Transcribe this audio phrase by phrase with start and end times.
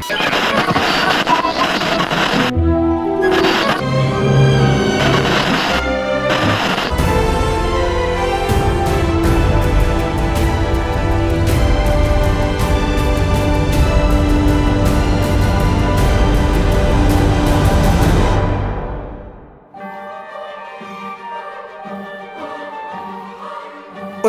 [0.00, 0.04] Oi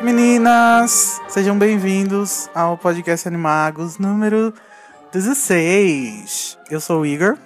[0.02, 4.52] meninas, sejam bem-vindos ao podcast Animagos número
[5.12, 6.58] 16.
[6.70, 7.38] Eu sou o Igor.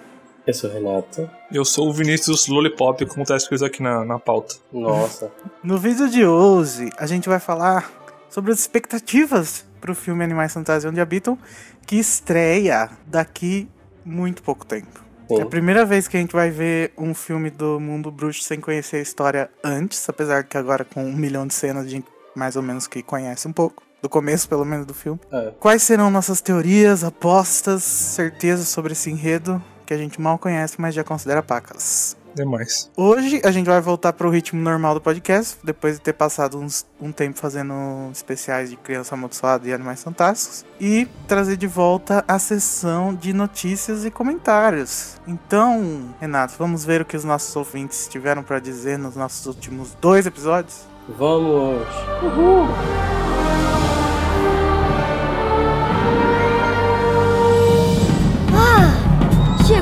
[0.46, 1.30] Eu sou o Renato.
[1.50, 4.56] Eu sou o Vinícius Lollipop, como tá escrito aqui na, na pauta.
[4.72, 5.30] Nossa.
[5.64, 7.90] No vídeo de hoje, a gente vai falar
[8.28, 11.38] sobre as expectativas para o filme Animais Fantásticos Onde Habitam,
[11.86, 13.66] que estreia daqui
[14.04, 15.02] muito pouco tempo.
[15.26, 15.38] Sim.
[15.38, 18.60] É a primeira vez que a gente vai ver um filme do mundo bruxo sem
[18.60, 22.56] conhecer a história antes, apesar que agora com um milhão de cenas a gente mais
[22.56, 23.82] ou menos que conhece um pouco.
[24.04, 25.18] Do começo, pelo menos, do filme.
[25.32, 25.50] É.
[25.58, 30.94] Quais serão nossas teorias, apostas, certezas sobre esse enredo que a gente mal conhece, mas
[30.94, 32.14] já considera pacas?
[32.34, 32.90] Demais.
[32.94, 36.84] Hoje a gente vai voltar pro ritmo normal do podcast, depois de ter passado uns-
[37.00, 37.72] um tempo fazendo
[38.12, 44.04] especiais de Criança Amaldiçoada e Animais Fantásticos, e trazer de volta a sessão de notícias
[44.04, 45.16] e comentários.
[45.26, 49.96] Então, Renato, vamos ver o que os nossos ouvintes tiveram para dizer nos nossos últimos
[49.98, 50.82] dois episódios?
[51.08, 51.86] Vamos!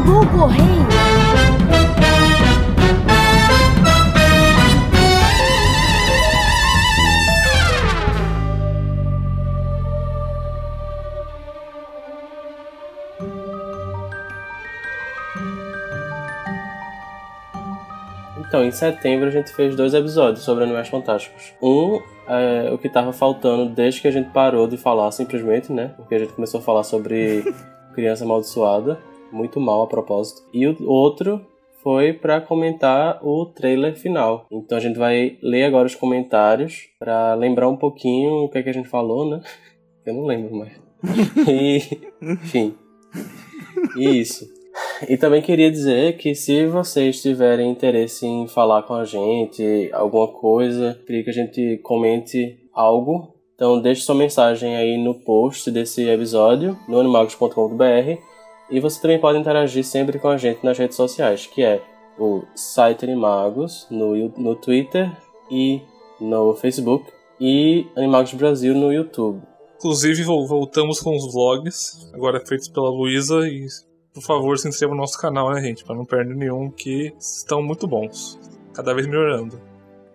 [0.02, 0.62] Chegou o correio!
[18.38, 21.54] Então, em setembro a gente fez dois episódios sobre Animais Fantásticos.
[21.62, 25.92] Um é o que tava faltando desde que a gente parou de falar, simplesmente, né?
[25.96, 27.44] Porque a gente começou a falar sobre
[27.94, 28.98] Criança Amaldiçoada,
[29.32, 30.42] muito mal a propósito.
[30.52, 31.40] E o outro
[31.82, 34.46] foi pra comentar o trailer final.
[34.50, 38.62] Então a gente vai ler agora os comentários pra lembrar um pouquinho o que, é
[38.62, 39.40] que a gente falou, né?
[40.06, 40.80] Eu não lembro mais.
[41.48, 41.80] E,
[42.22, 42.74] enfim.
[43.96, 44.48] E isso.
[45.08, 50.28] E também queria dizer que se vocês tiverem interesse em falar com a gente, alguma
[50.28, 53.34] coisa, queria que a gente comente algo.
[53.54, 58.31] Então deixe sua mensagem aí no post desse episódio, no animagos.com.br.
[58.72, 61.80] E você também pode interagir sempre com a gente nas redes sociais, que é
[62.18, 65.10] o site Animagos no, no Twitter
[65.50, 65.82] e
[66.20, 67.12] no Facebook.
[67.38, 69.42] E Animagos Brasil no YouTube.
[69.76, 73.46] Inclusive, vol- voltamos com os vlogs, agora feitos pela Luísa.
[73.48, 73.66] E,
[74.14, 75.84] por favor, se inscreva no nosso canal, né, gente?
[75.84, 78.38] Pra não perder nenhum, que estão muito bons.
[78.72, 79.60] Cada vez melhorando.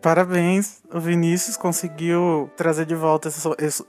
[0.01, 3.29] Parabéns, o Vinícius conseguiu trazer de volta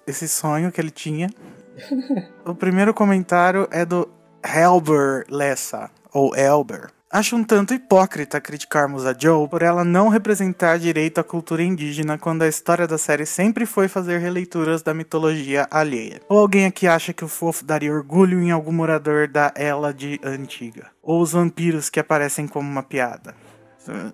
[0.06, 1.30] esse sonho que ele tinha.
[2.44, 4.08] o primeiro comentário é do
[4.44, 6.90] Helber Lessa, ou Elber.
[7.10, 12.18] Acho um tanto hipócrita criticarmos a Joe por ela não representar direito a cultura indígena
[12.18, 16.20] quando a história da série sempre foi fazer releituras da mitologia alheia.
[16.28, 20.20] Ou alguém aqui acha que o fofo daria orgulho em algum morador da Ela de
[20.22, 20.88] Antiga?
[21.02, 23.34] Ou os vampiros que aparecem como uma piada?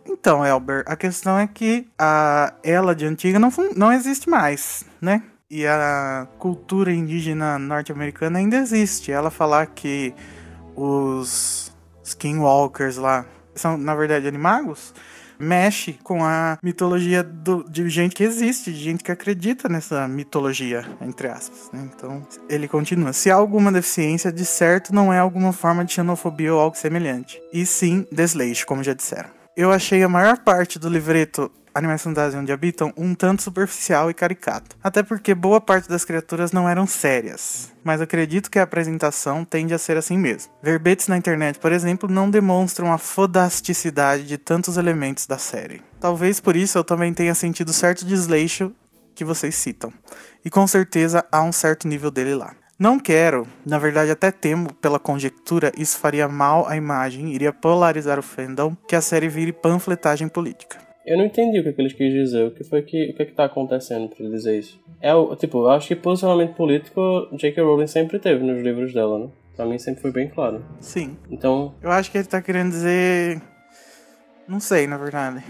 [0.06, 5.22] Então, Elber, a questão é que a ela de antiga não, não existe mais, né?
[5.56, 9.12] E a cultura indígena norte-americana ainda existe.
[9.12, 10.12] Ela falar que
[10.74, 11.72] os
[12.02, 14.92] skinwalkers lá são, na verdade, animagos,
[15.38, 20.84] mexe com a mitologia do- de gente que existe, de gente que acredita nessa mitologia,
[21.00, 21.70] entre aspas.
[21.72, 21.88] né?
[21.94, 23.12] Então, ele continua.
[23.12, 27.40] Se há alguma deficiência, de certo não é alguma forma de xenofobia ou algo semelhante.
[27.52, 29.28] E sim, desleixo, como já disseram.
[29.56, 34.14] Eu achei a maior parte do livreto Animais Fantásticos Onde Habitam um tanto superficial e
[34.14, 34.76] caricato.
[34.82, 37.72] Até porque boa parte das criaturas não eram sérias.
[37.82, 40.52] Mas acredito que a apresentação tende a ser assim mesmo.
[40.62, 45.82] Verbetes na internet, por exemplo, não demonstram a fodasticidade de tantos elementos da série.
[45.98, 48.72] Talvez por isso eu também tenha sentido certo desleixo
[49.14, 49.92] que vocês citam.
[50.44, 52.54] E com certeza há um certo nível dele lá.
[52.76, 58.18] Não quero, na verdade até temo pela conjectura, isso faria mal à imagem, iria polarizar
[58.18, 60.83] o fandom, que a série vire panfletagem política.
[61.04, 62.46] Eu não entendi o que, que eles quis dizer.
[62.46, 64.80] O que foi que o que, que tá acontecendo pra ele dizer isso?
[65.00, 67.62] É o tipo, eu acho que posicionamento político J.K.
[67.62, 69.28] Rowling sempre teve nos livros dela, né?
[69.54, 70.64] Pra mim sempre foi bem claro.
[70.80, 71.16] Sim.
[71.30, 73.40] Então, Eu acho que ele tá querendo dizer.
[74.48, 75.44] Não sei, na verdade.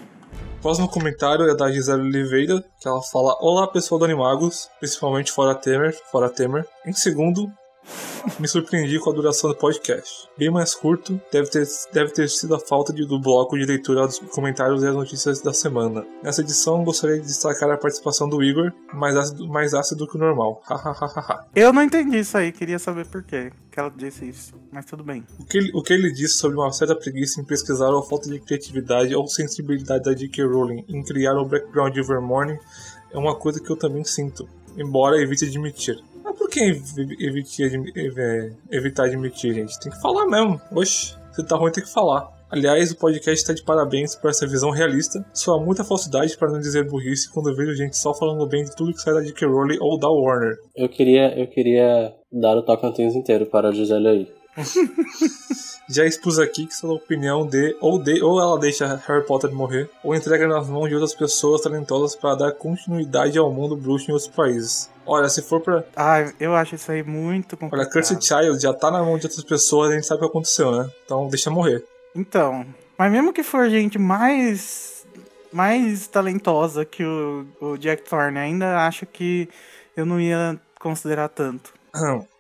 [0.61, 5.55] Próximo comentário é da Gisele Oliveira, que ela fala: Olá pessoal do Animagos, principalmente fora
[5.55, 6.67] Temer, fora Temer.
[6.87, 7.51] Em segundo,
[8.41, 10.29] Me surpreendi com a duração do podcast.
[10.37, 14.07] Bem mais curto, deve ter, deve ter sido a falta de, do bloco de leitura
[14.07, 16.07] dos comentários e as notícias da semana.
[16.23, 20.19] Nessa edição, gostaria de destacar a participação do Igor, mais ácido, mais ácido que o
[20.19, 20.63] normal.
[21.55, 25.03] Eu não entendi isso aí, queria saber por quê que ela disse isso, mas tudo
[25.03, 25.25] bem.
[25.39, 28.07] O que, ele, o que ele disse sobre uma certa preguiça em pesquisar ou a
[28.07, 30.45] falta de criatividade ou sensibilidade da J.K.
[30.45, 32.59] Rowling em criar o background de Vermorning
[33.13, 36.03] é uma coisa que eu também sinto, embora evite admitir.
[36.35, 36.61] Por que
[37.21, 37.65] evitar,
[38.71, 39.79] evitar admitir, gente?
[39.81, 40.61] Tem que falar mesmo.
[40.73, 42.33] Oxe, se tá ruim, tem que falar.
[42.51, 45.25] Aliás, o podcast está de parabéns por essa visão realista.
[45.33, 48.63] Só há muita falsidade, para não dizer burrice, quando eu vejo gente só falando bem
[48.63, 49.49] de tudo que sai da J.K.
[49.49, 50.55] Rowling ou da Warner.
[50.77, 54.29] Eu queria, eu queria dar o Tocantins inteiro para a Gisele aí.
[55.89, 59.91] Já expus aqui que sua opinião de ou, de ou ela deixa Harry Potter morrer,
[60.03, 64.15] ou entrega nas mãos de outras pessoas talentosas para dar continuidade ao mundo bruxo em
[64.15, 64.91] outros países.
[65.07, 65.85] Olha, se for pra.
[65.95, 67.87] Ah, eu acho isso aí muito complicado.
[67.87, 70.31] Olha, Cursed Child já tá na mão de outras pessoas, a gente sabe o que
[70.31, 70.91] aconteceu, né?
[71.05, 71.85] Então deixa morrer.
[72.15, 72.65] Então,
[72.97, 74.95] mas mesmo que for gente mais
[75.53, 79.49] mais talentosa que o, o Jack Thorne, ainda acho que
[79.97, 81.73] eu não ia considerar tanto.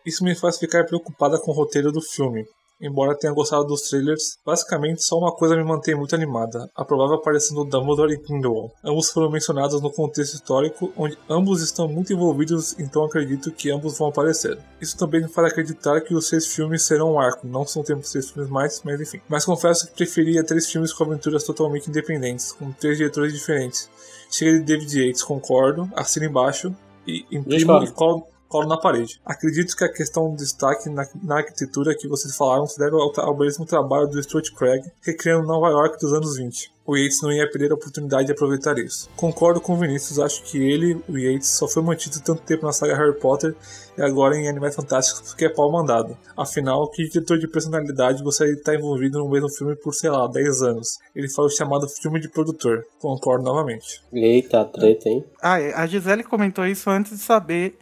[0.05, 2.47] Isso me faz ficar preocupada com o roteiro do filme.
[2.81, 7.17] Embora tenha gostado dos trailers, basicamente só uma coisa me mantém muito animada: a provável
[7.17, 8.73] aparição do Dumbledore e Grindelwald.
[8.85, 13.97] Ambos foram mencionados no contexto histórico, onde ambos estão muito envolvidos, então acredito que ambos
[13.97, 14.59] vão aparecer.
[14.81, 18.11] Isso também me faz acreditar que os seis filmes serão um arco, não são tempos
[18.11, 19.21] seis filmes mais, mas enfim.
[19.29, 23.89] Mas confesso que preferia três filmes com aventuras totalmente independentes, com três diretores diferentes.
[24.31, 26.75] Chega de David Yates, concordo, assina embaixo
[27.07, 29.21] e imprimo e colo colo na parede.
[29.25, 33.13] Acredito que a questão do destaque na, na arquitetura que vocês falaram se deve ao,
[33.19, 37.33] ao belíssimo trabalho do Stuart Craig, recriando Nova York dos anos 20 o Yates não
[37.33, 39.09] ia perder a oportunidade de aproveitar isso.
[39.17, 42.73] Concordo com o Vinícius, acho que ele, o Yates, só foi mantido tanto tempo na
[42.73, 43.55] saga Harry Potter
[43.97, 46.17] e agora em Animais Fantásticos porque é pau mandado.
[46.37, 50.27] Afinal, que diretor de personalidade gostaria de estar envolvido no mesmo filme por, sei lá,
[50.27, 50.99] 10 anos?
[51.17, 52.85] Ele foi o chamado filme de produtor.
[52.99, 54.03] Concordo novamente.
[54.13, 55.25] Eita, treta, hein?
[55.41, 57.79] Ah, a Gisele comentou isso antes de saber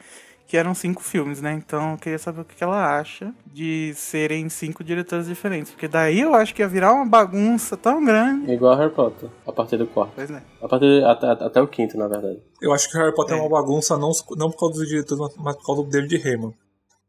[0.52, 1.54] que eram cinco filmes, né?
[1.54, 5.72] Então eu queria saber o que ela acha de serem cinco diretores diferentes.
[5.72, 8.52] Porque daí eu acho que ia virar uma bagunça tão grande.
[8.52, 10.12] Igual Harry Potter, a partir do quarto.
[10.14, 10.42] Pois é.
[10.60, 12.38] A partir de, até, até o quinto, na verdade.
[12.60, 15.34] Eu acho que Harry Potter é, é uma bagunça não, não por causa dos diretores,
[15.38, 16.52] mas por causa do David Heyman.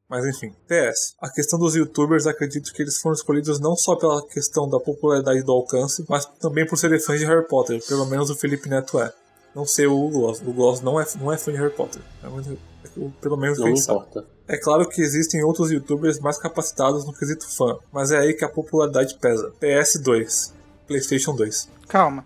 [0.09, 0.53] Mas enfim.
[0.65, 1.13] PS.
[1.21, 5.39] A questão dos youtubers, acredito que eles foram escolhidos não só pela questão da popularidade
[5.39, 7.85] e do alcance, mas também por serem fãs de Harry Potter.
[7.89, 9.11] Pelo menos o Felipe Neto é.
[9.53, 10.39] Não sei o Gloss.
[10.39, 12.01] O Gloss não é, não é fã de Harry Potter.
[12.23, 12.57] É muito
[13.21, 14.25] pelo menos não importa.
[14.47, 18.43] É claro que existem outros youtubers mais capacitados no quesito fã, mas é aí que
[18.43, 19.51] a popularidade pesa.
[19.61, 20.51] PS2,
[20.87, 21.69] PlayStation 2.
[21.87, 22.25] Calma.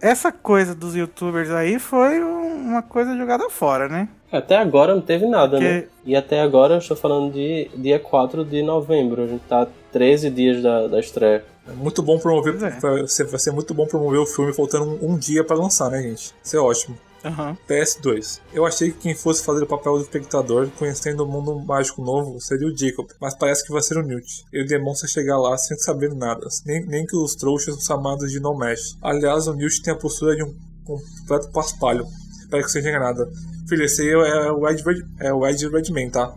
[0.00, 4.08] Essa coisa dos youtubers aí foi uma coisa jogada fora, né?
[4.32, 5.64] Até agora não teve nada, Porque...
[5.64, 5.84] né?
[6.04, 9.22] E até agora eu estou falando de dia 4 de novembro.
[9.22, 11.44] A gente tá 13 dias da, da estreia.
[11.68, 12.54] É muito bom promover.
[12.62, 12.70] É.
[12.80, 15.90] Vai, ser, vai ser muito bom promover o filme faltando um, um dia para lançar,
[15.90, 16.34] né, gente?
[16.42, 16.96] Isso é ótimo.
[17.24, 17.56] Uhum.
[17.68, 18.40] PS2.
[18.52, 22.40] Eu achei que quem fosse fazer o papel do espectador, conhecendo o mundo mágico novo,
[22.40, 24.44] seria o Jacob, mas parece que vai ser o Newt.
[24.52, 28.40] Ele demonstra chegar lá sem saber nada, nem, nem que os trouxas são chamados de
[28.40, 28.96] no-mesh.
[29.02, 32.06] Aliás, o Newt tem a postura de um completo paspalho.
[32.40, 33.30] Espero que seja enganada.
[33.68, 36.34] Filho, esse aí é o Ed, Red, é o Ed Redman, tá?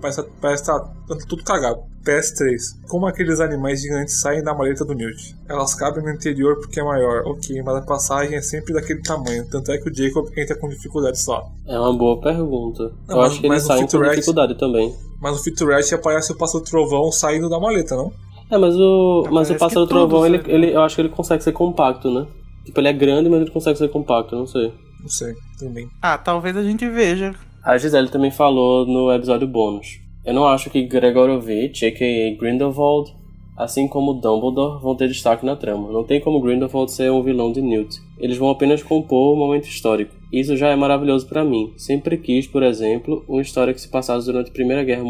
[0.00, 0.92] Parece, parece que tá
[1.28, 1.80] tudo cagado.
[2.04, 2.58] PS3.
[2.88, 5.36] Como aqueles animais gigantes saem da maleta do Newt?
[5.48, 9.46] Elas cabem no interior porque é maior, ok, mas a passagem é sempre daquele tamanho,
[9.50, 11.44] tanto é que o Jacob entra com dificuldades lá.
[11.66, 12.84] É uma boa pergunta.
[13.06, 14.94] Não, Eu mas, acho que eles saem com dificuldade também.
[15.20, 18.10] Mas no Featurette aparece o Pássaro Trovão saindo da maleta, não?
[18.50, 21.52] É, mas o, mas o Pássaro Trovão, ele, ele, eu acho que ele consegue ser
[21.52, 22.26] compacto, né?
[22.64, 24.72] Tipo, ele é grande, mas ele consegue ser compacto, não sei.
[25.00, 25.88] Não sei, também.
[26.02, 27.34] Ah, talvez a gente veja.
[27.62, 29.99] A Gisele também falou no episódio bônus.
[30.24, 32.36] Eu não acho que Gregorovitch, a.k.a.
[32.38, 33.14] Grindelwald,
[33.56, 35.90] assim como Dumbledore, vão ter destaque na trama.
[35.90, 37.96] Não tem como Grindelwald ser um vilão de Newt.
[38.18, 40.14] Eles vão apenas compor o um momento histórico.
[40.32, 41.72] Isso já é maravilhoso para mim.
[41.76, 45.04] Sempre quis, por exemplo, uma história que se passasse durante a Primeira Guerra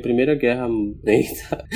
[0.00, 0.68] Primeira Guerra
[1.04, 1.66] Eita.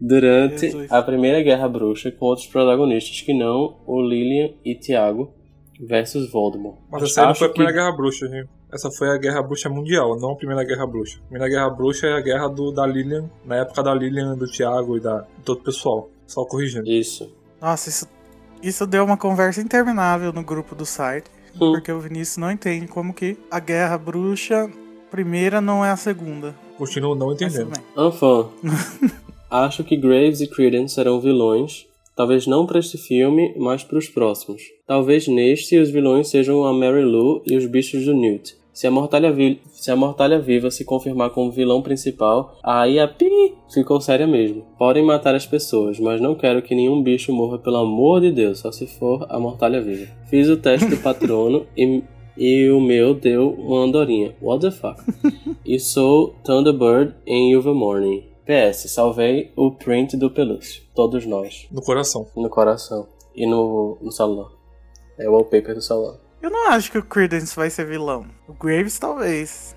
[0.00, 0.92] durante Jesus.
[0.92, 5.32] a Primeira Guerra Bruxa com outros protagonistas que não o Lilian e Tiago
[5.80, 6.78] versus Voldemort.
[6.90, 7.78] Mas essa aí não foi a Primeira que...
[7.78, 8.59] Guerra Bruxa, gente.
[8.72, 11.18] Essa foi a Guerra Bruxa Mundial, não a Primeira Guerra Bruxa.
[11.18, 14.46] A Primeira Guerra Bruxa é a guerra do, da Lilian, na época da Lilian, do
[14.46, 16.08] Tiago e da, de todo o pessoal.
[16.26, 16.88] Só corrigindo.
[16.88, 17.32] Isso.
[17.60, 18.08] Nossa, isso,
[18.62, 21.28] isso deu uma conversa interminável no grupo do site.
[21.54, 21.72] Hum.
[21.72, 24.70] Porque o Vinícius não entende como que a Guerra Bruxa
[25.10, 26.54] primeira não é a segunda.
[26.78, 27.72] Continuo não entendendo.
[27.96, 28.48] Anfã.
[29.50, 34.06] Acho que Graves e Credence serão vilões Talvez não para este filme, mas para os
[34.06, 34.62] próximos.
[34.86, 38.56] Talvez neste os vilões sejam a Mary Lou e os bichos do Newt.
[38.80, 43.06] Se a Mortalha, Vi se a Mortalha Viva se confirmar como vilão principal, aí a
[43.06, 43.28] pi
[43.68, 44.64] ficou séria mesmo.
[44.78, 48.60] Podem matar as pessoas, mas não quero que nenhum bicho morra, pelo amor de Deus,
[48.60, 50.10] só se for a Mortalha Viva.
[50.30, 52.02] Fiz o teste do patrono e,
[52.38, 54.34] e o meu deu uma andorinha.
[54.40, 54.98] What the fuck?
[55.62, 58.24] e sou Thunderbird em Ilva Morning.
[58.46, 60.82] PS, salvei o print do pelúcio.
[60.94, 61.68] Todos nós.
[61.70, 62.26] No coração.
[62.34, 63.06] No coração.
[63.36, 64.48] E no, no celular.
[65.18, 66.29] É o wallpaper do celular.
[66.42, 68.26] Eu não acho que o Credence vai ser vilão.
[68.48, 69.76] O Graves talvez.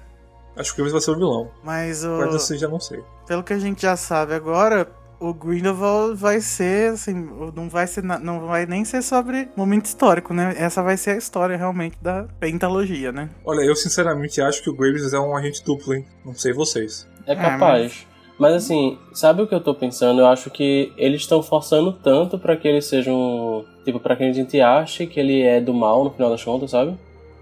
[0.56, 1.52] Acho que o Graves vai ser o vilão.
[1.64, 2.18] Mas o.
[2.18, 3.04] Mas assim, já não sei.
[3.28, 4.88] Pelo que a gente já sabe agora,
[5.20, 10.34] o Grindelwald vai ser, assim, não vai ser, não vai nem ser sobre momento histórico,
[10.34, 10.54] né?
[10.58, 13.30] Essa vai ser a história realmente da pentalogia, né?
[13.46, 16.06] Olha, eu sinceramente acho que o Graves é um agente duplo, hein?
[16.26, 17.08] Não sei vocês.
[17.26, 18.06] É capaz.
[18.38, 20.20] Mas assim, sabe o que eu tô pensando?
[20.20, 23.64] Eu acho que eles estão forçando tanto para que ele seja um.
[23.84, 26.72] Tipo, pra que a gente ache que ele é do mal no final das contas,
[26.72, 26.98] sabe?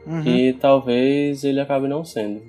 [0.05, 0.23] Uhum.
[0.23, 2.41] Que talvez ele acabe não sendo.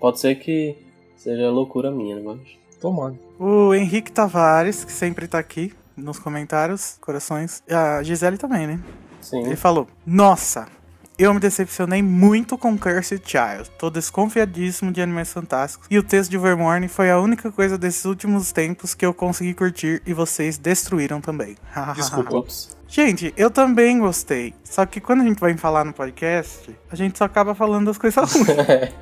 [0.00, 0.76] Pode ser que
[1.16, 2.38] seja loucura minha, mas.
[2.80, 3.18] Tomando.
[3.38, 7.62] O Henrique Tavares, que sempre tá aqui nos comentários, corações.
[7.68, 8.80] E a Gisele também, né?
[9.20, 9.44] Sim.
[9.44, 10.68] Ele falou: Nossa,
[11.18, 13.68] eu me decepcionei muito com Cursed Child.
[13.76, 15.88] Tô desconfiadíssimo de Animais Fantásticos.
[15.90, 19.52] E o texto de Vermorne foi a única coisa desses últimos tempos que eu consegui
[19.52, 21.56] curtir e vocês destruíram também.
[21.96, 22.46] Desculpa.
[22.88, 24.54] Gente, eu também gostei.
[24.64, 27.98] Só que quando a gente vai falar no podcast, a gente só acaba falando das
[27.98, 28.92] coisas ruins.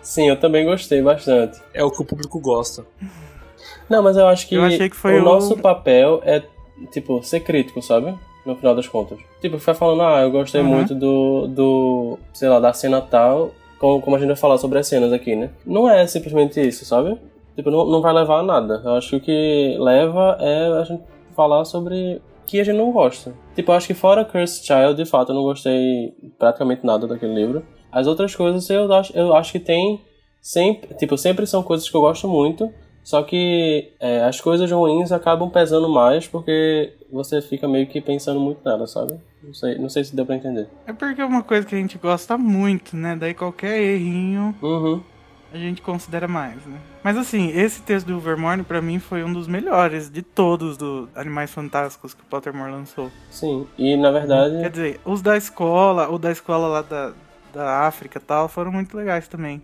[0.00, 1.60] Sim, eu também gostei bastante.
[1.74, 2.86] É o que o público gosta.
[3.88, 6.42] Não, mas eu acho que, eu achei que foi o, o nosso papel é,
[6.90, 8.18] tipo, ser crítico, sabe?
[8.46, 9.18] no final das contas.
[9.40, 10.68] Tipo, ficar falando, ah, eu gostei uhum.
[10.68, 14.78] muito do, do, sei lá, da cena tal, como, como a gente vai falar sobre
[14.78, 15.50] as cenas aqui, né?
[15.66, 17.18] Não é simplesmente isso, sabe?
[17.56, 18.80] Tipo, não, não vai levar a nada.
[18.84, 21.02] Eu acho que o que leva é a gente
[21.34, 23.34] falar sobre que a gente não gosta.
[23.54, 27.64] Tipo, acho que fora Cursed Child, de fato, eu não gostei praticamente nada daquele livro.
[27.90, 30.04] As outras coisas eu acho, eu acho que tem
[30.40, 32.72] sempre, tipo, sempre são coisas que eu gosto muito,
[33.02, 38.40] só que é, as coisas ruins acabam pesando mais porque você fica meio que pensando
[38.40, 39.18] muito nela, sabe?
[39.42, 40.68] Não sei, não sei se deu pra entender.
[40.86, 43.16] É porque é uma coisa que a gente gosta muito, né?
[43.16, 45.00] Daí qualquer errinho uhum.
[45.52, 46.78] A gente considera mais, né?
[47.02, 51.08] Mas assim, esse texto do Vermorne para mim foi um dos melhores de todos dos
[51.14, 53.10] Animais Fantásticos que o Pottermore lançou.
[53.30, 54.58] Sim, e na verdade.
[54.60, 57.12] Quer dizer, os da escola, o da escola lá da,
[57.52, 59.62] da África e tal, foram muito legais também.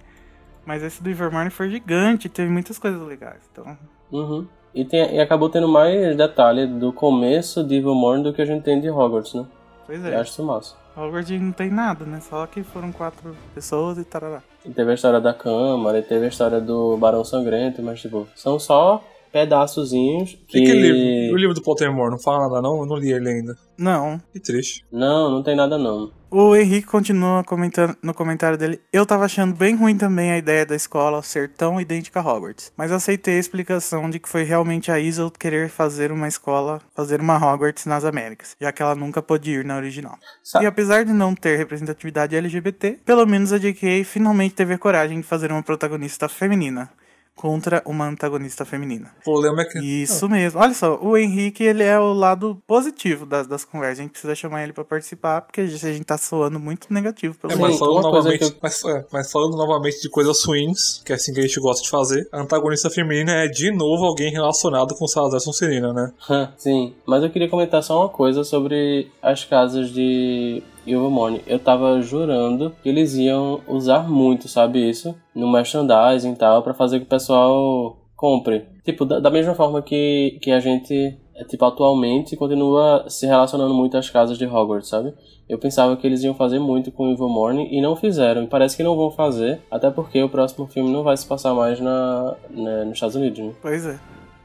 [0.64, 3.40] Mas esse do Evermorning foi gigante, teve muitas coisas legais.
[3.50, 3.76] Então.
[4.12, 4.46] Uhum.
[4.74, 8.62] E, tem, e acabou tendo mais detalhe do começo de Evermorning do que a gente
[8.62, 9.44] tem de Hogwarts, né?
[9.84, 10.14] Pois é.
[10.14, 10.76] Eu acho isso massa.
[10.96, 12.20] Hogwarts não tem nada, né?
[12.20, 14.42] Só que foram quatro pessoas e tarará.
[14.64, 18.28] E teve a história da Câmara, e teve a história do Barão Sangrento, mas tipo,
[18.34, 19.02] são só
[19.32, 20.58] pedaçozinhos que...
[20.58, 21.34] E que livro?
[21.34, 22.80] O livro do Pottermore, não fala nada não?
[22.80, 23.56] Eu não li ele ainda.
[23.76, 24.20] Não.
[24.32, 24.84] Que triste.
[24.92, 26.10] Não, não tem nada não.
[26.34, 28.80] O Henrique continua comentando no comentário dele.
[28.90, 32.72] Eu tava achando bem ruim também a ideia da escola ser tão idêntica a Hogwarts.
[32.74, 37.20] Mas aceitei a explicação de que foi realmente a Isol querer fazer uma escola, fazer
[37.20, 40.18] uma Hogwarts nas Américas, já que ela nunca pôde ir na original.
[40.58, 44.02] E apesar de não ter representatividade LGBT, pelo menos a J.K.
[44.02, 46.88] finalmente teve a coragem de fazer uma protagonista feminina
[47.34, 49.12] contra uma antagonista feminina.
[49.20, 49.78] O problema é que...
[49.78, 50.60] Isso mesmo.
[50.60, 53.98] Olha só, o Henrique, ele é o lado positivo das, das conversas.
[53.98, 56.92] A gente precisa chamar ele para participar, porque a gente, a gente tá soando muito
[56.92, 57.36] negativo.
[57.38, 58.54] Pelo é, mas, falando novamente, eu...
[58.62, 61.82] mas, é, mas falando novamente de coisas ruins, que é assim que a gente gosta
[61.82, 66.12] de fazer, a antagonista feminina é de novo alguém relacionado com Salazar Sonserina, né?
[66.56, 71.42] Sim, mas eu queria comentar só uma coisa sobre as casas de e o Vermone,
[71.46, 75.14] eu tava jurando que eles iam usar muito, sabe isso?
[75.34, 78.66] No merchandising e tal, para fazer que o pessoal compre.
[78.84, 83.74] Tipo, da, da, mesma forma que, que a gente, é, tipo, atualmente continua se relacionando
[83.74, 85.14] muito às casas de Hogwarts, sabe?
[85.48, 88.42] Eu pensava que eles iam fazer muito com o Evil Morning e não fizeram.
[88.42, 91.54] E parece que não vão fazer, até porque o próximo filme não vai se passar
[91.54, 93.52] mais na, na nos Estados Unidos, né?
[93.60, 93.98] Pois é.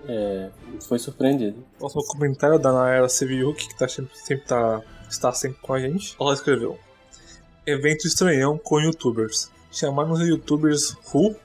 [0.07, 0.49] É,
[0.87, 1.63] foi surpreendido.
[1.77, 6.15] Próximo comentário da Naira Seviuk, que tá sempre, sempre tá está sempre com a gente.
[6.19, 6.79] Ela escreveu:
[7.65, 9.51] Evento estranhão com youtubers.
[9.71, 11.35] Chamaram os youtubers Who?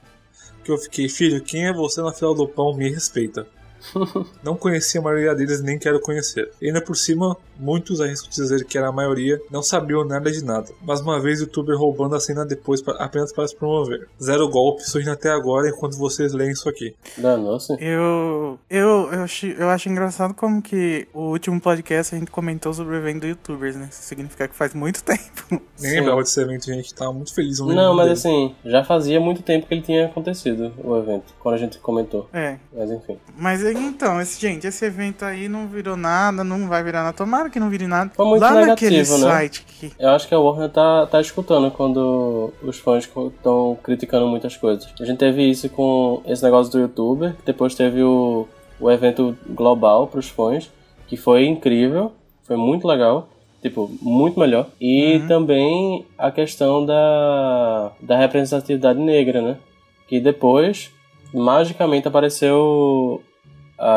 [0.63, 2.73] Que eu fiquei, filho, quem é você na fila do pão?
[2.73, 3.47] Me respeita.
[4.43, 6.49] não conhecia a maioria deles nem quero conhecer.
[6.61, 10.43] E ainda por cima, muitos arrisco dizer que era a maioria, não sabiam nada de
[10.43, 10.69] nada.
[10.81, 14.07] Mas uma vez o youtuber roubando a cena depois pra, apenas para se promover.
[14.21, 16.95] Zero golpe surgindo até agora enquanto vocês leem isso aqui.
[17.17, 17.75] Nossa.
[17.79, 22.73] Eu, eu, eu, acho, eu acho engraçado como que o último podcast a gente comentou
[22.73, 23.87] sobre o evento do youtubers, né?
[23.91, 25.61] Isso significa que faz muito tempo.
[25.79, 26.93] Nem lembrava desse evento, gente.
[26.93, 27.59] Tava muito feliz.
[27.59, 28.13] Não, mas dele.
[28.13, 32.29] assim, já fazia muito tempo que ele tinha acontecido, o evento, quando a gente comentou.
[32.33, 32.57] É.
[32.73, 33.17] Mas enfim.
[33.37, 37.15] Mas então, esse, gente, esse evento aí não virou nada, não vai virar nada.
[37.15, 38.11] Tomara que não vire nada.
[38.15, 39.31] Foi muito Lá negativo, naquele né?
[39.31, 39.91] site que.
[39.99, 44.87] Eu acho que a Warner tá, tá escutando quando os fãs estão criticando muitas coisas.
[44.99, 48.47] A gente teve isso com esse negócio do youtuber, que depois teve o,
[48.79, 50.69] o evento global pros fãs,
[51.07, 52.11] que foi incrível,
[52.43, 53.29] foi muito legal.
[53.61, 54.67] Tipo, muito melhor.
[54.81, 55.27] E Uhum.
[55.29, 59.57] também a questão da, da representatividade negra, né?
[60.05, 60.91] Que depois,
[61.33, 63.23] magicamente, apareceu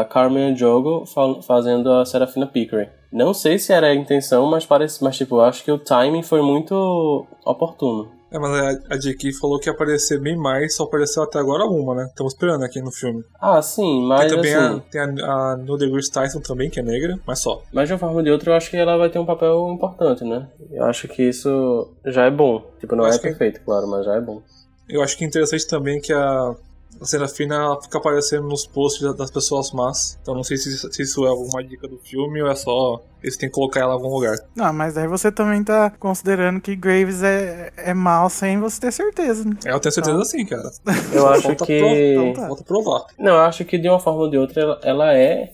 [0.00, 2.88] a Carmen Jogo fa- fazendo a Serafina Pickering.
[3.12, 6.43] Não sei se era a intenção, mas parece, mas tipo, acho que o timing foi
[6.43, 8.11] muito oportuno.
[8.31, 8.50] É, mas
[8.90, 12.07] a, a JK falou que ia aparecer bem mais, só apareceu até agora uma, né?
[12.09, 13.23] Estamos esperando aqui no filme.
[13.40, 16.81] Ah, sim, Tem mas também assim, a, tem a, a Neil deGrasse Tyson também, que
[16.81, 17.62] é negra, mas só.
[17.73, 19.69] mas de uma forma ou de outra, eu acho que ela vai ter um papel
[19.73, 20.49] importante, né?
[20.73, 22.62] Eu acho que isso já é bom.
[22.81, 24.43] Tipo, não Acho é que- perfeito, claro, mas já é bom.
[24.88, 26.55] Eu acho que é interessante também que a,
[27.00, 30.19] a Serafina ela fica aparecendo nos posts da- das pessoas más.
[30.23, 33.37] Então não sei se, se isso é alguma dica do filme ou é só eles
[33.37, 34.37] têm que colocar ela em algum lugar.
[34.55, 38.93] Não, mas aí você também tá considerando que Graves é, é mal sem você ter
[38.93, 39.57] certeza, né?
[39.65, 40.71] É, eu tenho certeza sim, cara.
[41.12, 41.79] Eu Só acho falta que.
[41.81, 42.47] pro- Então tá.
[42.49, 43.05] Falta provar.
[43.19, 45.53] Não, eu acho que de uma forma ou de outra ela, ela é,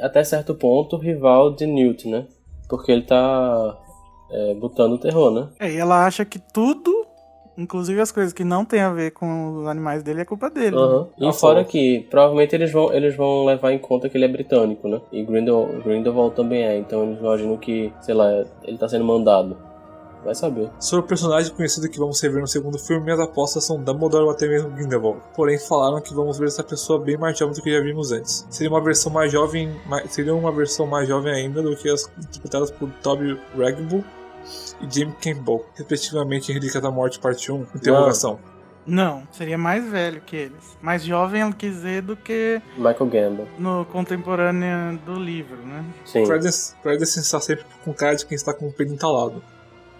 [0.00, 2.26] até certo ponto, rival de Newt, né?
[2.68, 3.76] Porque ele tá
[4.30, 5.48] é, botando o terror, né?
[5.58, 7.06] É, e ela acha que tudo,
[7.60, 10.76] inclusive as coisas que não tem a ver com os animais dele, é culpa dele.
[10.76, 11.08] Aham.
[11.18, 14.28] E Ah, fora que provavelmente eles vão, eles vão levar em conta que ele é
[14.28, 15.00] britânico, né?
[15.12, 18.26] E Grindelwald, Grindelwald também é, então eles imaginam que, sei lá,
[18.64, 19.56] ele tá sendo mandado.
[20.22, 20.68] Vai saber.
[20.78, 24.30] Sobre o personagem conhecido que vamos rever no segundo filme, minhas apostas são Dumbledore ou
[24.30, 25.18] até mesmo Grindelwald.
[25.34, 28.46] Porém, falaram que vamos ver essa pessoa bem mais jovem do que já vimos antes.
[28.50, 32.06] Seria uma versão mais jovem, mais- seria uma versão mais jovem ainda do que as
[32.18, 34.04] interpretadas por Toby Ragbull
[34.80, 37.66] e Jim Campbell, respectivamente em Relíquia da Morte Parte 1.
[37.74, 38.38] Interrogação.
[38.86, 40.76] Não, seria mais velho que eles.
[40.80, 43.46] Mais jovem, ela quis dizer, do que Michael Gambon.
[43.58, 45.84] no contemporâneo do livro, né?
[46.04, 46.26] Sim.
[46.26, 49.42] Fredens Fredens está sempre com cara de quem está com o pelo entalado.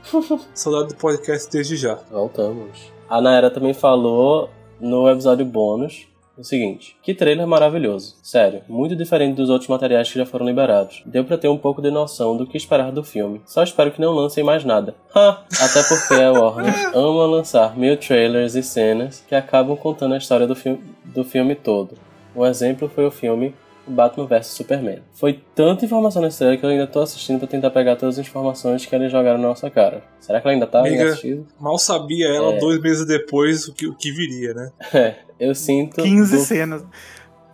[0.54, 1.96] Saudade do podcast desde já.
[2.10, 2.90] Voltamos.
[3.08, 6.09] A Naira também falou no episódio bônus
[6.40, 8.16] o seguinte: Que trailer maravilhoso.
[8.22, 11.02] Sério, muito diferente dos outros materiais que já foram liberados.
[11.06, 13.40] Deu pra ter um pouco de noção do que esperar do filme.
[13.46, 14.94] Só espero que não lancem mais nada.
[15.14, 15.42] Ha!
[15.60, 20.46] Até porque a Warner ama lançar mil trailers e cenas que acabam contando a história
[20.46, 21.96] do, filme do filme todo.
[22.34, 23.54] Um exemplo foi o filme
[23.86, 25.00] Batman vs Superman.
[25.14, 28.26] Foi tanta informação nesse trailer que eu ainda tô assistindo pra tentar pegar todas as
[28.26, 30.04] informações que eles jogaram na nossa cara.
[30.20, 31.06] Será que ela ainda tá Amiga.
[31.08, 31.46] assistindo?
[31.58, 32.58] Mal sabia ela É.
[32.58, 34.70] dois meses depois o que, o que viria, né?
[34.94, 36.02] É, eu sinto.
[36.02, 36.84] 15 do- cenas.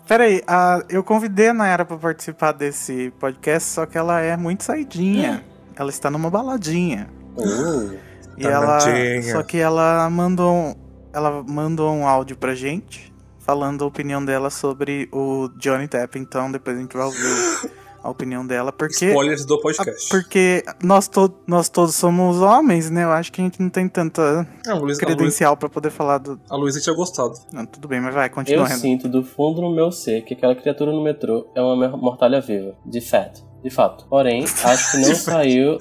[0.07, 4.37] Pera aí, a- eu convidei a Nayara pra participar desse podcast, só que ela é
[4.37, 5.43] muito saidinha.
[5.79, 7.07] Ela está numa baladinha.
[7.37, 7.99] Uh,
[8.39, 8.67] E ela.
[8.79, 9.23] Baladinha.
[9.33, 10.55] Só que ela mandou.
[10.55, 10.75] um-
[11.13, 16.19] Ela mandou um áudio pra gente falando a opinião dela sobre o Johnny Depp.
[16.19, 17.19] Então depois a gente vai ouvir
[18.07, 18.73] a opinião dela.
[18.73, 19.07] Porque.
[19.07, 20.09] Spoilers do podcast.
[20.09, 23.05] Porque nós, to nós todos somos homens, né?
[23.05, 26.19] Eu acho que a gente não tem tanta Luísa, a, Luísa, credencial pra poder falar
[26.19, 26.41] do.
[26.49, 27.35] a Luísa tinha gostado.
[27.53, 28.67] Não, tudo bem, mas vai, eu continua.
[28.67, 28.79] Renan.
[28.79, 32.75] sinto do fundo do meu ser que aquela criatura no metrô é uma mortalha viva.
[32.85, 33.45] De fato.
[33.63, 34.07] De fato.
[34.09, 35.79] Porém, acho que não saiu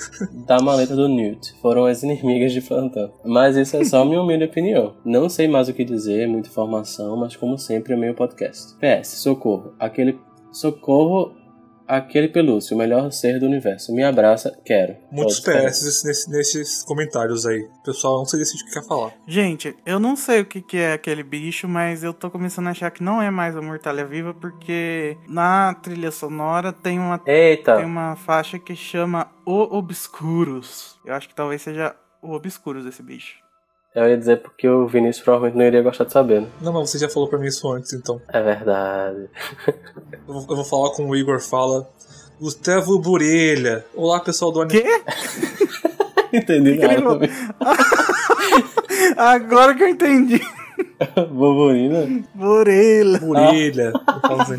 [0.47, 1.53] da maleta do Newt.
[1.61, 3.11] Foram as inimigas de plantão.
[3.23, 4.95] Mas isso é só minha humilde opinião.
[5.05, 8.73] Não sei mais o que dizer, muita informação, mas como sempre é meio podcast.
[8.75, 9.73] PS, socorro.
[9.79, 10.19] Aquele.
[10.51, 11.44] Socorro.
[11.88, 13.93] Aquele pelúcio, o melhor ser do universo.
[13.93, 14.95] Me abraça, quero.
[15.12, 15.39] Muitos.
[15.39, 17.60] PS nesse- nesses comentários aí.
[17.80, 19.13] O pessoal não se decide o que quer falar.
[19.28, 22.71] Gente, eu não sei o que, que é aquele bicho, mas eu tô começando a
[22.71, 27.76] achar que não é mais a Mortalha Viva, porque na trilha sonora tem uma, Eita!
[27.78, 30.98] tem uma faixa que chama O Obscuros.
[31.06, 33.44] Eu acho que talvez seja o Obscuros esse bicho.
[33.95, 36.47] Eu ia dizer porque o Vinícius provavelmente não iria gostar de saber, né?
[36.60, 38.21] Não, mas você já falou pra mim isso antes, então.
[38.27, 39.29] É verdade.
[40.27, 41.89] Eu vou, eu vou falar como o Igor fala.
[42.38, 43.86] Gustavo Burelha.
[43.95, 44.81] Olá, pessoal do anime.
[44.81, 45.03] Quê?
[46.34, 47.29] Entendi nada também.
[49.15, 50.41] Agora que eu entendi.
[51.31, 52.25] Boborina?
[52.34, 53.19] Borela.
[53.23, 53.93] Burelha.
[53.93, 54.55] Eu falo assim.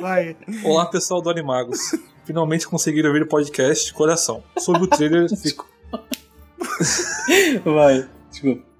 [0.00, 0.36] Vai.
[0.64, 1.78] Olá, pessoal do Animagos.
[2.24, 4.42] Finalmente conseguiram ouvir o podcast de coração.
[4.58, 5.68] Sobre o trailer, fico...
[7.64, 8.08] Vai.
[8.30, 8.70] Desculpa.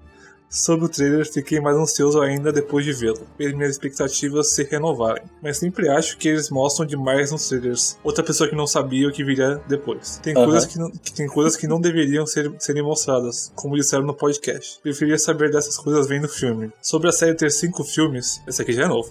[0.53, 3.25] Sobre o trailer, fiquei mais ansioso ainda depois de vê-lo.
[3.37, 5.23] Fez minhas expectativas se renovarem.
[5.41, 7.97] Mas sempre acho que eles mostram demais nos trailers.
[8.03, 10.19] Outra pessoa que não sabia o que viria depois.
[10.21, 10.47] Tem, Aham.
[10.47, 14.13] coisas, que não, que tem coisas que não deveriam ser, serem mostradas, como disseram no
[14.13, 14.77] podcast.
[14.81, 16.69] Preferia saber dessas coisas vendo o filme.
[16.81, 19.09] Sobre a série ter cinco filmes, esse aqui já é novo.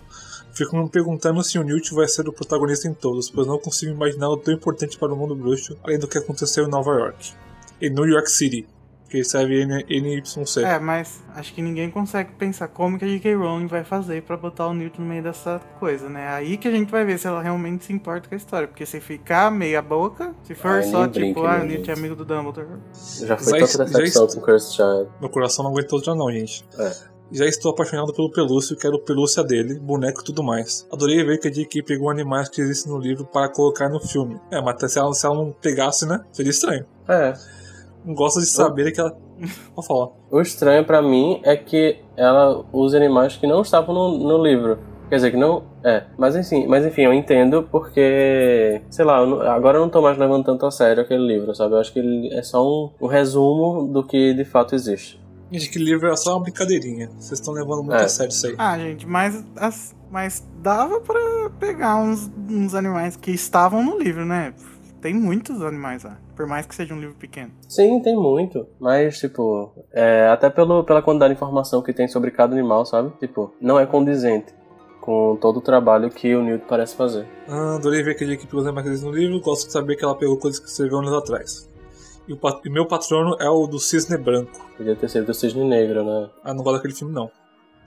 [0.52, 3.92] Fico me perguntando se o Newt vai ser o protagonista em todos, pois não consigo
[3.92, 7.32] imaginá-lo tão importante para o mundo bruxo, além do que aconteceu em Nova York.
[7.80, 8.66] Em New York City.
[9.08, 10.62] que escreve N- NYC.
[10.64, 13.34] É, mas acho que ninguém consegue pensar como que a J.K.
[13.34, 16.28] Rowling vai fazer pra botar o Newt no meio dessa coisa, né?
[16.28, 18.68] Aí que a gente vai ver se ela realmente se importa com a história.
[18.68, 21.90] Porque se ficar meia boca, se for Ai, só tipo, brinque, ah, né, o Newt
[21.90, 22.68] é amigo do Dumbledore.
[23.20, 25.08] Já foi Já- tanta já decepção est- com Cursed Child.
[25.20, 26.64] Meu coração não aguentou já não, gente.
[26.78, 26.92] É.
[27.32, 30.86] Já estou apaixonado pelo Pelúcio, quero pelúcia dele, boneco e tudo mais.
[30.92, 31.82] Adorei ver que a J.K.
[31.82, 34.36] pegou animais que existem no livro para colocar no filme.
[34.52, 36.20] É, mas se ela, se ela não pegasse, né?
[36.30, 36.86] Seria estranho.
[37.08, 37.32] É.
[38.04, 39.16] Não gosto de saber que ela.
[39.74, 40.08] Vou falar.
[40.30, 44.78] O estranho pra mim é que ela usa animais que não estavam no, no livro.
[45.08, 45.64] Quer dizer, que não.
[45.82, 48.80] É, mas enfim, mas enfim, eu entendo porque.
[48.90, 51.54] Sei lá, eu não- agora eu não tô mais levando tanto a sério aquele livro,
[51.54, 51.74] sabe?
[51.74, 55.20] Eu acho que ele é só um, um resumo do que de fato existe.
[55.50, 57.10] Gente, que livro é só uma brincadeirinha.
[57.18, 58.04] Vocês estão levando muito É.
[58.04, 58.54] a sério isso aí.
[58.56, 64.24] Ah, gente, mas, as- mas dava pra pegar uns, uns animais que estavam no livro,
[64.24, 64.54] né?
[65.00, 67.52] Tem muitos animais lá, por mais que seja um livro pequeno.
[67.68, 68.66] Sim, tem muito.
[68.78, 73.10] Mas, tipo, é, até pelo, pela quantidade de informação que tem sobre cada animal, sabe?
[73.18, 74.52] Tipo, não é condizente
[75.00, 77.26] com todo o trabalho que o Newt parece fazer.
[77.48, 78.44] Ah, adorei ver que a J.K.
[78.46, 79.40] pegou os animais que existem no livro.
[79.40, 81.68] Gosto de saber que ela pegou coisas que escreveu anos atrás.
[82.28, 84.52] E o, pat- e meu patrono é o do Cisne Branco.
[84.76, 86.28] Podia ter sido o Cisne Negro, né?
[86.44, 87.30] Ah, não gosto daquele filme, não.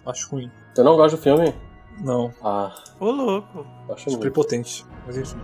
[0.06, 0.50] Acho ruim.
[0.74, 1.54] Tu não gosta do filme?
[2.04, 3.60] Não, Ah, Ô, louco.
[3.84, 4.22] acho acho muito.
[4.22, 4.84] prepotente.
[5.06, 5.38] Mas enfim.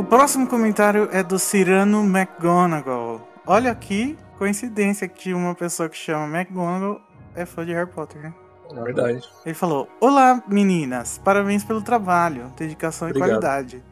[0.00, 3.20] O próximo comentário é do Cyrano McGonagall.
[3.46, 7.02] Olha aqui, coincidência que uma pessoa que chama McGonagall
[7.34, 8.32] é fã de Harry Potter, né?
[8.74, 9.28] É verdade.
[9.44, 13.28] Ele falou: Olá, meninas, parabéns pelo trabalho, dedicação Obrigado.
[13.28, 13.84] e qualidade.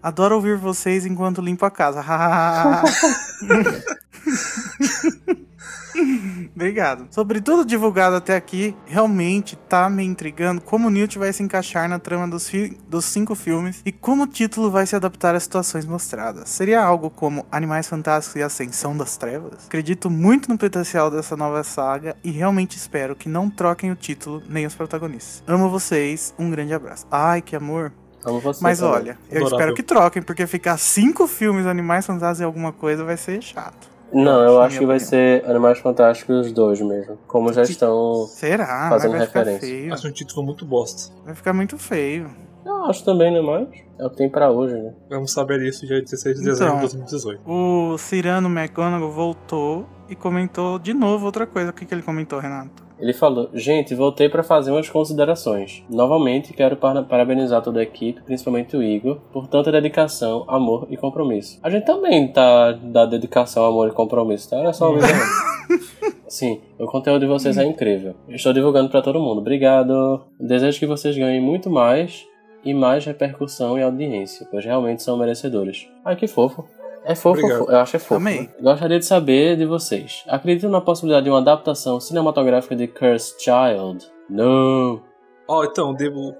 [0.00, 2.00] Adoro ouvir vocês enquanto limpo a casa.
[6.54, 7.06] Obrigado.
[7.10, 11.98] Sobre tudo divulgado até aqui, realmente tá me intrigando como Newt vai se encaixar na
[11.98, 12.50] trama dos,
[12.88, 16.48] dos cinco filmes e como o título vai se adaptar às situações mostradas.
[16.48, 19.66] Seria algo como Animais Fantásticos e Ascensão das Trevas?
[19.66, 24.42] Acredito muito no potencial dessa nova saga e realmente espero que não troquem o título
[24.48, 25.42] nem os protagonistas.
[25.46, 27.06] Amo vocês, um grande abraço.
[27.10, 27.92] Ai, que amor.
[28.24, 28.60] Amo você.
[28.62, 29.46] Mas olha, eu Adorável.
[29.46, 33.95] espero que troquem, porque ficar cinco filmes Animais Fantásticos e alguma coisa vai ser chato.
[34.12, 37.18] Não, eu acho que vai ser Animais Fantásticos 2 mesmo.
[37.26, 38.26] Como já estão.
[38.28, 38.88] Será?
[38.88, 39.68] Fazendo vai ficar referência.
[39.68, 39.92] feio.
[39.92, 41.12] Acho um título muito bosta.
[41.24, 42.30] Vai ficar muito feio.
[42.64, 43.40] Eu acho também, né?
[43.40, 44.92] Mas é o que tem pra hoje, né?
[45.10, 46.86] Vamos saber isso dia 16 de dezembro Então.
[46.88, 47.40] de 2018.
[47.50, 51.70] O Cyrano McGonagall voltou e comentou de novo outra coisa.
[51.70, 52.85] O que, que ele comentou, Renato?
[52.98, 55.82] Ele falou: Gente, voltei pra fazer umas considerações.
[55.90, 60.96] Novamente, quero para- parabenizar toda a equipe, principalmente o Igor, por tanta dedicação, amor e
[60.96, 61.58] compromisso.
[61.62, 64.56] A gente também tá da dedicação, amor e compromisso, tá?
[64.56, 66.16] Era só uma vez, não.
[66.28, 68.14] Sim, o conteúdo de vocês é incrível.
[68.28, 69.38] Estou divulgando pra todo mundo.
[69.40, 70.22] Obrigado.
[70.40, 72.24] Desejo que vocês ganhem muito mais
[72.64, 75.86] e mais repercussão e audiência, pois realmente são merecedores.
[76.04, 76.64] Ai, que fofo.
[77.08, 77.70] É fofo, Obrigado.
[77.70, 78.14] eu acho é fofo.
[78.16, 78.50] Amei.
[78.60, 80.24] Gostaria de saber de vocês.
[80.26, 84.04] Acreditam na possibilidade de uma adaptação cinematográfica de Cursed Child?
[84.28, 85.00] Não.
[85.46, 86.34] Ó, então, o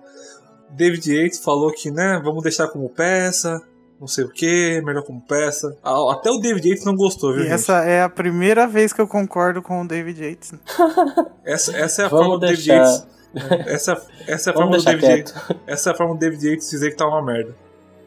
[0.71, 3.63] David Yates falou que, né, vamos deixar como peça,
[4.01, 5.77] não sei o que, melhor como peça.
[5.85, 7.55] Ah, Até o David Yates não gostou, viu, E gente?
[7.55, 10.53] essa é a primeira vez que eu concordo com o David Yates.
[11.47, 13.07] Essa, essa é a Vamos forma do David deixar- Yates.
[13.69, 15.35] Essa, essa é a forma do deixar David quieto.
[15.37, 15.57] Yates.
[15.67, 17.55] Essa é a forma do David Yates dizer que tá uma merda.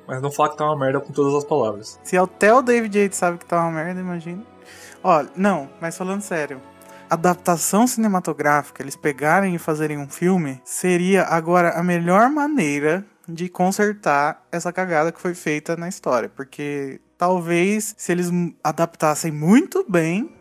[0.09, 1.99] Mas não falar que tá uma merda com todas as palavras.
[2.03, 4.41] Se até o David Yates sabe que tá uma merda, imagina.
[5.03, 6.59] Olha, não, mas falando sério.
[7.07, 14.43] Adaptação cinematográfica, eles pegarem e fazerem um filme, seria agora a melhor maneira de consertar
[14.51, 16.27] essa cagada que foi feita na história.
[16.27, 18.31] Porque talvez se eles
[18.63, 20.35] adaptassem muito bem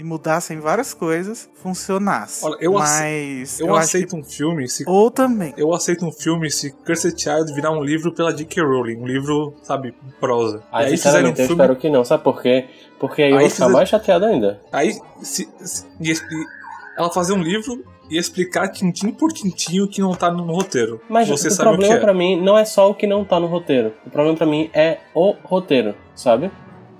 [0.00, 2.42] e mudassem várias coisas, funcionasse.
[2.44, 4.84] Olha, eu ace- mas Eu, acho aceito um filme se.
[4.84, 4.90] que...
[4.90, 5.52] Ou também.
[5.58, 8.62] Eu aceito um filme se Cursed Child virar um livro pela J.K.
[8.62, 8.96] Rowling.
[8.96, 10.62] Um livro, sabe, prosa.
[10.72, 11.62] Aí, aí fizeram um sinceramente, eu filme.
[11.62, 12.02] espero que não.
[12.04, 12.66] Sabe por quê?
[12.98, 14.60] Porque aí eu Aí vou ficar fizer- mais chateado ainda.
[14.72, 16.46] Aí, se, se- e expli-
[16.96, 21.00] ela fazer um livro e explicar tintim por tintim o que não tá no, roteiro.
[21.10, 22.00] Mas Você o sabe o que problema é.
[22.00, 23.92] pra mim não é só o que não tá no roteiro.
[24.06, 26.50] O problema pra mim é o roteiro, sabe?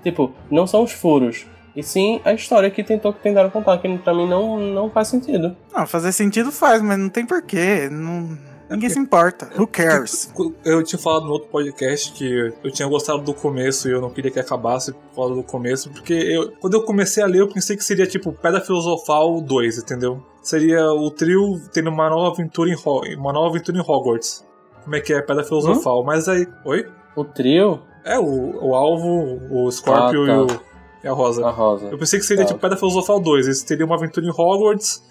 [0.03, 1.45] Tipo, não são os furos.
[1.75, 5.07] E sim a história que tentou que tentaram contar, que pra mim não, não faz
[5.07, 5.55] sentido.
[5.73, 7.87] Não, fazer sentido faz, mas não tem porquê.
[7.89, 8.37] Não...
[8.69, 9.49] Ninguém se importa.
[9.57, 10.31] Who cares?
[10.63, 14.09] Eu tinha falado no outro podcast que eu tinha gostado do começo e eu não
[14.09, 17.49] queria que acabasse por causa do começo, porque eu, quando eu comecei a ler, eu
[17.49, 20.23] pensei que seria tipo Pedra Filosofal 2, entendeu?
[20.41, 24.45] Seria o trio tendo uma nova aventura em, Ho- uma nova aventura em Hogwarts.
[24.85, 26.03] Como é que é Pedra Filosofal?
[26.05, 26.47] Mas aí.
[26.63, 26.87] Oi?
[27.13, 30.33] O trio, É, o, o alvo, o Scorpio Ah, tá.
[30.33, 30.70] e o.
[31.03, 31.45] É a Rosa.
[31.45, 31.87] A Rosa.
[31.87, 32.49] Eu pensei que seria Tá.
[32.49, 33.45] tipo Pedra Filosofal 2.
[33.47, 35.03] Eles teriam uma aventura em Hogwarts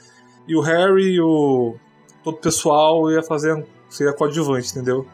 [0.46, 1.74] e o Harry e o
[2.22, 3.64] todo o pessoal ia fazer.
[3.88, 5.04] seria coadjuvante, entendeu?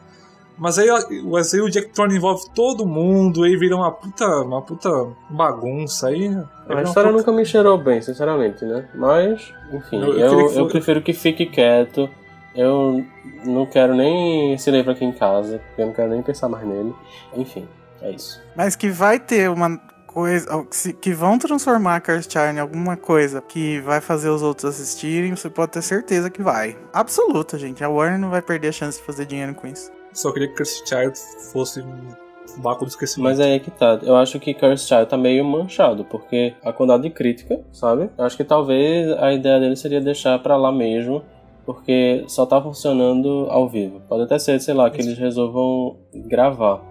[0.55, 0.87] Mas aí,
[1.23, 4.89] mas aí o Jack Thorne envolve todo mundo, aí vira uma puta, uma puta
[5.31, 6.07] bagunça.
[6.09, 8.87] Aí, vira A história puta- nunca me cheirou bem, sinceramente, né?
[8.95, 12.07] Mas, enfim, Eu- eu, eu eu, que fosse- prefiro que fique quieto.
[12.55, 13.03] Eu
[13.45, 16.65] não quero nem esse livro aqui em casa, porque eu não quero nem pensar mais
[16.67, 16.93] nele.
[17.35, 17.67] Enfim,
[18.01, 18.39] é isso.
[18.55, 19.79] Mas que vai ter uma
[20.17, 20.65] coisa.
[20.99, 25.35] que vão transformar a Cursed Child em alguma coisa que vai fazer os outros assistirem,
[25.35, 26.75] você pode ter certeza que vai.
[26.91, 27.83] Absoluta, gente.
[27.83, 29.91] A Warner não vai perder a chance de fazer dinheiro com isso.
[30.13, 31.19] Só queria que Cursed Child
[31.51, 32.15] fosse um
[32.63, 33.29] vácuo do esquecimento.
[33.29, 33.99] Mas aí é que tá.
[34.01, 38.09] Eu acho que Cursed Child tá meio manchado, porque a quantidade de crítica, sabe?
[38.17, 41.21] Eu acho que talvez a ideia dele seria deixar pra lá mesmo,
[41.63, 44.01] porque só tá funcionando ao vivo.
[44.09, 46.81] Pode até ser, sei lá, que eles resolvam gravar.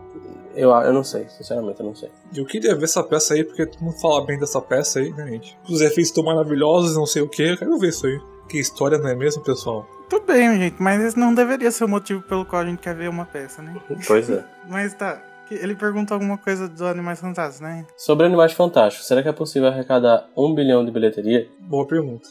[0.57, 2.11] Eu, eu não sei, sinceramente, eu não sei.
[2.35, 5.27] Eu queria ver essa peça aí, porque todo mundo fala bem dessa peça aí, né,
[5.27, 5.57] gente?
[5.69, 7.43] Os efeitos estão maravilhosos, não sei o que.
[7.43, 8.19] Eu quero ver isso aí.
[8.49, 9.87] Que história, não é mesmo, pessoal?
[10.09, 12.95] Tudo bem, gente, mas esse não deveria ser o motivo pelo qual a gente quer
[12.95, 13.75] ver uma peça, né?
[14.07, 14.45] Pois é.
[14.69, 15.21] Mas tá.
[15.51, 17.87] Ele pergunta alguma coisa dos Animais Fantásticos, né?
[17.97, 21.49] Sobre Animais Fantásticos, será que é possível arrecadar um bilhão de bilheteria?
[21.61, 22.29] Boa pergunta.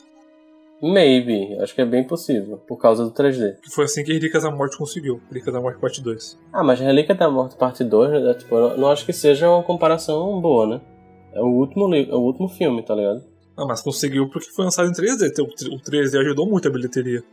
[0.94, 3.56] Maybe, acho que é bem possível, por causa do 3D.
[3.62, 5.20] Que foi assim que Relíquias da Morte conseguiu.
[5.30, 6.38] Relíquias da Morte parte 2.
[6.54, 9.64] Ah, mas Relíquia da Morte parte 2, né, tipo, eu não acho que seja uma
[9.64, 10.82] comparação boa, né?
[11.34, 13.24] É o último, é o último filme, tá ligado?
[13.58, 15.28] Ah, mas conseguiu porque foi lançado em 3D.
[15.28, 17.24] Então, O 3D ajudou muito a bilheteria.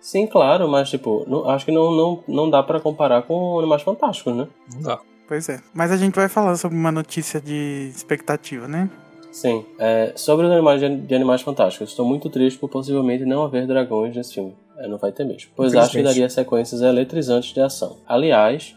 [0.00, 3.82] Sim, claro, mas tipo, não- acho que não, não, não dá pra comparar com Animais
[3.82, 4.46] Fantásticos, né?
[4.74, 5.00] Não dá.
[5.28, 5.60] Pois é.
[5.74, 8.88] Mas a gente vai falar sobre uma notícia de expectativa, né?
[9.36, 9.66] Sim.
[9.78, 13.66] É, sobre os animais de, de Animais Fantásticos, estou muito triste por possivelmente não haver
[13.66, 14.56] dragões nesse filme.
[14.78, 15.50] É, não vai ter mesmo.
[15.54, 17.98] Pois acho que daria sequências eletrizantes de ação.
[18.08, 18.74] Aliás,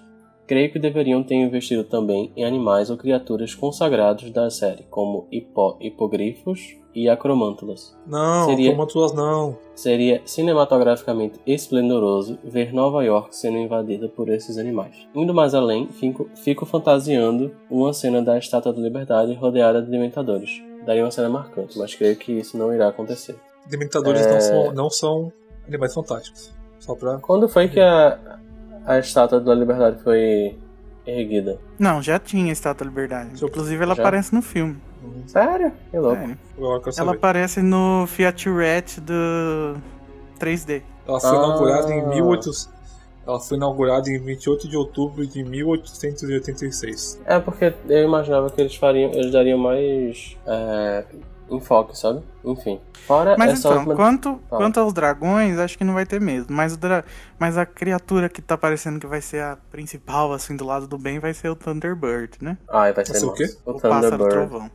[0.49, 5.77] creio que deveriam ter investido também em animais ou criaturas consagrados da série, como hipo,
[5.79, 7.95] hipogrifos e acromântulas.
[8.07, 9.55] Não, Seria- Cromantulas não.
[9.75, 15.07] Seria cinematograficamente esplendoroso ver Nova York sendo invadida por esses animais.
[15.13, 20.49] Indo mais além, fico, fico fantasiando uma cena da Estátua da Liberdade rodeada de dementadores.
[20.83, 23.35] Daria uma cena marcante, mas creio que isso não irá acontecer.
[23.67, 24.31] Dementadores É.
[24.33, 25.33] não, são, não são
[25.67, 26.51] animais fantásticos.
[26.79, 27.19] Só pra.
[27.19, 28.38] Quando foi que a,
[28.89, 30.57] a Estátua da Liberdade foi
[31.05, 31.59] erguida?
[31.77, 33.43] Não, já tinha a Estátua da Liberdade.
[33.43, 34.01] Inclusive, ela já?
[34.01, 34.77] aparece no filme.
[35.27, 35.71] Sério?
[35.91, 36.17] Que louco.
[36.21, 36.37] Sério.
[36.97, 39.77] Ela aparece no Fiat Rat do
[40.39, 40.81] 3D.
[41.07, 41.35] Ela foi Ah.
[41.35, 42.69] inaugurada em 1800.
[43.25, 47.21] Ela foi inaugurada em 28 de outubro de 1886.
[47.25, 51.05] É porque eu imaginava que eles fariam, eles dariam mais é,
[51.49, 52.21] enfoque, sabe?
[52.43, 52.79] Enfim.
[53.07, 54.61] Fora Mas essa então, última quanto, Fala.
[54.63, 56.47] quanto aos dragões, acho que não vai ter mesmo.
[56.55, 57.03] Mas, o dra...
[57.39, 60.97] Mas a criatura que tá parecendo que vai ser a principal, assim, do lado do
[60.97, 62.57] bem, vai ser o Thunderbird, né?
[62.69, 63.45] Ai, vai ser Vai ser o quê?
[63.65, 64.71] O, O pássaro trovão.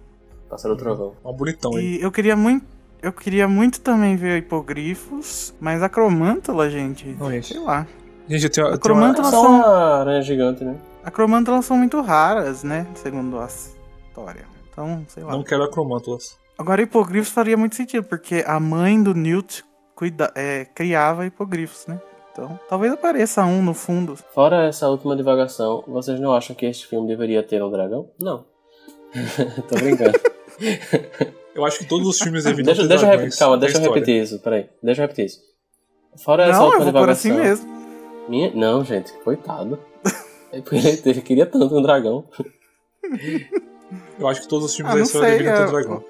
[0.50, 1.12] Pássaro Trovão.
[1.24, 1.98] Um bonitão aí.
[1.98, 2.64] E eu queria muito.
[3.02, 7.48] Eu queria muito também ver hipogrifos, mas a cromântula, gente, Não, gente.
[7.54, 7.86] sei lá.
[8.28, 10.76] Gente, eu tenho, eu A tenho uma- cromântula Só são, uma aranha gigante, né?
[11.04, 12.86] a cromântulas são muito raras, né?
[12.94, 14.44] Segundo a história.
[14.70, 15.32] Então, sei lá.
[15.32, 16.38] Não quero acromântulas.
[16.58, 19.64] Agora, hipogrifos faria muito sentido, porque a mãe do Newt
[19.94, 22.00] cuida, é, criava hipogrifos, né?
[22.32, 24.16] Então, talvez apareça um no fundo.
[24.34, 28.10] Fora essa última divagação, vocês não acham que este filme deveria ter um dragão?
[28.20, 28.44] Não.
[29.68, 30.18] Tô brincando.
[31.54, 33.82] Eu acho que todos os filmes deveriam deixa ter deixa dragões repetir, calma, deixa eu
[33.82, 34.68] repetir isso, peraí.
[34.82, 35.40] Deixa eu repetir isso.
[36.24, 37.68] Fora essa Não, última eu vou por assim divagação.
[37.68, 38.28] mesmo.
[38.28, 38.50] Minha...
[38.56, 39.78] Não, gente, coitado.
[40.52, 42.24] Ele queria tanto um dragão.
[44.18, 46.04] Eu acho que todos os filmes Ah, da história deveriam ter é- dragão.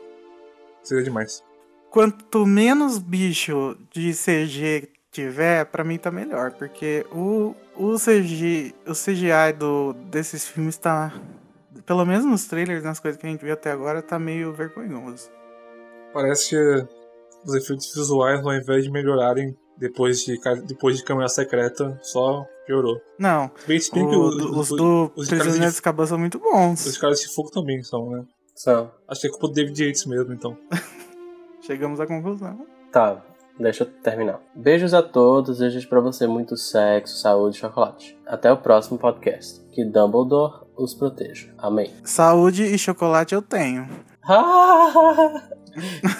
[0.84, 1.42] Seria demais.
[1.90, 8.92] Quanto menos bicho de CG tiver, pra mim tá melhor, porque o, o CG, o
[8.92, 11.12] CGI do, desses filmes tá,
[11.86, 15.30] pelo menos nos trailers, nas coisas que a gente viu até agora, tá meio vergonhoso.
[16.12, 16.86] Parece que
[17.46, 23.00] os efeitos visuais, ao invés de melhorarem depois de, depois de câmera secreta, só piorou.
[23.18, 26.18] Não, Bem, se bem que o- os, do- os os- do os de- Azkaban são
[26.18, 26.98] muito os bons.
[26.98, 28.24] caras de fogo também são, né?
[28.54, 28.94] Só.
[29.08, 30.56] Acho que é culpa do David Yates mesmo, então.
[31.62, 32.66] Chegamos à conclusão.
[32.92, 33.22] Tá,
[33.58, 34.40] deixa eu terminar.
[34.54, 38.16] Beijos a todos, desejos pra você muito sexo, saúde e chocolate.
[38.26, 39.60] Até o próximo podcast.
[39.72, 41.52] Que Dumbledore os proteja.
[41.58, 41.90] Amém.
[42.04, 43.88] Saúde e chocolate eu tenho.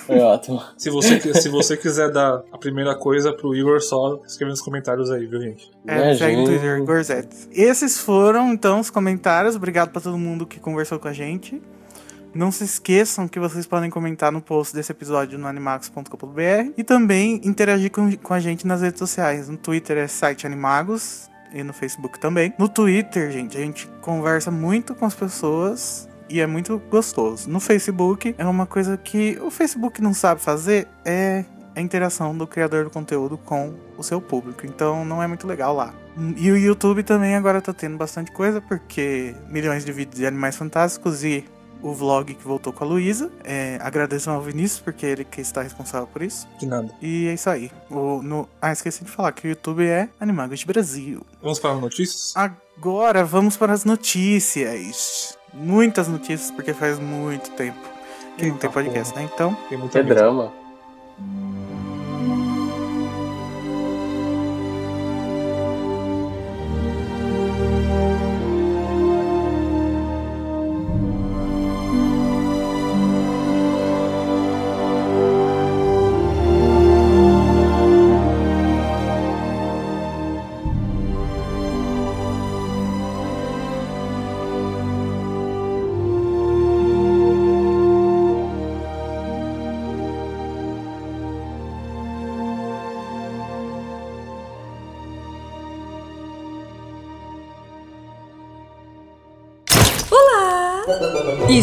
[0.07, 0.61] Foi ótimo.
[0.77, 5.11] Se você, se você quiser dar a primeira coisa pro Igor, só escreve nos comentários
[5.11, 5.71] aí, viu, gente?
[5.87, 6.45] É, segue no Imagina.
[6.45, 7.49] Twitter, Gorzetes.
[7.53, 9.55] Esses foram, então, os comentários.
[9.55, 11.63] Obrigado pra todo mundo que conversou com a gente.
[12.35, 17.41] Não se esqueçam que vocês podem comentar no post desse episódio no animagos.com.br e também
[17.45, 19.49] interagir com, com a gente nas redes sociais.
[19.49, 22.53] No Twitter é site Animagos e no Facebook também.
[22.59, 27.49] No Twitter, gente, a gente conversa muito com as pessoas e é muito gostoso.
[27.49, 31.45] No Facebook é uma coisa que o Facebook não sabe fazer, é
[31.77, 34.67] a interação do criador do conteúdo com o seu público.
[34.67, 35.95] Então não é muito legal lá.
[36.37, 40.57] E o YouTube também agora tá tendo bastante coisa, porque milhões de vídeos de animais
[40.57, 41.45] fantásticos e
[41.87, 43.31] o vlog que voltou com a Luísa.
[43.45, 46.49] É, agradeço ao Vinícius, porque ele que está responsável por isso.
[46.59, 46.89] De nada.
[47.03, 47.71] E é isso aí.
[47.91, 48.49] O, no...
[48.61, 51.21] Ah, esqueci de falar que o YouTube é Animagos Brasil.
[51.43, 52.33] Vamos para as notícias?
[52.35, 55.37] Agora vamos para as notícias.
[55.53, 57.79] Muitas notícias, porque faz muito tempo
[58.39, 59.25] que não tem podcast, porra.
[59.27, 59.31] né?
[59.33, 60.15] Então, Tem muita Que mesmo.
[60.21, 60.53] drama.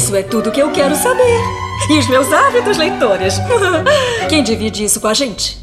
[0.02, 1.40] Isso é tudo que eu quero saber.
[1.88, 3.36] E os meus ávidos leitores.
[4.28, 5.62] Quem divide isso com a gente?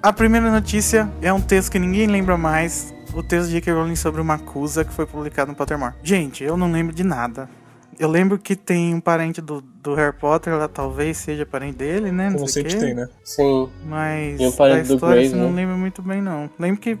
[0.00, 2.94] a primeira notícia é um texto que ninguém lembra mais.
[3.12, 3.72] O texto de J.K.
[3.72, 5.94] Rowling sobre uma acusa que foi publicado no Pottermore.
[6.00, 7.50] Gente, eu não lembro de nada.
[8.00, 12.10] Eu lembro que tem um parente do, do Harry Potter, lá talvez seja parente dele,
[12.10, 12.30] né?
[12.30, 13.06] Não Como sei sempre tem, né?
[13.22, 13.68] Sim.
[13.84, 15.56] Mas E um da parente do história Grave, você não né?
[15.56, 16.48] lembro muito bem, não.
[16.58, 16.98] Lembro que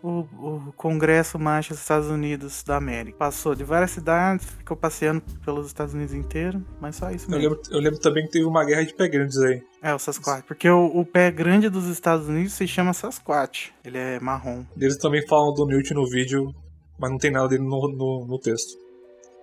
[0.00, 5.20] o, o Congresso Macho dos Estados Unidos da América passou de várias cidades, ficou passeando
[5.44, 7.54] pelos Estados Unidos inteiro, mas só isso Eu mesmo.
[7.56, 9.60] lembro, eu lembro também que teve uma guerra de pé grandes aí.
[9.82, 10.44] É, o Sasquatch.
[10.46, 13.70] Porque o, o pé grande dos Estados Unidos se chama Sasquatch.
[13.84, 14.62] Ele é marrom.
[14.80, 16.54] Eles também falam do Newt no vídeo,
[17.00, 18.85] mas não tem nada dele no, no, no texto.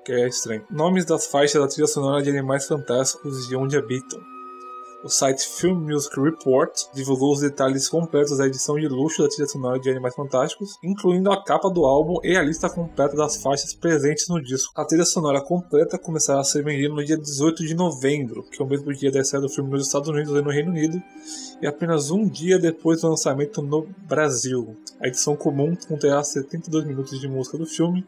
[0.05, 0.65] Que é estranho.
[0.69, 4.19] Nomes das faixas da trilha sonora de Animais Fantásticos e Onde Habitam.
[5.01, 9.47] O site Film Music Report divulgou os detalhes completos da edição de luxo da trilha
[9.47, 13.73] sonora de Animais Fantásticos, incluindo a capa do álbum e a lista completa das faixas
[13.73, 14.73] presentes no disco.
[14.75, 18.65] A trilha sonora completa começará a ser vendida no dia 18 de novembro, que é
[18.65, 21.01] o mesmo dia da estreia do filme nos Estados Unidos e no Reino Unido,
[21.61, 24.75] e apenas um dia depois do lançamento no Brasil.
[25.01, 28.05] A edição comum conterá 72 minutos de música do filme,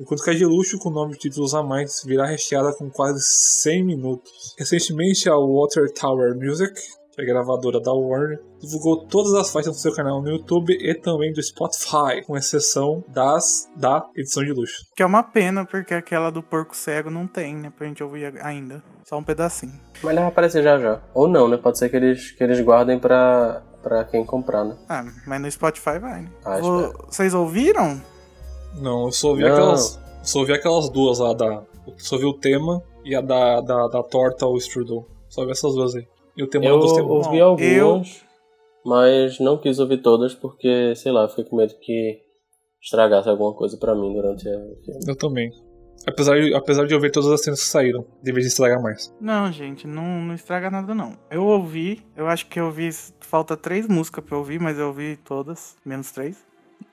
[0.00, 3.84] enquanto que a de luxo, com nove títulos a mais, virá recheada com quase 100
[3.84, 4.54] minutos.
[4.58, 6.74] Recentemente, a Water Tower Music,
[7.12, 10.72] que é a gravadora da Warner, divulgou todas as faixas do seu canal no YouTube
[10.72, 14.86] e também do Spotify, com exceção das da edição de luxo.
[14.96, 17.72] Que é uma pena, porque aquela do porco cego não tem, né?
[17.76, 18.82] Pra gente ouvir ainda.
[19.04, 19.78] Só um pedacinho.
[20.02, 21.00] Mas ele vai aparecer já já.
[21.12, 21.56] Ou não, né?
[21.56, 24.76] Pode ser que eles, que eles guardem pra, pra quem comprar, né?
[24.88, 26.30] Ah, mas no Spotify vai, né?
[26.44, 26.58] Ah.
[27.08, 28.00] Vocês ouviram?
[28.76, 29.52] Não, eu só ouvi Não.
[29.52, 30.00] aquelas.
[30.22, 31.62] Só ouvi aquelas duas lá da.
[31.86, 35.06] Eu só ouvi o tema e a da, da, da torta ao strudel.
[35.28, 36.06] Só ouvi essas duas aí.
[36.36, 37.26] E o tema Eu eu gostei muito.
[37.26, 38.24] ouvi algumas,
[38.84, 42.20] mas não quis ouvir todas porque, sei lá, fiquei com medo que
[42.82, 45.00] estragasse alguma coisa pra mim durante filme.
[45.06, 45.50] Eu também.
[46.06, 49.14] Apesar de, apesar de eu ver todas as cenas que saíram, deveria estragar mais.
[49.20, 51.14] Não, gente, não, não estraga nada, não.
[51.30, 52.88] Eu ouvi, eu acho que eu ouvi.
[53.20, 56.42] Falta três músicas pra eu ouvir, mas eu ouvi todas, menos três.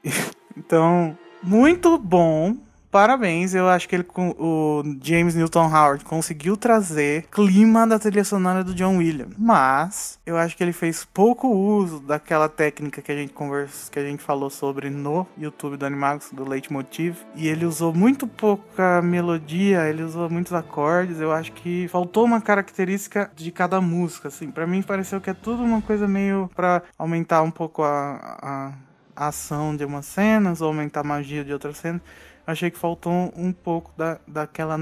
[0.58, 2.56] então, muito bom.
[2.90, 8.64] Parabéns, eu acho que ele, o James Newton Howard conseguiu trazer clima da trilha sonora
[8.64, 9.36] do John Williams.
[9.38, 14.00] Mas eu acho que ele fez pouco uso daquela técnica que a gente conversa, que
[14.00, 17.18] a gente falou sobre no YouTube do Animagos, do Leitmotiv.
[17.36, 21.20] E ele usou muito pouca melodia, ele usou muitos acordes.
[21.20, 24.50] Eu acho que faltou uma característica de cada música, assim.
[24.50, 28.74] Para mim pareceu que é tudo uma coisa meio para aumentar um pouco a, a,
[29.18, 32.02] a ação de umas cenas ou aumentar a magia de outras cenas.
[32.46, 34.78] Eu achei que faltou um pouco da, daquela,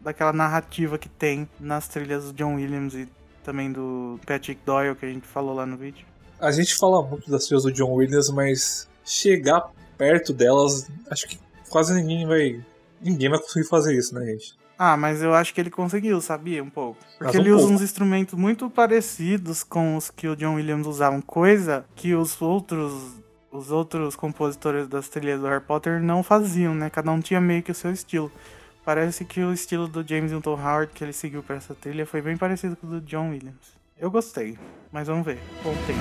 [0.00, 3.08] daquela narrativa que tem nas trilhas do John Williams e
[3.42, 6.06] também do Patrick Doyle, que a gente falou lá no vídeo.
[6.38, 11.38] A gente fala muito das trilhas do John Williams, mas chegar perto delas, acho que
[11.68, 12.64] quase ninguém vai.
[13.00, 14.54] Ninguém vai conseguir fazer isso, né, gente?
[14.78, 16.62] Ah, mas eu acho que ele conseguiu, sabia?
[16.62, 16.98] Um pouco.
[17.18, 17.74] Porque um ele usa pouco.
[17.74, 23.21] uns instrumentos muito parecidos com os que o John Williams usava, coisa que os outros
[23.52, 26.88] os outros compositores das trilhas do Harry Potter não faziam, né?
[26.88, 28.32] Cada um tinha meio que o seu estilo.
[28.84, 32.22] Parece que o estilo do James Newton Howard que ele seguiu para essa trilha foi
[32.22, 33.76] bem parecido com o do John Williams.
[33.98, 34.58] Eu gostei,
[34.90, 35.38] mas vamos ver.
[35.62, 36.00] Bom tempo.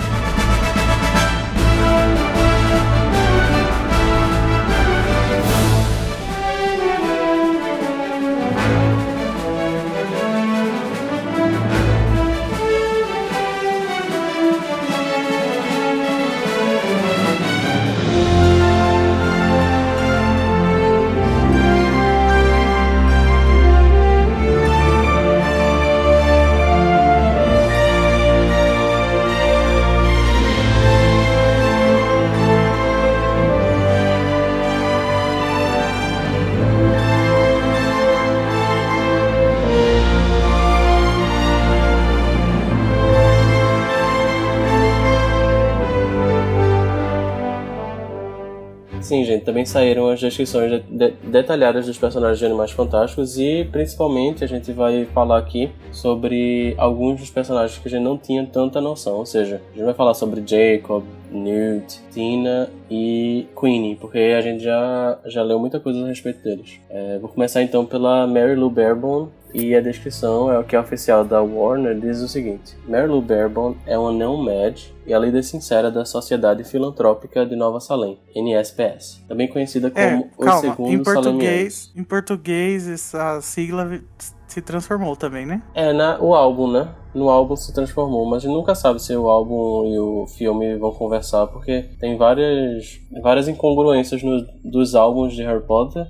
[49.42, 54.48] Também saíram as descrições de- de- detalhadas dos personagens de Animais Fantásticos e principalmente a
[54.48, 59.18] gente vai falar aqui sobre alguns dos personagens que a gente não tinha tanta noção.
[59.18, 64.64] Ou seja, a gente vai falar sobre Jacob, Newt, Tina e Queenie, porque a gente
[64.64, 66.80] já, já leu muita coisa a respeito deles.
[66.90, 69.30] É, vou começar então pela Mary Lou Barebone.
[69.54, 73.22] E a descrição é o que é oficial da Warner diz o seguinte: Mary Lou
[73.22, 79.24] Barebone é uma não-mad e a líder sincera da Sociedade Filantrópica de Nova Salem, NSPS,
[79.28, 80.62] também conhecida como É, o calma.
[80.62, 84.00] segundo Em português, em português, essa sigla
[84.48, 85.62] se transformou também, né?
[85.74, 86.90] É, na, o álbum, né?
[87.14, 90.76] No álbum se transformou, mas a gente nunca sabe se o álbum e o filme
[90.78, 96.08] vão conversar, porque tem várias, várias incongruências no, dos álbuns de Harry Potter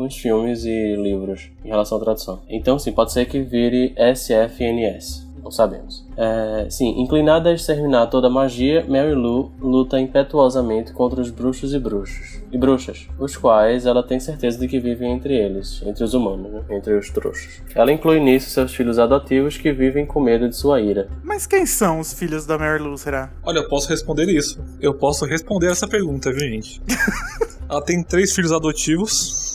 [0.00, 2.40] com os filmes e livros em relação à tradução.
[2.48, 5.28] Então, sim, pode ser que vire SFNS.
[5.42, 6.06] Não sabemos.
[6.16, 11.74] É, sim, inclinada a exterminar toda a magia, Mary Lou luta impetuosamente contra os bruxos
[11.74, 16.04] e bruxos e bruxas, os quais ela tem certeza de que vivem entre eles, entre
[16.04, 16.62] os humanos, né?
[16.70, 17.62] entre os trouxas.
[17.74, 21.08] Ela inclui nisso seus filhos adotivos que vivem com medo de sua ira.
[21.22, 23.32] Mas quem são os filhos da Mary Lou, será?
[23.42, 24.62] Olha, eu posso responder isso.
[24.80, 26.82] Eu posso responder essa pergunta, viu, gente?
[27.68, 29.49] Ela tem três filhos adotivos.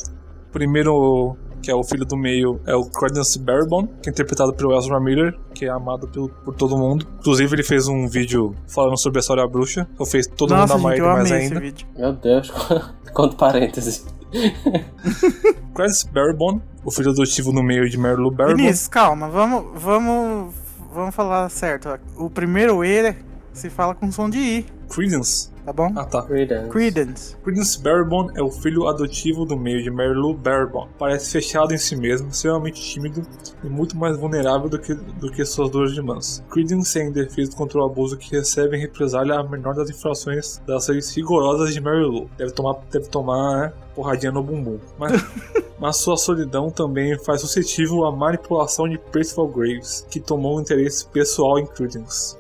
[0.56, 4.54] O primeiro, que é o filho do meio, é o Credence Barebone, que é interpretado
[4.54, 7.06] pelo Ezra Miller, que é amado pelo- por todo mundo.
[7.20, 9.86] Inclusive, ele fez um vídeo falando sobre a história bruxa.
[9.94, 11.60] Então fez todo Nossa, mundo amar ele eu mais ainda.
[11.60, 11.86] vídeo.
[11.98, 12.50] Meu Deus,
[13.14, 14.06] quanto parênteses.
[15.76, 18.62] Credence Barebone, o filho adotivo no meio de Mary Lou Barebone.
[18.64, 20.54] Vinícius, calma, vamos, vamos,
[20.94, 21.90] vamos falar certo.
[22.16, 23.14] O primeiro E
[23.56, 25.50] se fala com som de I, Credence.
[25.66, 25.92] tá bom?
[25.96, 26.22] Ah, tá.
[26.24, 26.70] Credence.
[26.70, 27.38] Credence.
[27.44, 30.92] Credence Barebone é o filho adotivo do meio de Mary Lou Barebone.
[31.00, 33.26] Parece fechado em si mesmo, extremamente tímido
[33.64, 36.44] e muito mais vulnerável do que, do que suas duas irmãs.
[36.52, 40.88] Credence é indefeso contra o abuso que recebe em represália a menor das infrações das
[40.88, 42.30] leis rigorosas de Mary Lou.
[42.38, 44.80] Deve tomar, deve tomar né, porradinha no bumbum.
[45.00, 45.26] Mas,
[45.80, 51.08] mas sua solidão também faz suscetível à manipulação de Percival Graves, que tomou um interesse
[51.08, 52.38] pessoal em Credence.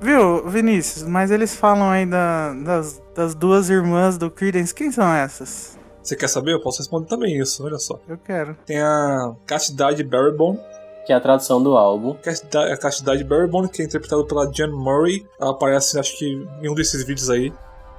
[0.00, 4.74] Viu, Vinícius, mas eles falam aí da- das, das duas irmãs do Credence.
[4.74, 5.78] Quem são essas?
[6.02, 6.52] Você quer saber?
[6.52, 7.98] Eu posso responder também isso, olha só.
[8.08, 8.56] Eu quero.
[8.66, 10.58] Tem a Castidade Barebone,
[11.06, 12.14] Que é a tradução do álbum.
[12.22, 15.26] Castidade, a Castidade Barebone, que é interpretada pela Jan Murray.
[15.40, 17.52] Ela aparece, acho que, em um desses vídeos aí.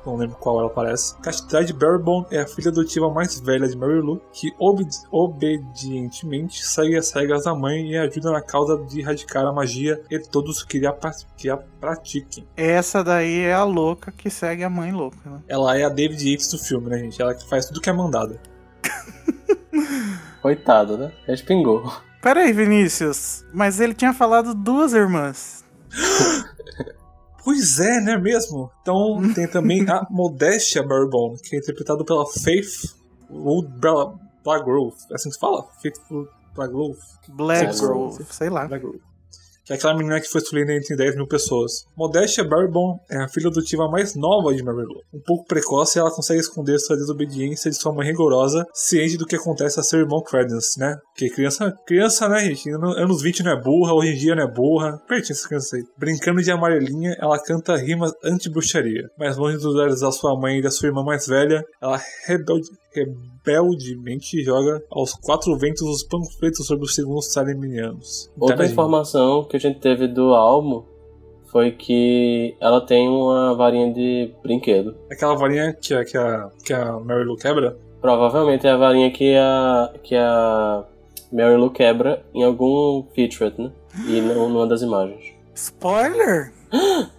[0.05, 1.15] Não lembro qual ela aparece.
[1.17, 6.95] Castidade Barebone é a filha adotiva mais velha de Mary Lou, que obedi- obedientemente segue
[6.95, 10.85] as regras da mãe e ajuda na causa de erradicar a magia e todos que
[10.85, 10.95] a,
[11.35, 12.47] que a pratiquem.
[12.55, 15.41] Essa daí é a louca que segue a mãe louca, né?
[15.47, 17.21] Ela é a David Yates do filme, né, gente?
[17.21, 18.39] Ela que faz tudo que é mandada.
[20.41, 21.11] Coitado, né?
[21.27, 21.91] Respingou.
[22.21, 23.43] Pera aí, Vinícius.
[23.53, 25.63] Mas ele tinha falado duas irmãs.
[27.45, 28.69] Pois é, né mesmo?
[28.81, 32.95] Então tem também a Modestia Barebone, que é interpretado pela Faith
[33.29, 34.95] Wood Bla- Blagrove.
[35.11, 35.63] É assim que se fala?
[35.81, 36.99] Faith Wood Blagrove.
[37.29, 37.85] Black Sim.
[37.85, 38.67] Grove, sei lá.
[38.67, 38.99] Blagrove.
[39.65, 41.85] Que é aquela menina que foi escolhida entre 10 mil pessoas.
[41.97, 45.01] Modestia Barebone é a filha adotiva mais nova de Mary Lou.
[45.13, 49.35] Um pouco precoce, ela consegue esconder sua desobediência de sua mãe rigorosa, ciente do que
[49.35, 50.95] acontece a seu irmão Credence, né?
[51.13, 52.69] Porque criança, criança, né, gente?
[52.69, 54.99] Ano- Anos 20 não é burra, hoje em dia não é burra.
[55.07, 55.83] Pertinho essa criança aí.
[55.97, 59.09] Brincando de amarelinha, ela canta rimas anti-bruxaria.
[59.17, 62.67] Mas longe dos olhos da sua mãe e da sua irmã mais velha, ela rebelde,
[62.95, 68.31] rebeldemente joga aos quatro ventos os panfletos sobre os segundos saleminianos.
[68.39, 70.83] Outra informação que a gente teve do álbum
[71.51, 74.95] foi que ela tem uma varinha de brinquedo.
[75.11, 77.77] Aquela varinha que a, que a, que a Mary Lou quebra.
[78.01, 80.83] Provavelmente é a varinha que a, que a
[81.31, 83.71] Mary Lou quebra em algum featurette, né?
[84.07, 85.33] E não numa das imagens.
[85.53, 86.51] Spoiler!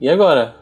[0.00, 0.56] E agora?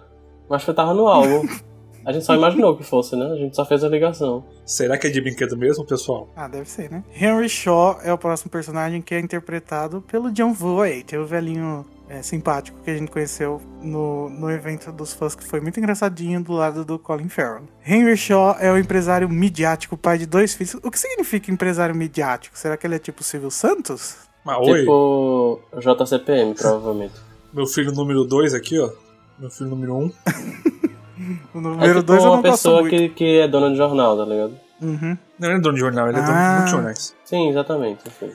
[0.48, 1.46] Mas foi tava no álbum.
[2.08, 3.26] A gente só imaginou que fosse, né?
[3.26, 4.42] A gente só fez a ligação.
[4.64, 6.26] Será que é de brinquedo mesmo, pessoal?
[6.34, 7.04] Ah, deve ser, né?
[7.14, 12.22] Henry Shaw é o próximo personagem que é interpretado pelo John Voight, o velhinho é,
[12.22, 16.54] simpático que a gente conheceu no, no evento dos fãs, que foi muito engraçadinho do
[16.54, 17.64] lado do Colin Farrell.
[17.86, 20.76] Henry Shaw é o empresário midiático, pai de dois filhos.
[20.82, 22.56] O que significa empresário midiático?
[22.56, 24.16] Será que ele é tipo Silvio Santos?
[24.42, 27.12] Mas oi, Tipo JCPM, provavelmente.
[27.52, 28.90] meu filho número 2 aqui, ó.
[29.38, 30.04] Meu filho número 1.
[30.04, 30.12] Um.
[31.58, 32.90] O É número tipo 2 eu uma não gosto pessoa muito.
[32.96, 34.52] que, que é dona de jornal, tá ligado?
[34.80, 35.18] Uhum.
[35.38, 36.46] Não, ele é dono de jornal, ele é dono Ah.
[36.48, 37.14] de muitos jornais.
[37.24, 38.00] Sim, exatamente.
[38.06, 38.30] Enfim.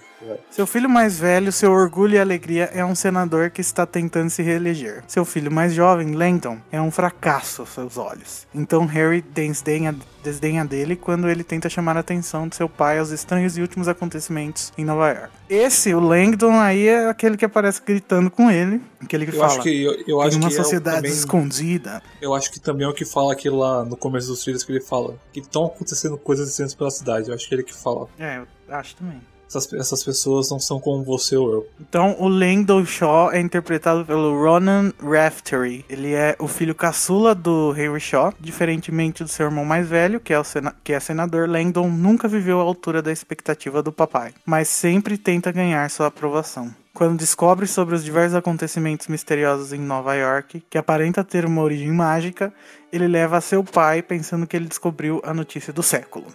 [0.49, 4.41] Seu filho mais velho, seu orgulho e alegria, é um senador que está tentando se
[4.41, 5.03] reeleger.
[5.07, 8.47] Seu filho mais jovem, Langdon, é um fracasso aos seus olhos.
[8.53, 13.09] Então Harry desdenha, desdenha dele quando ele tenta chamar a atenção de seu pai aos
[13.11, 15.30] estranhos e últimos acontecimentos em Nova York.
[15.49, 19.53] Esse, o Langdon, aí é aquele que aparece gritando com ele, aquele que Eu fala.
[19.53, 22.01] acho que, eu, eu acho uma que é sociedade também, escondida.
[22.21, 24.71] Eu acho que também é o que fala aquilo lá no começo dos trilhos que
[24.71, 25.15] ele fala.
[25.32, 27.30] Que estão acontecendo coisas estranhas pela cidade.
[27.30, 28.07] Eu acho que ele que fala.
[28.17, 29.21] É, eu acho também.
[29.47, 31.67] Essas, essas pessoas não são como você ou eu.
[31.79, 35.85] Então, o Landon Shaw é interpretado pelo Ronan Raftery.
[35.87, 38.33] Ele é o filho caçula do Henry Shaw.
[38.39, 42.27] Diferentemente do seu irmão mais velho, que é, o sena- que é senador, Landon nunca
[42.27, 46.73] viveu à altura da expectativa do papai, mas sempre tenta ganhar sua aprovação.
[46.93, 51.91] Quando descobre sobre os diversos acontecimentos misteriosos em Nova York, que aparenta ter uma origem
[51.91, 52.53] mágica,
[52.91, 56.27] ele leva a seu pai pensando que ele descobriu a notícia do século.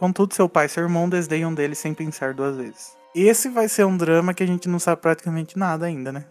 [0.00, 2.96] Contudo, seu pai e seu irmão desdenham dele sem pensar duas vezes.
[3.14, 6.24] Esse vai ser um drama que a gente não sabe praticamente nada ainda, né?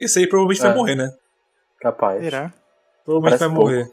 [0.00, 0.66] Esse aí provavelmente É.
[0.66, 1.12] vai morrer, né?
[1.80, 2.20] Capaz.
[2.20, 2.52] Será?
[3.04, 3.92] Provavelmente Parece vai morrer.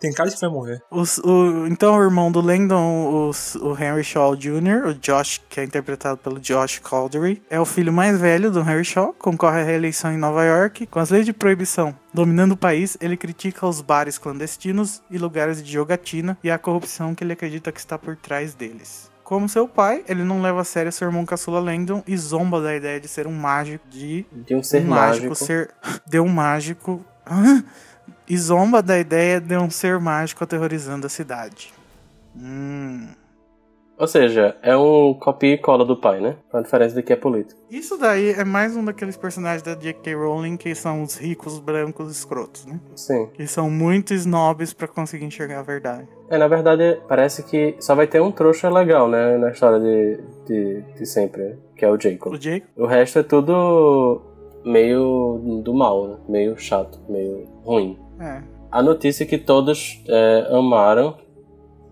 [0.00, 0.80] Tem cara de que vai morrer.
[0.90, 5.60] Os- o- então, o irmão do Langdon, os- o Henry Shaw Jr., o Josh, que
[5.60, 9.64] é interpretado pelo Josh Caldery, é o filho mais velho do Henry Shaw, concorre à
[9.64, 10.86] reeleição em Nova York.
[10.86, 15.62] Com as leis de proibição dominando o país, ele critica os bares clandestinos e lugares
[15.62, 19.10] de jogatina e a corrupção que ele acredita que está por trás deles.
[19.24, 22.76] Como seu pai, ele não leva a sério seu irmão caçula Langdon e zomba da
[22.76, 25.34] ideia de ser um mágico de De um ser um mágico.
[25.34, 25.70] ser
[26.06, 27.04] de um mágico?
[28.28, 31.72] e zomba da ideia de um ser mágico aterrorizando a cidade.
[32.36, 33.08] Hum.
[33.98, 36.36] Ou seja, é um copia e cola do pai, né?
[36.52, 37.58] A diferença de que é político.
[37.70, 40.14] Isso daí é mais um daqueles personagens da J.K.
[40.14, 42.78] Rowling que são os ricos brancos escrotos, né?
[42.94, 43.28] Sim.
[43.32, 46.06] Que são muito snobs pra conseguir enxergar a verdade.
[46.28, 49.38] É, na verdade, parece que só vai ter um trouxa legal, né?
[49.38, 51.58] Na história de, de, de sempre?
[51.74, 52.34] Que é o Jacob.
[52.34, 52.66] O Jake?
[52.76, 54.20] O resto é tudo
[54.62, 56.16] meio do mal, né?
[56.28, 57.98] Meio chato, meio ruim.
[58.20, 58.42] É.
[58.70, 61.14] A notícia que todos é, amaram,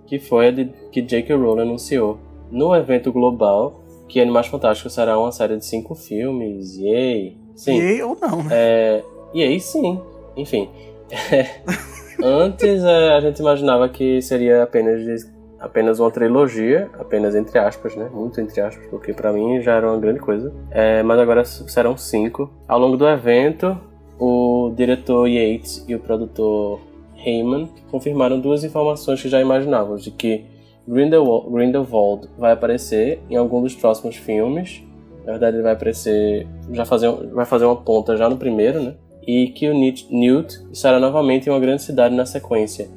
[0.06, 1.34] que foi a de que J.K.
[1.34, 2.18] Rowling anunciou
[2.50, 6.76] no evento global que Animais Fantásticos será uma série de cinco filmes.
[6.78, 7.36] Yay!
[7.56, 7.78] Sim.
[7.80, 8.48] E ou não, né?
[8.52, 9.02] É,
[9.32, 10.00] e aí sim,
[10.36, 10.68] enfim.
[12.22, 17.96] Antes é, a gente imaginava que seria apenas, de- apenas uma trilogia, apenas entre aspas,
[17.96, 18.08] né?
[18.12, 20.52] Muito entre aspas, porque pra mim já era uma grande coisa.
[20.70, 22.50] É, mas agora serão cinco.
[22.68, 23.78] Ao longo do evento,
[24.18, 26.80] o diretor Yates e o produtor
[27.16, 30.44] Heyman confirmaram duas informações que já imaginávamos, de que
[30.86, 34.82] Grindelwald, Grindelwald vai aparecer em algum dos próximos filmes.
[35.24, 38.94] Na verdade, ele vai aparecer, já fazer, vai fazer uma ponta já no primeiro, né?
[39.26, 42.90] E que o Newt, estará novamente em uma grande cidade na sequência,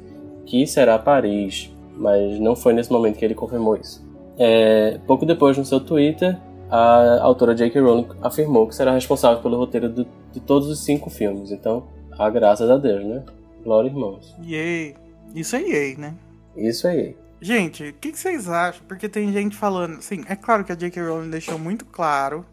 [0.44, 4.06] que será Paris, mas não foi nesse momento que ele confirmou isso.
[4.38, 6.38] É, pouco depois, no seu Twitter,
[6.70, 7.80] a autora J.K.
[7.80, 11.50] Rowling afirmou que será responsável pelo roteiro do- de todos os cinco filmes.
[11.50, 11.86] Então,
[12.18, 13.24] a graças a Deus, né?
[13.62, 14.34] Glória, irmãos.
[14.42, 14.94] Yay.
[15.34, 16.14] Isso é yay, né?
[16.56, 17.16] Isso aí.
[17.40, 18.82] Gente, o que, que vocês acham?
[18.88, 20.00] Porque tem gente falando.
[20.02, 21.00] Sim, é claro que a J.K.
[21.02, 22.44] Rowling deixou muito claro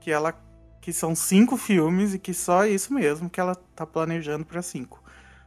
[0.00, 0.34] que ela.
[0.80, 4.60] que são cinco filmes e que só é isso mesmo que ela tá planejando pra
[4.62, 5.02] cinco.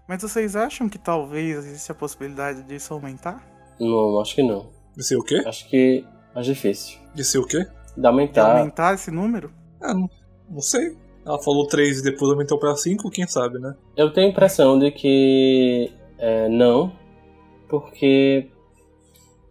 [0.08, 3.44] Mas vocês acham que talvez existe a possibilidade disso aumentar?
[3.80, 4.70] Não, acho que não.
[4.96, 5.42] De ser o quê?
[5.46, 7.00] Acho que é mais difícil.
[7.16, 7.66] De ser o quê?
[7.96, 8.58] De De aumentar.
[8.60, 9.52] aumentar esse número?
[9.82, 10.10] Ah, não,
[10.50, 10.96] não sei.
[11.26, 13.76] Ela falou 3 e depois aumentou pra 5, quem sabe, né?
[13.96, 16.92] Eu tenho a impressão de que é, não,
[17.70, 18.48] porque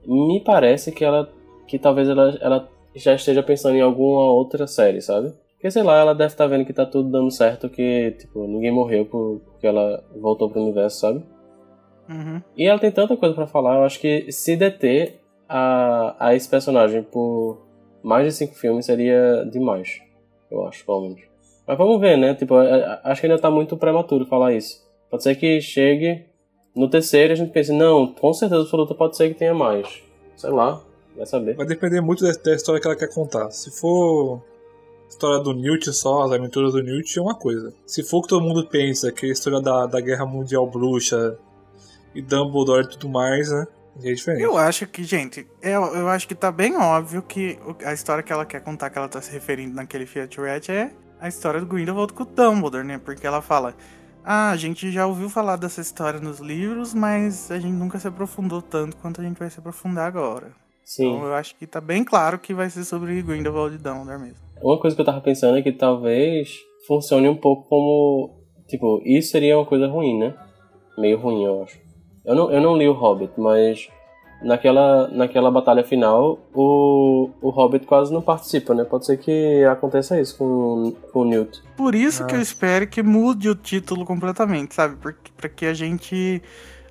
[0.06, 1.30] me parece que ela
[1.66, 5.32] que talvez ela, ela já esteja pensando em alguma outra série, sabe?
[5.54, 8.70] Porque sei lá, ela deve estar vendo que tá tudo dando certo, que tipo ninguém
[8.72, 11.22] morreu por- porque ela voltou pro universo, sabe?
[12.10, 12.42] Uhum.
[12.56, 16.48] E ela tem tanta coisa pra falar, eu acho que se deter a, a esse
[16.48, 17.58] personagem por
[18.02, 20.00] mais de cinco filmes seria demais.
[20.50, 21.20] Eu acho, pelo menos.
[21.66, 22.34] Mas vamos ver, né?
[22.34, 22.56] Tipo,
[23.04, 24.82] acho que ainda tá muito prematuro falar isso.
[25.10, 26.24] Pode ser que chegue
[26.74, 30.02] no terceiro e a gente pense, não, com certeza absoluta pode ser que tenha mais.
[30.36, 30.82] Sei lá,
[31.16, 31.54] vai saber.
[31.54, 33.50] Vai depender muito da, da história que ela quer contar.
[33.50, 34.42] Se for
[35.08, 37.72] história do Newt só, as aventuras do Newt, é uma coisa.
[37.86, 40.66] Se for o que todo mundo pensa, que é a história da, da Guerra Mundial
[40.66, 41.38] Bruxa
[42.14, 43.66] e Dumbledore e tudo mais, né?
[44.00, 44.42] É diferente.
[44.42, 48.32] Eu acho que, gente, eu, eu acho que tá bem óbvio que a história que
[48.32, 50.90] ela quer contar, que ela tá se referindo naquele Fiat Red, é
[51.20, 52.98] a história do Grindelwald com o Dumbledore, né?
[52.98, 53.74] Porque ela fala,
[54.24, 58.08] ah, a gente já ouviu falar dessa história nos livros, mas a gente nunca se
[58.08, 60.52] aprofundou tanto quanto a gente vai se aprofundar agora.
[60.84, 61.14] Sim.
[61.14, 64.36] Então eu acho que tá bem claro que vai ser sobre Grindelwald e Dumbledore mesmo.
[64.60, 68.42] Uma coisa que eu tava pensando é que talvez funcione um pouco como.
[68.68, 70.34] Tipo, isso seria uma coisa ruim, né?
[70.96, 71.81] Meio ruim, eu acho.
[72.24, 73.88] Eu não, eu não li o Hobbit, mas
[74.42, 78.84] naquela, naquela batalha final, o, o Hobbit quase não participa, né?
[78.84, 81.60] Pode ser que aconteça isso com, com o Newt.
[81.76, 82.26] Por isso Ah.
[82.26, 84.96] que eu espero que mude o título completamente, sabe?
[85.36, 86.42] Pra que a gente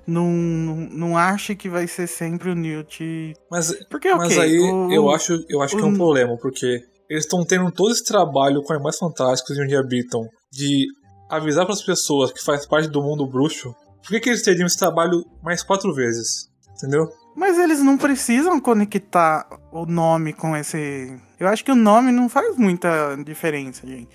[0.06, 3.34] não, não, não ache que vai ser sempre o Newt.
[3.50, 4.18] Mas, Porque, ok.
[4.18, 7.44] mas aí o- eu acho, eu acho que é um o- problema, porque eles estão
[7.44, 10.86] tendo todo esse trabalho com Animais Fantásticos e onde habitam de
[11.30, 13.74] avisar para as pessoas que faz parte do mundo bruxo.
[14.02, 16.50] Por que, que eles teriam esse trabalho mais quatro vezes?
[16.76, 17.08] Entendeu?
[17.34, 21.16] Mas eles não precisam conectar o nome com esse.
[21.40, 24.08] Eu acho que o nome não faz muita diferença, gente.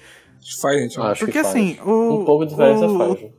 [0.62, 1.00] Faz, gente.
[1.00, 1.48] Acho Porque que faz.
[1.48, 2.22] assim, o.
[2.22, 3.32] Um pouco de diferença o- faz.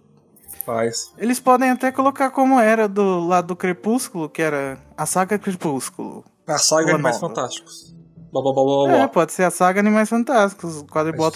[0.64, 1.12] Faz.
[1.16, 6.24] Eles podem até colocar como era do lado do Crepúsculo, que era a saga Crepúsculo.
[6.46, 7.18] A saga Animais.
[7.18, 7.94] Fantásticos.
[8.32, 8.98] Blá blá blá blá blá.
[9.04, 10.78] É, pode ser a saga Animais Fantásticos.
[10.78, 10.86] O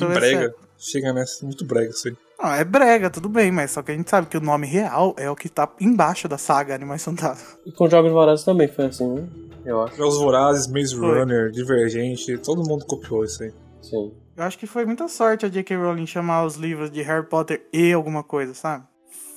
[0.08, 0.40] vai brega.
[0.48, 0.54] ser.
[0.84, 1.44] Chega nessa.
[1.44, 2.16] Muito brega isso aí.
[2.40, 5.14] Não, é brega, tudo bem, mas só que a gente sabe que o nome real
[5.16, 7.56] é o que tá embaixo da saga Animais Fantásticos.
[7.64, 9.28] E com Jogos Vorazes também foi assim, né?
[9.64, 9.96] Eu acho.
[9.96, 11.20] Jogos Vorazes, Maze Foi.
[11.20, 13.52] Runner, Divergente, todo mundo copiou isso aí.
[13.80, 14.12] Sim.
[14.36, 15.76] Eu acho que foi muita sorte a J.K.
[15.76, 18.84] Rowling chamar os livros de Harry Potter e alguma coisa, sabe?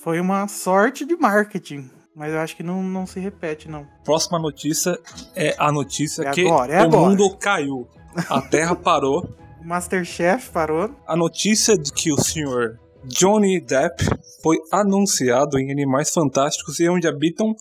[0.04, 1.90] Foi uma sorte de marketing.
[2.16, 3.86] Mas eu acho que não, não se repete, não.
[4.04, 4.98] Próxima notícia
[5.36, 7.10] é a notícia É que agora, é o agora.
[7.10, 7.88] mundo caiu.
[8.30, 9.28] A Terra parou.
[9.66, 10.92] Masterchef parou.
[11.08, 14.04] A notícia de que o senhor Johnny Depp
[14.42, 17.54] foi anunciado em Animais Fantásticos e Onde Habitam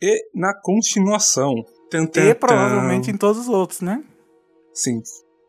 [0.00, 1.54] e na continuação.
[1.90, 2.40] Tan, tan, E tan.
[2.40, 4.02] provavelmente em todos os outros, né?
[4.74, 5.00] Sim.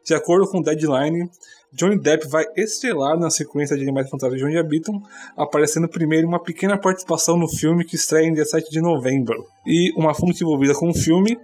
[0.06, 1.30] De acordo com o Deadline,
[1.72, 5.02] Johnny Depp vai estrelar na sequência de Animais Fantásticos de Onde Habitam,
[5.36, 9.46] aparecendo primeiro em uma pequena participação no filme que estreia em 17 de novembro.
[9.66, 11.38] E uma fonte envolvida com o filme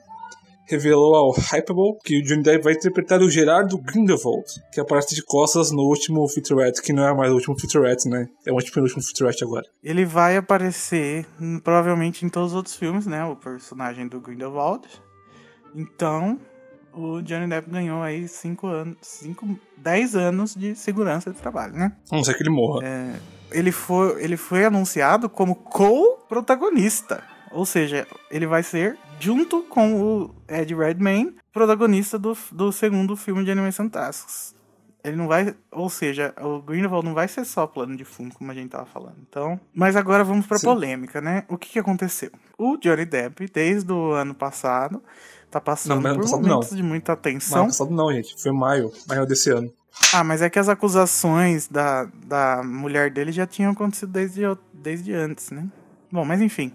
[0.70, 5.24] revelou ao Hypable que o Johnny Depp vai interpretar o Gerardo Grindelwald, que aparece de
[5.24, 8.28] costas no último featurette, que não é mais o último featurette, né?
[8.46, 9.66] É o antepenúltimo featurette agora.
[9.84, 13.26] Ele vai aparecer hum, provavelmente em todos os outros filmes, né?
[13.26, 14.88] O personagem do Grindelwald.
[15.76, 16.40] Então,
[16.94, 21.92] o Johnny Depp ganhou aí 5 anos, 5, 10 anos de segurança de trabalho, né?
[22.12, 22.86] A não ser que ele morra.
[23.52, 27.24] Ele foi, ele foi anunciado como co-protagonista.
[27.52, 33.44] Ou seja, ele vai ser, junto com o Ed Redmayne, protagonista do, do segundo filme
[33.44, 34.56] de Animais Fantásticos.
[35.04, 35.56] Ele não vai.
[35.72, 38.86] Ou seja, o Grindelwald não vai ser só plano de fundo, como a gente tava
[38.86, 39.16] falando.
[39.30, 39.60] Então.
[39.74, 40.68] Mas agora vamos pra Sim.
[40.68, 41.46] polêmica, né?
[41.48, 42.30] O que, que aconteceu?
[42.58, 45.02] O Johnny Depp, desde o ano passado,
[45.50, 46.78] tá passando Não, por passado momentos não.
[46.78, 47.68] de muita tensão.
[47.68, 48.42] passado não, gente.
[48.42, 48.92] Foi maio.
[49.08, 49.72] Maio desse ano.
[50.14, 54.42] Ah, mas é que as acusações da, da mulher dele já tinham acontecido desde,
[54.74, 55.66] desde antes, né?
[56.12, 56.74] Bom, mas enfim.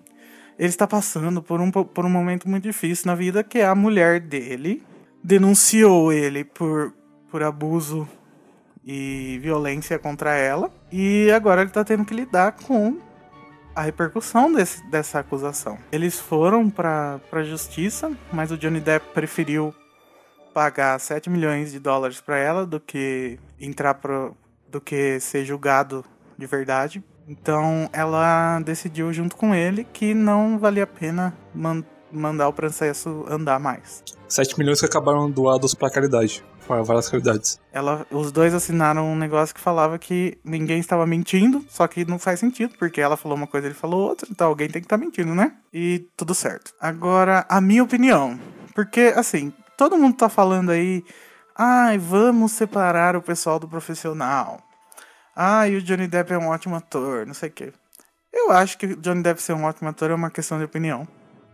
[0.59, 3.67] Ele está passando por um, po- por um momento muito difícil na vida, que é
[3.67, 4.83] a mulher dele
[5.23, 6.93] denunciou ele por,
[7.31, 8.07] por abuso
[8.85, 10.71] e violência contra ela.
[10.93, 12.99] E agora ele está tendo que lidar com
[13.75, 15.79] a repercussão desse, dessa acusação.
[15.91, 19.75] Eles foram para a justiça, mas o Johnny Depp preferiu
[20.53, 24.37] pagar 7 milhões de dólares para ela do que entrar pro,
[24.71, 26.05] do que ser julgado
[26.39, 27.03] de verdade.
[27.27, 33.25] Então ela decidiu junto com ele que não valia a pena man- mandar o processo
[33.29, 34.03] andar mais.
[34.29, 36.45] 7 milhões que acabaram doados pra caridade.
[36.67, 37.61] Para várias caridades.
[37.71, 42.19] Ela, os dois assinaram um negócio que falava que ninguém estava mentindo, só que não
[42.19, 44.97] faz sentido, porque ela falou uma coisa, ele falou outra, então alguém tem que estar
[44.97, 45.53] mentindo, né?
[45.71, 46.73] E tudo certo.
[46.81, 48.41] Agora, a minha opinião,
[48.75, 51.05] porque assim, todo mundo tá falando aí,
[51.55, 54.59] ai, vamos separar o pessoal do profissional.
[55.35, 57.73] Ai, o Johnny Depp é um ótimo ator, não sei o quê.
[58.33, 61.07] Eu acho que o Johnny Depp ser um ótimo ator é uma questão de opinião.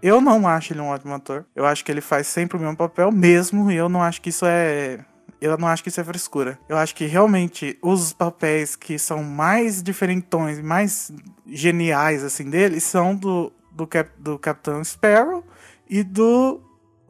[0.03, 1.45] Eu não acho ele um ótimo ator.
[1.55, 4.31] Eu acho que ele faz sempre o mesmo papel mesmo, e eu não acho que
[4.31, 5.01] isso é
[5.41, 6.59] eu não acho que isso é frescura.
[6.68, 11.11] Eu acho que realmente os papéis que são mais diferentões, mais
[11.47, 15.45] geniais assim dele, são do do, Cap, do Capitão Sparrow
[15.89, 16.61] e do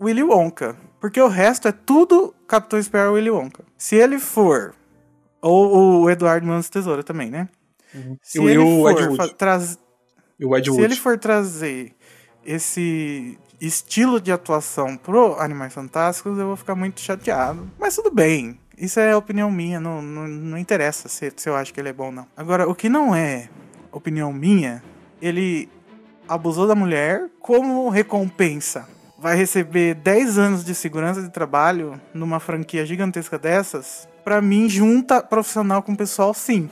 [0.01, 3.65] Willy Wonka, porque o resto é tudo Capitão Sparrow e Willy Wonka.
[3.77, 4.75] Se ele for
[5.43, 7.49] ou o Eduardo Mãos Tesoura também, né?
[8.23, 9.17] Se E ele o for Ed Wood.
[10.75, 11.93] se ele for trazer
[12.45, 17.71] esse estilo de atuação pro Animais Fantásticos, eu vou ficar muito chateado.
[17.79, 18.59] Mas tudo bem.
[18.79, 21.93] Isso é opinião minha, não, não, não interessa se, se eu acho que ele é
[21.93, 22.27] bom ou não.
[22.35, 23.51] Agora, o que não é
[23.93, 24.83] opinião minha,
[25.21, 25.69] ele
[26.27, 28.89] abusou da mulher como recompensa.
[29.19, 34.09] Vai receber 10 anos de segurança de trabalho numa franquia gigantesca dessas.
[34.25, 36.69] Pra mim, junta profissional com pessoal, sim.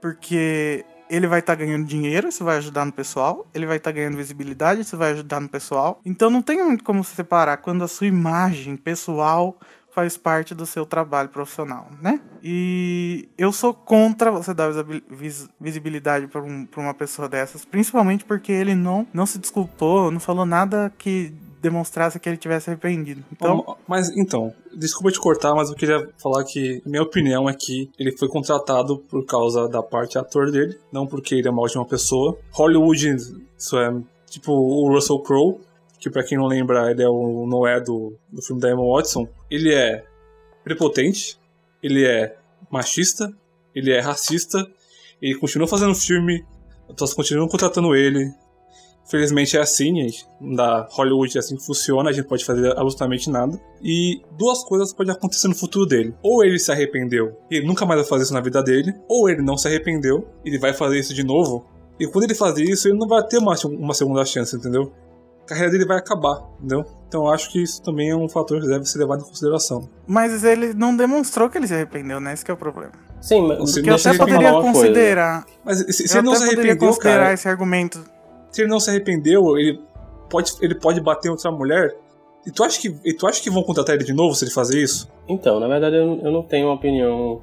[0.00, 3.46] Porque ele vai estar ganhando dinheiro, isso vai ajudar no pessoal.
[3.54, 6.00] Ele vai estar ganhando visibilidade, isso vai ajudar no pessoal.
[6.04, 9.56] Então não tem muito como separar quando a sua imagem pessoal
[9.90, 12.20] faz parte do seu trabalho profissional, né?
[12.42, 18.22] E eu sou contra você dar visibil- vis- visibilidade para um, uma pessoa dessas, principalmente
[18.22, 21.32] porque ele não, não se desculpou, não falou nada que
[21.68, 23.24] demonstrasse que ele tivesse arrependido.
[23.32, 27.90] Então, Mas então, desculpa te cortar, mas eu queria falar que minha opinião é que
[27.98, 31.84] ele foi contratado por causa da parte ator dele, não porque ele é uma ótima
[31.84, 32.38] pessoa.
[32.52, 33.16] Hollywood,
[33.56, 33.94] isso é
[34.28, 35.60] tipo o Russell Crowe,
[35.98, 39.26] que pra quem não lembra, ele é o Noé do, do filme da Emma Watson.
[39.50, 40.04] Ele é
[40.62, 41.38] prepotente,
[41.82, 42.36] ele é
[42.70, 43.32] machista,
[43.74, 44.66] ele é racista,
[45.20, 46.44] ele continua fazendo filme,
[46.88, 48.32] as pessoas continuam contratando ele.
[49.08, 50.26] Felizmente é assim, gente.
[50.40, 53.58] Da Hollywood é assim que funciona, a gente pode fazer absolutamente nada.
[53.82, 56.14] E duas coisas podem acontecer no futuro dele.
[56.22, 59.30] Ou ele se arrependeu e ele nunca mais vai fazer isso na vida dele, ou
[59.30, 61.64] ele não se arrependeu, ele vai fazer isso de novo.
[61.98, 64.92] E quando ele fazer isso, ele não vai ter uma, uma segunda chance, entendeu?
[65.44, 66.84] A carreira dele vai acabar, entendeu?
[67.06, 69.88] Então eu acho que isso também é um fator que deve ser levado em consideração.
[70.06, 72.32] mas ele não demonstrou que ele se arrependeu, né?
[72.34, 72.92] Esse que é o problema.
[73.20, 74.72] Sim, mas Você Porque eu até poderia coisa.
[74.72, 75.46] considerar.
[75.64, 78.15] Mas se, se ele não até se poderia arrependeu, considerar cara, esse argumento.
[78.50, 79.80] Se ele não se arrependeu, ele
[80.28, 81.96] pode, ele pode bater em outra mulher.
[82.46, 84.52] E tu acha que, e tu acha que vão contratar ele de novo se ele
[84.52, 85.10] fazer isso?
[85.28, 87.40] Então, na verdade, eu, eu não tenho uma opinião.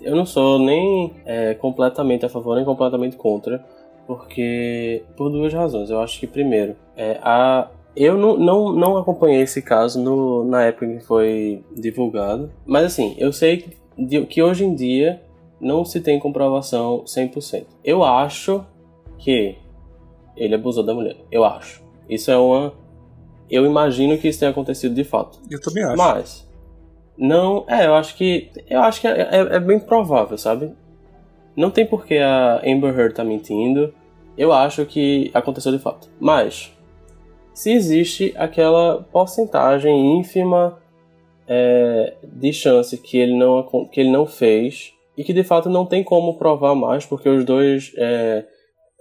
[0.00, 3.64] eu não sou nem é, completamente a favor nem completamente contra,
[4.06, 5.02] porque.
[5.16, 5.90] por duas razões.
[5.90, 10.62] Eu acho que, primeiro, é, a, eu não, não, não acompanhei esse caso no, na
[10.64, 13.56] época em que foi divulgado, mas assim, eu sei
[13.98, 15.20] que, que hoje em dia
[15.60, 17.64] não se tem comprovação 100%.
[17.84, 18.64] Eu acho
[19.18, 19.56] que
[20.36, 21.16] ele abusou da mulher.
[21.30, 21.82] Eu acho.
[22.08, 22.72] Isso é uma.
[23.50, 25.38] Eu imagino que isso tenha acontecido de fato.
[25.50, 25.96] Eu também acho.
[25.96, 26.48] Mas
[27.16, 30.72] não, é, eu acho que eu acho que é, é- é bem provável, sabe?
[31.56, 33.94] Não tem por que a Amber Heard tá mentindo.
[34.36, 36.08] Eu acho que aconteceu de fato.
[36.18, 36.72] Mas
[37.52, 40.78] se existe aquela porcentagem ínfima
[41.46, 45.86] é, de chance que ele não que ele não fez e que de fato não
[45.86, 48.44] tem como provar mais porque os dois é,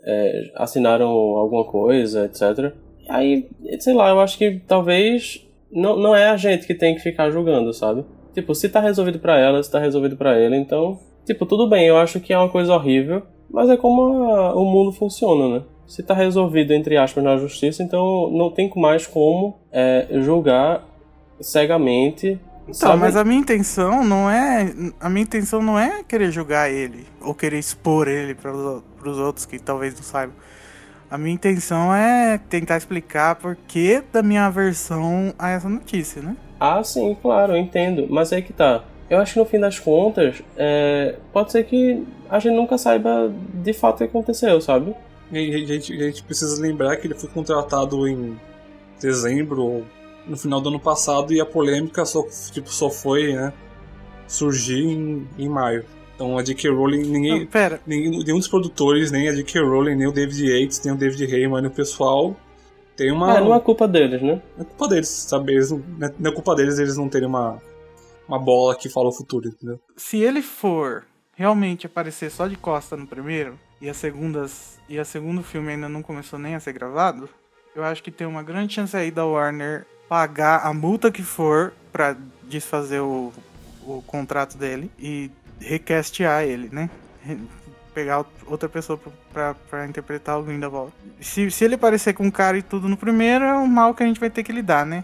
[0.06, 2.74] é, assinaram alguma coisa, etc.
[3.10, 3.48] Aí,
[3.80, 7.30] sei lá, eu acho que talvez não, não é a gente que tem que ficar
[7.32, 8.04] julgando, sabe?
[8.34, 11.86] Tipo, se tá resolvido pra ela, se tá resolvido pra ele, então, tipo, tudo bem,
[11.86, 15.64] eu acho que é uma coisa horrível, mas é como a- o mundo funciona, né?
[15.86, 20.88] Se tá resolvido, entre aspas, na justiça, então não tem mais como é, julgar
[21.40, 22.40] cegamente.
[22.64, 23.00] Então, sabe?
[23.00, 24.74] mas a minha intenção não é.
[25.00, 29.46] A minha intenção não é querer julgar ele ou querer expor ele para os outros
[29.46, 30.36] que talvez não saibam.
[31.12, 36.36] A minha intenção é tentar explicar por que da minha aversão a essa notícia, né?
[36.60, 38.08] Ah, sim, claro, eu entendo.
[38.10, 38.84] Mas aí que tá.
[39.10, 43.32] Eu acho que no fim das contas, é, pode ser que a gente nunca saiba
[43.54, 44.96] de fato o que aconteceu, sabe?
[45.32, 48.40] A gente, a gente precisa lembrar que ele foi contratado em
[49.00, 49.84] dezembro ou
[50.28, 53.54] no final do ano passado e a polêmica só, tipo, só foi né,
[54.28, 55.86] surgir em, em maio.
[56.16, 56.70] Então a J.K.
[56.70, 59.60] Rowling, ninguém, Não, pera, nenhum, nenhum dos produtores, nem a J.K.
[59.62, 62.36] Rowling, nem o David Yates, nem o David Heyman, nem o pessoal
[62.96, 63.38] tem uma.
[63.38, 64.42] É, não é culpa deles, né?
[64.60, 65.54] é culpa deles, sabe?
[65.54, 67.60] Eles não, não é- não é culpa deles eles não terem uma,
[68.28, 69.80] uma bola que fala o futuro, entendeu?
[69.98, 71.04] se ele for
[71.36, 75.90] realmente aparecer só de costa no primeiro e a segundas e a segundo filme ainda
[75.90, 77.28] não começou nem a ser gravado,
[77.76, 81.74] eu acho que tem uma grande chance aí da Warner pagar a multa que for
[81.92, 82.16] pra
[82.48, 83.34] desfazer o,
[83.84, 86.88] o contrato dele e recastear ele, né?
[87.96, 89.00] Pegar outra pessoa
[89.34, 90.94] pra interpretar o Grindelwald.
[91.20, 94.06] Se, se ele aparecer com cara e tudo no primeiro, é um mal que a
[94.06, 95.04] gente vai ter que lidar, né?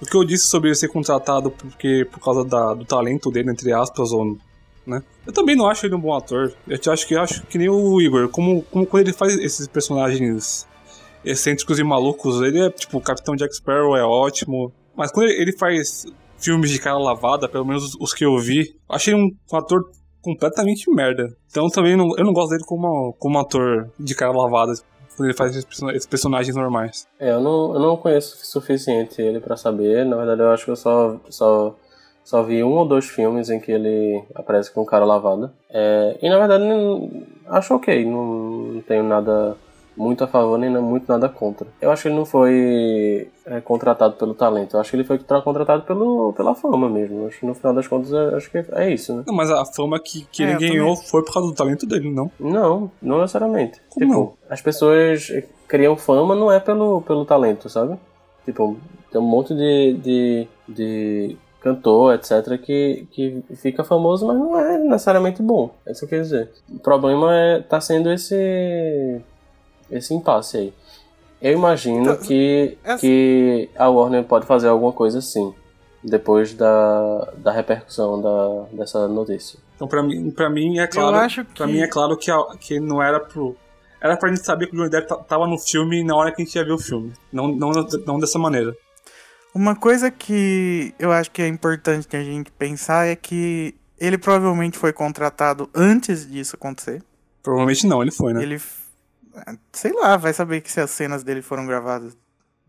[0.00, 3.50] O que eu disse sobre ele ser contratado porque por causa da- do talento dele,
[3.50, 4.38] entre aspas, ou,
[4.86, 5.02] né?
[5.26, 6.52] Eu também não acho ele um bom ator.
[6.68, 10.64] Eu acho que acho que nem o Igor, como, como quando ele faz esses personagens
[11.24, 15.56] excêntricos e malucos, ele é tipo o Capitão Jack Sparrow é ótimo, mas quando ele,
[15.56, 16.04] faz
[16.38, 19.82] filmes de cara lavada, pelo menos os, que eu vi, achei um, ator
[20.22, 21.34] completamente merda.
[21.50, 24.72] Então também não, eu não gosto dele como, como ator de cara lavada
[25.16, 27.06] quando ele faz esses, person- esses personagens normais.
[27.20, 30.04] É, eu não, eu não conheço o suficiente ele pra saber.
[30.04, 31.74] Na verdade, eu acho que eu só, só,
[32.24, 35.52] só vi um ou dois filmes em que ele aparece com cara lavada.
[35.70, 36.64] É, e na verdade,
[37.46, 38.04] acho ok.
[38.04, 38.24] Não,
[38.74, 39.56] não tenho nada
[39.96, 41.66] muito a favor nem muito nada contra.
[41.80, 44.74] Eu acho que ele não foi é, contratado pelo talento.
[44.76, 47.20] Eu acho que ele foi tra- contratado pelo, pela fama mesmo.
[47.22, 49.22] Eu Acho que no final das contas, eu acho que é isso, né?
[49.26, 51.08] Não, mas a fama que, que É, ele ganhou também.
[51.10, 52.30] foi por causa do talento dele, não.
[52.40, 53.80] Não, não necessariamente.
[53.90, 54.32] Como tipo, não?
[54.50, 55.30] as pessoas
[55.68, 57.96] criam fama não é pelo, pelo talento, sabe?
[58.44, 58.76] Tipo,
[59.12, 64.76] tem um monte de, de, de cantor, etc., que, que fica famoso, mas não é
[64.76, 65.70] necessariamente bom.
[65.86, 66.50] É isso que eu quero dizer.
[66.68, 69.20] O problema é tá sendo esse
[69.90, 70.74] esse impasse aí.
[71.42, 75.54] Eu imagino Então, que, essa- que a Warner pode fazer alguma coisa assim,
[76.02, 79.58] depois da, da repercussão da, dessa notícia.
[79.76, 81.16] Então, pra mim, pra mim é claro.
[81.16, 83.56] eu acho que Pra mim é claro que, a- que não era pro.
[84.00, 86.44] era pra gente saber que o Johnny Depp tava no filme na hora que a
[86.44, 87.12] gente ia ver o filme.
[87.32, 87.70] Não, não,
[88.06, 88.74] não dessa maneira.
[89.54, 94.78] Uma coisa que eu acho que é importante a gente pensar é que ele provavelmente
[94.78, 97.02] foi contratado antes disso acontecer.
[97.42, 98.42] Provavelmente não, ele foi, né?
[98.42, 98.60] Ele.
[99.72, 102.16] Sei lá, vai saber que se as cenas dele foram gravadas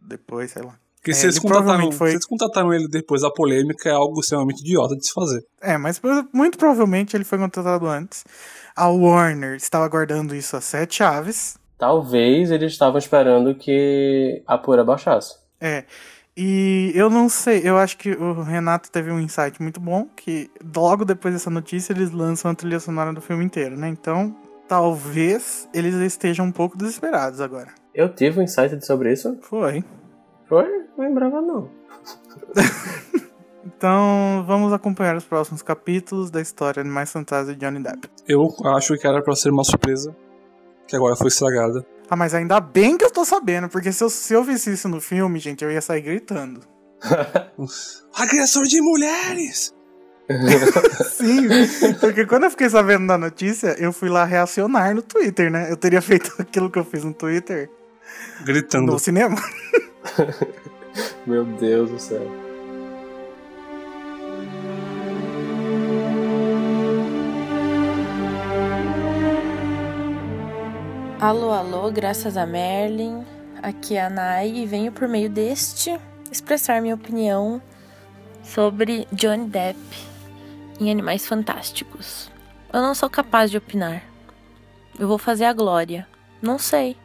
[0.01, 0.75] depois, sei lá.
[0.95, 2.09] Porque é, se, eles contrataram, foi...
[2.09, 5.45] se eles contrataram ele depois da polêmica, é algo extremamente idiota de se fazer.
[5.61, 6.01] É, mas
[6.33, 8.23] muito provavelmente ele foi contratado antes.
[8.75, 11.57] A Warner estava aguardando isso a sete chaves.
[11.77, 15.35] Talvez eles estavam esperando que a poeira baixasse.
[15.61, 15.85] É.
[16.35, 20.49] E eu não sei, eu acho que o Renato teve um insight muito bom, que
[20.75, 23.87] logo depois dessa notícia eles lançam a trilha sonora do filme inteiro, né?
[23.87, 24.35] Então,
[24.67, 27.69] talvez eles estejam um pouco desesperados agora.
[27.93, 29.37] Eu tive um insight sobre isso?
[29.41, 29.83] Foi.
[30.47, 30.67] Foi?
[30.97, 31.69] Não lembrava não.
[33.65, 38.09] então, vamos acompanhar os próximos capítulos da história de Mais Fantasia de Johnny Depp.
[38.27, 40.15] Eu acho que era para ser uma surpresa,
[40.87, 41.85] que agora foi estragada.
[42.09, 44.87] Ah, mas ainda bem que eu tô sabendo, porque se eu, se eu visse isso
[44.87, 46.61] no filme, gente, eu ia sair gritando.
[48.15, 49.74] Agressor de mulheres!
[51.11, 51.47] Sim,
[51.99, 55.71] porque quando eu fiquei sabendo da notícia, eu fui lá reacionar no Twitter, né?
[55.71, 57.69] Eu teria feito aquilo que eu fiz no Twitter.
[58.43, 58.93] Gritando.
[58.93, 59.35] No cinema.
[61.25, 62.25] Meu Deus do céu.
[71.19, 73.23] Alô, alô, graças a Merlin.
[73.61, 75.97] Aqui é a Nai e venho por meio deste
[76.31, 77.61] expressar minha opinião
[78.43, 80.14] sobre Johnny Depp
[80.79, 82.29] em Animais Fantásticos.
[82.71, 84.03] Eu não sou capaz de opinar.
[84.97, 86.07] Eu vou fazer a glória.
[86.41, 86.97] Não sei.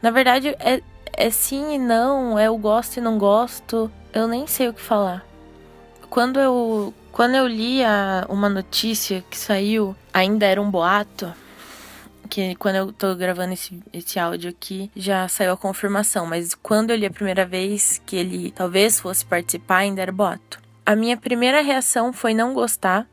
[0.00, 0.82] Na verdade, é,
[1.12, 3.90] é sim e não, é eu gosto e não gosto.
[4.12, 5.24] Eu nem sei o que falar.
[6.08, 11.32] Quando eu, quando eu li a, uma notícia que saiu, ainda era um boato
[12.26, 16.90] que quando eu tô gravando esse, esse áudio aqui, já saiu a confirmação, mas quando
[16.90, 20.65] eu li a primeira vez que ele talvez fosse participar, ainda era boato.
[20.86, 23.08] A minha primeira reação foi não gostar,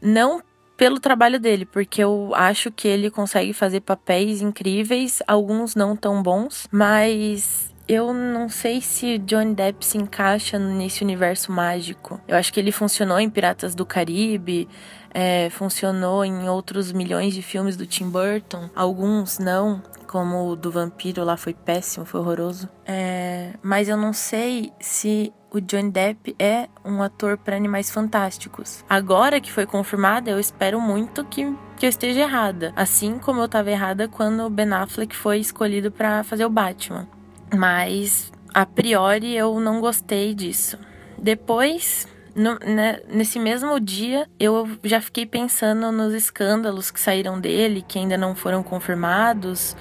[0.00, 0.42] não
[0.78, 6.22] pelo trabalho dele, porque eu acho que ele consegue fazer papéis incríveis, alguns não tão
[6.22, 12.20] bons, mas eu não sei se Johnny Depp se encaixa nesse universo mágico.
[12.26, 14.68] Eu acho que ele funcionou em Piratas do Caribe,
[15.14, 19.82] é, funcionou em outros milhões de filmes do Tim Burton, alguns não,
[20.16, 22.70] como o do vampiro lá foi péssimo, foi horroroso.
[22.86, 28.82] É, mas eu não sei se o Johnny Depp é um ator para Animais Fantásticos.
[28.88, 32.72] Agora que foi confirmado, eu espero muito que, que eu esteja errada.
[32.74, 37.06] Assim como eu estava errada quando o Ben Affleck foi escolhido para fazer o Batman.
[37.54, 40.78] Mas a priori eu não gostei disso.
[41.18, 47.84] Depois no, né, nesse mesmo dia, eu já fiquei pensando nos escândalos que saíram dele,
[47.86, 49.74] que ainda não foram confirmados,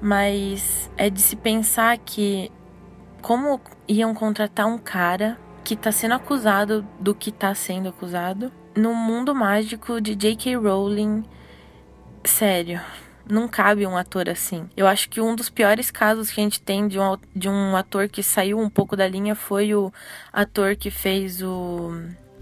[0.00, 2.50] mas é de se pensar que
[3.20, 8.94] como iam contratar um cara que está sendo acusado do que está sendo acusado no
[8.94, 10.56] mundo mágico de J.K.
[10.56, 11.24] Rowling.
[12.24, 12.80] Sério,
[13.28, 14.68] não cabe um ator assim.
[14.76, 17.76] Eu acho que um dos piores casos que a gente tem de um, de um
[17.76, 19.92] ator que saiu um pouco da linha foi o
[20.32, 21.90] ator que fez o,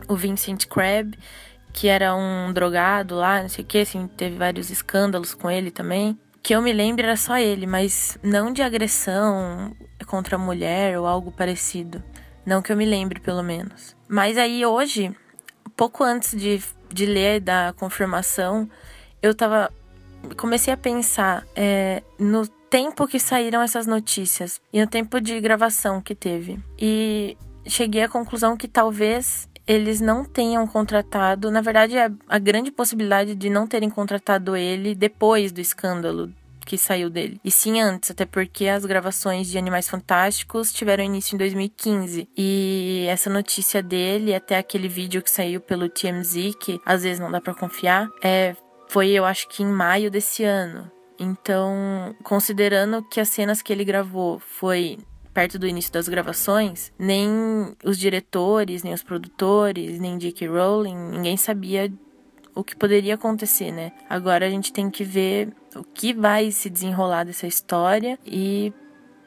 [0.07, 1.19] o Vincent Crabbe,
[1.73, 5.71] que era um drogado lá, não sei o que, assim, teve vários escândalos com ele
[5.71, 6.19] também.
[6.47, 9.75] Que eu me lembro era só ele, mas não de agressão
[10.07, 12.01] contra a mulher ou algo parecido.
[12.47, 13.97] Não que eu me lembre, pelo menos.
[14.07, 15.13] Mas aí hoje,
[15.77, 18.71] pouco antes de, de ler da confirmação,
[19.21, 19.73] eu tava
[20.37, 26.01] comecei a pensar é, no tempo que saíram essas notícias e no tempo de gravação
[26.01, 26.61] que teve.
[26.79, 27.37] E
[27.67, 33.35] cheguei à conclusão que talvez eles não tenham contratado, na verdade, é a grande possibilidade
[33.35, 36.33] de não terem contratado ele depois do escândalo
[36.67, 37.41] que saiu dele.
[37.45, 42.29] E sim antes, até porque as gravações de Animais Fantásticos tiveram início em 2015.
[42.37, 47.31] E essa notícia dele, até aquele vídeo que saiu pelo TMZ, que às vezes não
[47.31, 48.57] dá para confiar, é,
[48.89, 50.91] foi, eu acho que em maio desse ano.
[51.19, 54.99] Então, considerando que as cenas que ele gravou foi
[55.37, 57.29] perto do início das gravações, nem
[57.85, 60.49] os diretores, nem os produtores, nem J.K.
[60.49, 61.93] Rowling, ninguém sabia
[62.55, 63.93] o que poderia acontecer, né?
[64.09, 68.73] Agora a gente tem que ver o que vai se desenrolar dessa história e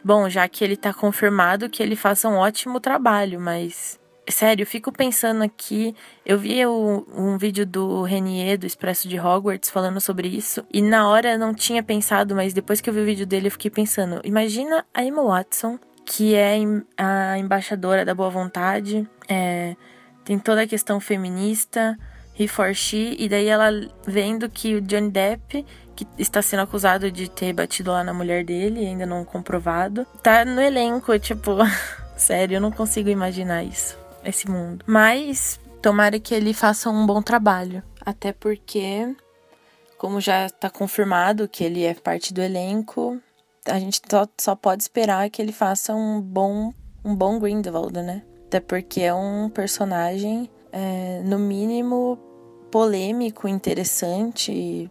[0.04, 4.00] bom, já que ele tá confirmado que ele faça um ótimo trabalho, mas
[4.32, 5.96] Sério, eu fico pensando aqui.
[6.24, 10.64] Eu vi o, um vídeo do Renier, do Expresso de Hogwarts, falando sobre isso.
[10.72, 13.48] E na hora eu não tinha pensado, mas depois que eu vi o vídeo dele,
[13.48, 15.80] eu fiquei pensando: imagina a Emma Watson,
[16.10, 16.58] que é
[16.98, 19.76] a embaixadora da boa vontade, é,
[20.26, 21.96] tem toda a questão feminista,
[22.38, 23.70] He for She, e daí ela
[24.08, 25.64] vendo que o Johnny Depp,
[25.96, 30.44] que está sendo acusado de ter batido lá na mulher dele, ainda não comprovado, tá
[30.44, 31.52] no elenco, tipo,
[32.18, 33.96] sério, eu não consigo imaginar isso,
[34.26, 34.84] esse mundo.
[34.88, 39.16] Mas tomara que ele faça um bom trabalho, até porque
[39.96, 43.22] como já está confirmado que ele é parte do elenco,
[43.70, 48.24] a gente só, só pode esperar que ele faça um bom um bom Grindelwald, né?
[48.48, 52.18] Até porque é um personagem, é, no mínimo,
[52.72, 54.90] polêmico, interessante,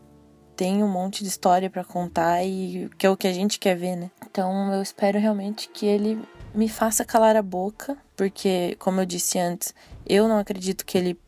[0.56, 3.76] tem um monte de história para contar e que é o que a gente quer
[3.76, 4.10] ver, né?
[4.30, 6.20] Então eu espero realmente que ele
[6.54, 9.74] me faça calar a boca, porque, como eu disse antes,
[10.06, 11.20] eu não acredito que ele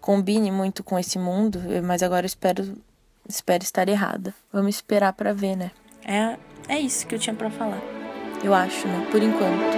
[0.00, 2.76] combine muito com esse mundo, mas agora eu espero,
[3.28, 4.34] espero estar errada.
[4.52, 5.70] Vamos esperar para ver, né?
[6.04, 6.36] É,
[6.68, 7.80] é isso que eu tinha para falar.
[8.42, 9.06] Eu acho, né?
[9.10, 9.76] Por enquanto.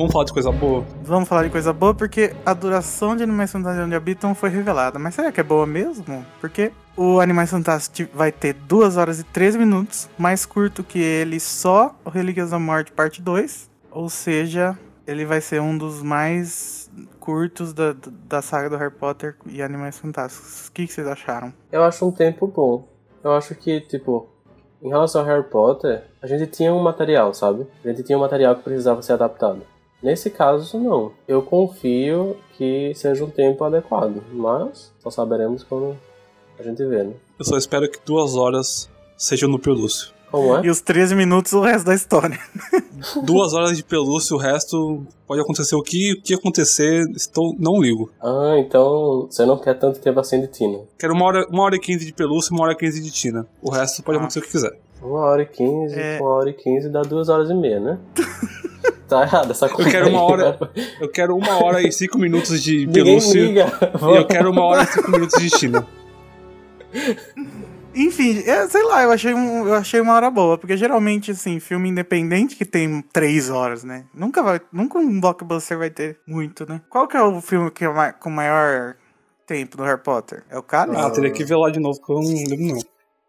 [0.00, 0.82] Vamos falar de coisa boa?
[1.02, 4.98] Vamos falar de coisa boa porque a duração de Animais Fantásticos onde habitam foi revelada.
[4.98, 6.24] Mas será que é boa mesmo?
[6.40, 11.38] Porque o Animais Fantásticos vai ter 2 horas e 13 minutos, mais curto que ele
[11.38, 13.68] só o Relíquias da Morte parte 2.
[13.90, 14.74] Ou seja,
[15.06, 17.94] ele vai ser um dos mais curtos da,
[18.26, 20.68] da saga do Harry Potter e Animais Fantásticos.
[20.68, 21.52] O que, que vocês acharam?
[21.70, 22.88] Eu acho um tempo bom.
[23.22, 24.30] Eu acho que, tipo,
[24.82, 27.66] em relação ao Harry Potter, a gente tinha um material, sabe?
[27.84, 29.60] A gente tinha um material que precisava ser adaptado.
[30.02, 31.12] Nesse caso, não.
[31.28, 35.96] Eu confio que seja um tempo adequado, mas só saberemos quando
[36.58, 37.12] a gente vê, né?
[37.38, 40.12] Eu só espero que duas horas sejam no pelúcio.
[40.30, 40.64] Como é?
[40.64, 42.38] E os 13 minutos o resto da história.
[43.24, 47.80] duas horas de pelúcio, o resto pode acontecer o que, o que acontecer, estou, não
[47.80, 48.10] ligo.
[48.22, 50.78] Ah, então você não quer tanto tempo assim de Tina.
[50.98, 53.10] Quero uma hora, uma hora e quinze de pelúcio e uma hora e quinze de
[53.10, 53.44] Tina.
[53.60, 54.20] O resto pode Ah.
[54.20, 54.78] acontecer o que quiser.
[55.02, 56.18] Uma hora e quinze, É.
[56.20, 57.98] uma hora e quinze dá duas horas e meia, né?
[59.10, 59.90] tá errado essa conta.
[59.90, 60.84] quero uma aí, hora- né?
[61.00, 63.44] Eu quero uma hora e cinco minutos de pelúcio.
[63.44, 63.66] liga.
[64.12, 65.86] E eu quero uma hora e cinco minutos de Tina.
[67.94, 71.58] Enfim, é, sei lá, eu achei, um, eu achei uma hora boa, porque geralmente, assim,
[71.58, 74.04] filme independente que tem três horas, né?
[74.14, 76.80] Nunca vai, nunca um blockbuster vai ter muito, né?
[76.88, 78.94] Qual que é o filme que é ma- com maior
[79.44, 80.44] tempo do Harry Potter?
[80.48, 81.00] É o Cálice?
[81.02, 82.80] Ah, teria que ver lá de novo, que eu não lembro não.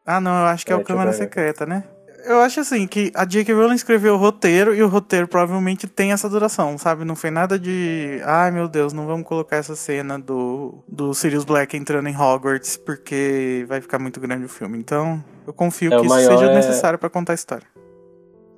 [0.06, 1.12] Ah, não, eu acho que é, É, o eu Câmara.
[1.14, 1.84] Secreta, né?
[2.26, 3.53] Eu acho assim que a J.K.
[3.53, 7.03] Rowling escreveu o roteiro e o roteiro provavelmente tem essa duração, sabe?
[7.03, 8.22] Não foi nada de.
[8.24, 12.78] Ai meu Deus, não vamos colocar essa cena do, do Sirius Black entrando em Hogwarts
[12.78, 14.78] porque vai ficar muito grande o filme.
[14.78, 17.67] Então, eu confio É, que isso seja é- necessário pra contar a história.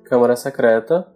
[0.04, 1.06] Câmara Secreta,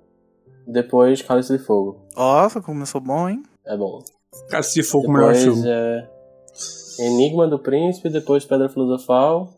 [0.67, 2.07] depois Cálice de Fogo.
[2.17, 3.43] Nossa, começou bom, hein?
[3.67, 4.03] É bom.
[4.49, 5.69] Cara, se for o melhor Depois filme.
[5.69, 6.09] é
[7.01, 9.49] Enigma do Príncipe, depois Pedra Filosofal.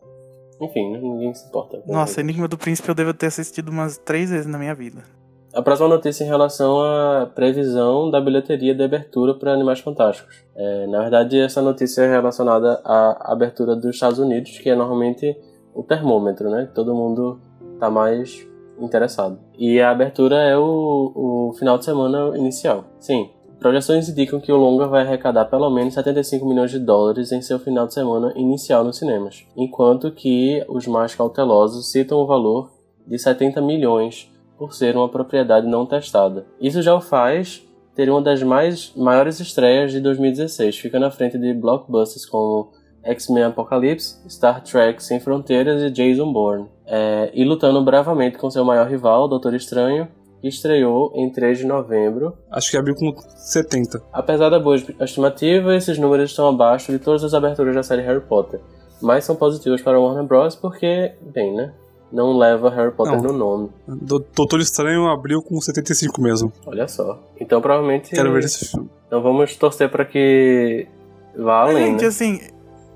[0.61, 1.81] Enfim, ninguém se importa.
[1.87, 2.21] Nossa.
[2.21, 5.03] Enigma do Príncipe eu devo ter assistido umas três vezes na minha vida.
[5.53, 10.45] A próxima notícia em relação à previsão da bilheteria de abertura para Animais Fantásticos.
[10.55, 15.35] É, na verdade, essa notícia é relacionada à abertura dos Estados Unidos, que é normalmente
[15.73, 16.69] o termômetro, né?
[16.73, 17.41] Todo mundo
[17.79, 18.47] tá mais
[18.79, 19.39] interessado.
[19.57, 22.85] E a abertura é o, o final de semana inicial.
[22.99, 23.29] Sim,
[23.61, 27.59] projeções indicam que o longa vai arrecadar pelo menos 75 milhões de dólares em seu
[27.59, 32.71] final de semana inicial nos cinemas, enquanto que os mais cautelosos citam o valor
[33.05, 36.47] de 70 milhões por ser uma propriedade não testada.
[36.59, 37.63] Isso já o faz
[37.95, 42.71] ter uma das mais maiores estreias de 2016, fica na frente de blockbusters como
[43.03, 48.65] X-Men Apocalypse, Star Trek Sem Fronteiras e Jason Bourne, É, e lutando bravamente com seu
[48.65, 50.07] maior rival, Doutor Estranho,
[50.41, 52.33] que estreou em 3 de novembro.
[52.51, 54.01] Acho que abriu com 70.
[54.11, 58.21] Apesar da boa estimativa, esses números estão abaixo de todas as aberturas da série Harry
[58.21, 58.59] Potter,
[59.01, 60.55] mas são positivos para Warner Bros.
[60.55, 61.71] porque, bem, né?
[62.11, 63.31] Não leva Harry Potter Não.
[63.31, 63.69] no nome.
[63.87, 66.51] Do- Doutor Estranho abriu com 75 mesmo.
[66.65, 67.17] Olha só.
[67.39, 68.09] Então provavelmente.
[68.13, 68.89] Quero ver esse filme.
[69.07, 70.87] Então vamos torcer para que
[71.37, 72.07] vá além, Gente, né?
[72.07, 72.41] assim,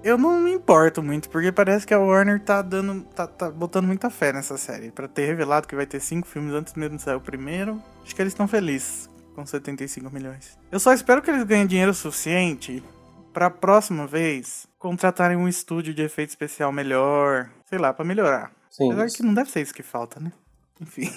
[0.06, 3.04] eu não me importo muito, porque parece que a Warner tá dando.
[3.16, 4.92] tá, tá botando muita fé nessa série.
[4.92, 7.82] Pra ter revelado que vai ter cinco filmes antes mesmo de sair o primeiro.
[8.04, 10.60] Acho que eles estão felizes com 75 milhões.
[10.72, 12.84] Eu só espero que eles ganhem dinheiro suficiente
[13.34, 17.50] pra próxima vez contratarem um estúdio de efeito especial melhor.
[17.66, 18.54] Sei lá, pra melhorar.
[18.70, 18.92] Sim.
[18.92, 20.32] Apesar que não deve ser isso que falta, né?
[20.80, 21.10] Enfim.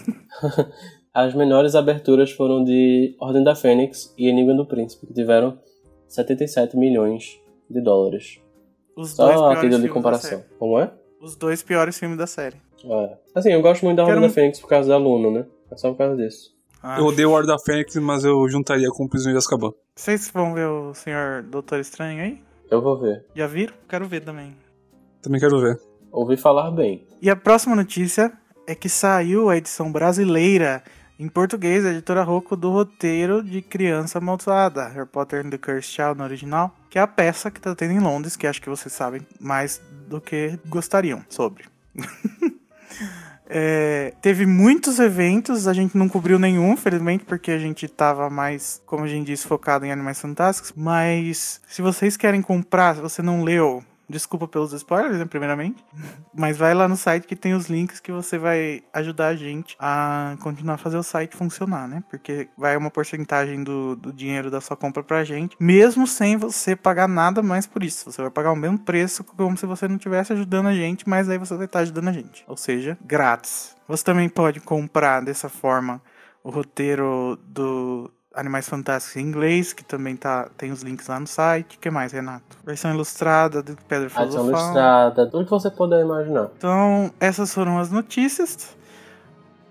[1.13, 5.61] As menores aberturas foram de Ordem da Fênix e Enigma do Príncipe, que tiveram
[6.09, 8.41] 77 milhões de dólares.
[9.01, 10.31] Os dois Só a piores de filmes da comparação.
[10.31, 10.45] série.
[10.59, 10.91] Como é?
[11.21, 12.57] Os dois piores filmes da série.
[12.85, 13.17] É.
[13.35, 15.47] Assim, eu gosto muito da Ordem Quero da Fênix por causa da Luna, né?
[15.71, 16.51] É só por causa disso.
[16.83, 19.71] Ah, Eu odeio o Ordem da Fênix, mas eu juntaria com o Prisioneiro de Azkaban.
[19.97, 22.43] Vocês vão ver o Senhor Doutor Estranho aí?
[22.71, 23.25] Eu vou ver.
[23.35, 23.75] Já viram?
[23.89, 24.57] Quero ver também.
[25.23, 25.79] Também quero ver.
[26.13, 27.07] Ouvi falar bem.
[27.23, 28.33] E a próxima notícia
[28.67, 30.83] é que saiu a edição brasileira
[31.19, 35.93] em português, a editora Rocco, do roteiro de Criança Amaldiçoada, Harry Potter and the Cursed
[35.93, 38.69] Child no original, que é a peça que tá tendo em Londres, que acho que
[38.69, 41.65] vocês sabem mais do que gostariam sobre.
[43.51, 48.83] É, teve muitos eventos, a gente não cobriu nenhum, felizmente, porque a gente tava mais,
[48.85, 50.75] como a gente disse, focado em Animais Fantásticos.
[50.77, 55.85] Mas se vocês querem comprar, se você não leu, Desculpa pelos spoilers, né, primeiramente.
[56.35, 59.77] Mas vai lá no site que tem os links que você vai ajudar a gente
[59.79, 62.03] a continuar a fazer o site funcionar, né?
[62.09, 66.75] Porque vai uma porcentagem do, do dinheiro da sua compra pra gente, mesmo sem você
[66.75, 68.11] pagar nada mais por isso.
[68.11, 71.29] Você vai pagar o mesmo preço como se você não estivesse ajudando a gente, mas
[71.29, 72.45] aí você vai estar ajudando a gente.
[72.47, 73.77] Ou seja, grátis.
[73.87, 76.01] Você também pode comprar dessa forma
[76.43, 81.27] o roteiro do Animais Fantásticos em inglês, que também tá, tem os links lá no
[81.27, 81.77] site.
[81.77, 82.59] O que mais, Renato?
[82.65, 84.45] Versão ilustrada do Pedro Filosofal.
[84.45, 86.49] Versão ilustrada, tudo que você puder imaginar.
[86.57, 88.77] Então, essas foram as notícias.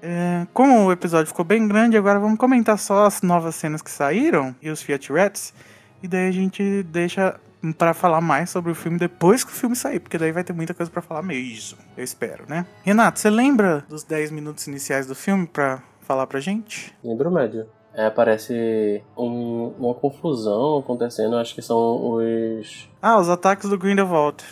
[0.02, 3.92] É, como o episódio ficou bem grande, agora vamos comentar só as novas cenas que
[3.92, 5.54] saíram e os Fiat Rats.
[6.02, 7.40] E daí a gente deixa
[7.78, 10.54] para falar mais sobre o filme depois que o filme sair, porque daí vai ter
[10.54, 11.78] muita coisa para falar mesmo.
[11.96, 12.66] Eu espero, né?
[12.84, 16.96] Renato, você lembra dos 10 minutos iniciais do filme para falar pra gente?
[17.04, 17.68] Lembro médio
[17.98, 22.88] é, aparece um, uma confusão acontecendo, acho que são os...
[23.02, 24.44] Ah, os ataques do Grindelwald.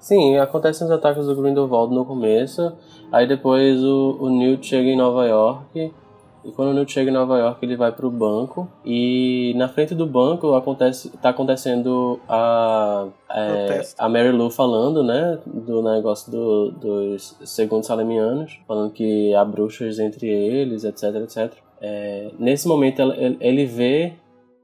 [0.00, 2.72] Sim, acontecem os ataques do Grindelwald no começo,
[3.12, 5.94] aí depois o, o Newt chega em Nova York,
[6.44, 9.94] e quando o Newt chega em Nova York ele vai pro banco, e na frente
[9.94, 16.72] do banco acontece, tá acontecendo a, é, a Mary Lou falando, né, do negócio do,
[16.72, 21.61] dos segundos salemianos, falando que há bruxas entre eles, etc, etc.
[21.82, 23.02] É, nesse momento
[23.40, 24.12] ele vê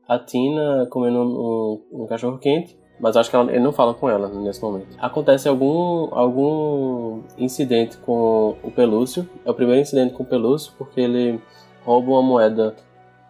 [0.09, 4.09] a Tina comendo um, um cachorro quente, mas acho que ela, ele não fala com
[4.09, 4.97] ela nesse momento.
[4.99, 9.29] Acontece algum, algum incidente com o Pelúcio.
[9.45, 11.41] É o primeiro incidente com o Pelúcio, porque ele
[11.85, 12.77] rouba uma moeda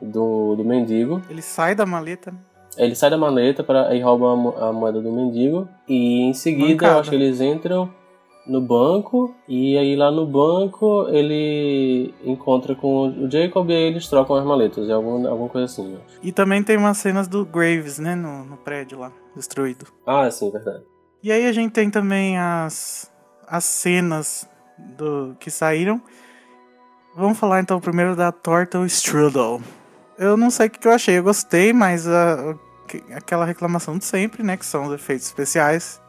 [0.01, 1.23] do, do mendigo.
[1.29, 2.35] Ele sai da maleta.
[2.77, 4.27] Ele sai da maleta para e rouba
[4.59, 5.69] a, a moeda do mendigo.
[5.89, 7.91] E em seguida, eu acho que eles entram
[8.49, 14.09] no banco e aí lá no banco ele encontra com o Jacob e aí eles
[14.09, 15.93] trocam as maletas, é algum, alguma coisa assim.
[15.93, 15.99] Né?
[16.23, 19.87] E também tem umas cenas do Graves, né, no, no prédio lá, destruído.
[20.07, 20.83] Ah, sim, verdade.
[21.23, 23.11] E aí a gente tem também as,
[23.47, 26.01] as cenas do que saíram.
[27.15, 29.61] Vamos falar então primeiro da Turtle Strudel.
[30.17, 32.57] Eu não sei o que eu achei, eu gostei, mas a,
[33.15, 36.01] aquela reclamação de sempre, né, que são os efeitos especiais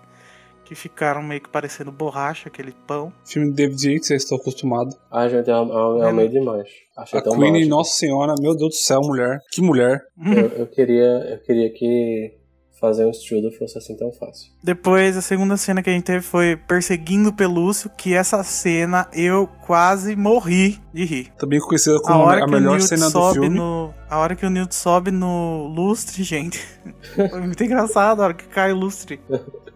[0.69, 3.11] que ficaram meio que parecendo borracha, aquele pão.
[3.25, 4.95] Filme de David Yates, eu estou acostumado.
[5.09, 6.69] Ah, gente, eu, eu, eu amei demais.
[6.95, 7.69] Achei a tão Queen, baixo.
[7.69, 9.39] Nossa Senhora, meu Deus do céu, mulher.
[9.51, 9.99] Que mulher.
[10.23, 12.37] Eu, eu queria, eu queria que
[12.79, 14.51] fazer um strudel fosse assim tão fácil.
[14.63, 19.07] Depois, a segunda cena que a gente teve foi Perseguindo o Pelúcio, que essa cena
[19.11, 21.33] eu quase morri de rir.
[21.35, 23.49] Também conhecida como a, a melhor cena do filme.
[23.49, 26.59] No, a hora que o Newt sobe no lustre, gente,
[27.31, 29.19] foi muito engraçado a hora que cai o lustre.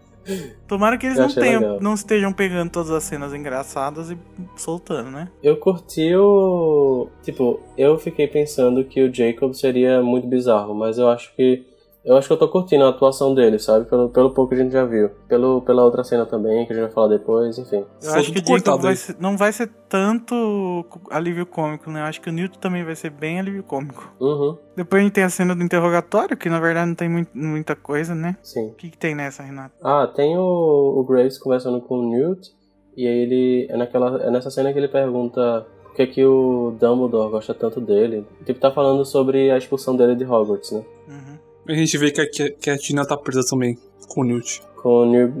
[0.66, 4.18] Tomara que eles não, tenham, não estejam pegando todas as cenas engraçadas e
[4.56, 5.28] soltando, né?
[5.42, 7.08] Eu curti o.
[7.22, 11.64] Tipo, eu fiquei pensando que o Jacob seria muito bizarro, mas eu acho que
[12.04, 13.86] eu acho que eu tô curtindo a atuação dele, sabe?
[13.86, 15.08] Pelo, pelo pouco que a gente já viu.
[15.26, 17.84] Pelo, pela outra cena também, que a gente vai falar depois, enfim.
[18.02, 22.00] Eu acho que o vai ser, não vai ser tanto alívio cômico, né?
[22.00, 24.12] Eu acho que o Newton também vai ser bem alívio cômico.
[24.20, 24.58] Uhum.
[24.76, 27.74] Depois a gente tem a cena do interrogatório, que na verdade não tem muito, muita
[27.74, 28.36] coisa, né?
[28.42, 28.68] Sim.
[28.68, 29.74] O que, que tem nessa, Renato?
[29.82, 32.50] Ah, tem o, o Graves conversando com o Newt,
[32.94, 33.66] e aí ele.
[33.70, 37.80] É, naquela, é nessa cena que ele pergunta por que, que o Dumbledore gosta tanto
[37.80, 38.26] dele.
[38.44, 40.84] Tipo, tá falando sobre a expulsão dele de Hogwarts, né?
[41.08, 41.43] Uhum.
[41.66, 44.62] A gente vê que a, que a Tina tá presa também com o Newt.
[44.76, 45.32] Com o Neil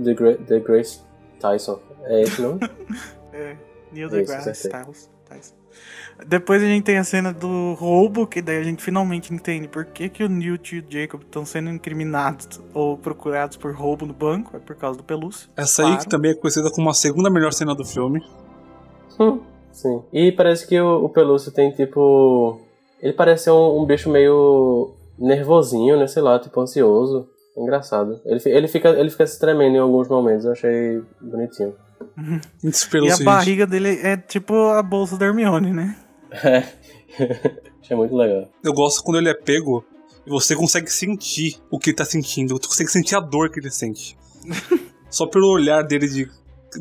[0.46, 1.00] the Grace
[1.38, 1.80] Tyson.
[2.04, 2.58] É esse não?
[3.32, 3.56] é,
[3.92, 5.08] Neil deGrasse Tyson.
[6.26, 9.84] Depois a gente tem a cena do roubo, que daí a gente finalmente entende por
[9.84, 14.14] que, que o Newt e o Jacob estão sendo incriminados ou procurados por roubo no
[14.14, 15.50] banco, é por causa do pelúcio.
[15.56, 15.96] Essa claro.
[15.96, 18.22] aí que também é conhecida como a segunda melhor cena do filme.
[19.18, 19.40] Hum,
[19.72, 20.02] sim.
[20.12, 22.60] E parece que o, o pelúcio tem tipo.
[23.02, 26.06] Ele parece um, um bicho meio nervosinho, né?
[26.06, 27.28] Sei lá, tipo ansioso.
[27.56, 28.20] É engraçado.
[28.24, 31.74] Ele, ele, fica, ele fica se tremendo em alguns momentos, eu achei bonitinho.
[32.62, 35.96] e a barriga dele é tipo a bolsa da Hermione, né?
[36.32, 36.64] É.
[37.80, 38.48] achei muito legal.
[38.62, 39.84] Eu gosto quando ele é pego
[40.26, 42.56] e você consegue sentir o que ele tá sentindo.
[42.56, 44.16] Você consegue sentir a dor que ele sente.
[45.08, 46.28] Só pelo olhar dele de,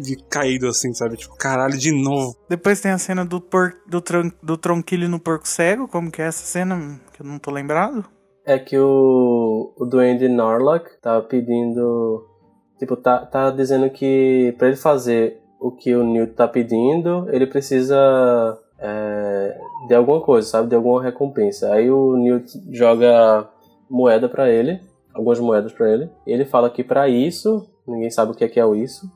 [0.01, 1.17] de caído, assim, sabe?
[1.17, 2.35] Tipo, caralho, de novo.
[2.49, 5.87] Depois tem a cena do, por, do, tron, do tronquilho no porco cego.
[5.87, 6.99] Como que é essa cena?
[7.13, 8.03] Que eu não tô lembrado
[8.45, 12.27] é que o, o Duende Norlock tá pedindo.
[12.77, 17.47] tipo, tá, tá dizendo que pra ele fazer o que o Newt tá pedindo, ele
[17.47, 19.57] precisa é,
[19.87, 20.67] de alguma coisa, sabe?
[20.67, 21.73] De alguma recompensa.
[21.73, 23.49] Aí o Newt joga
[23.89, 24.81] moeda pra ele,
[25.13, 26.09] algumas moedas pra ele.
[26.27, 29.09] Ele fala que pra isso, ninguém sabe o que é que é o isso,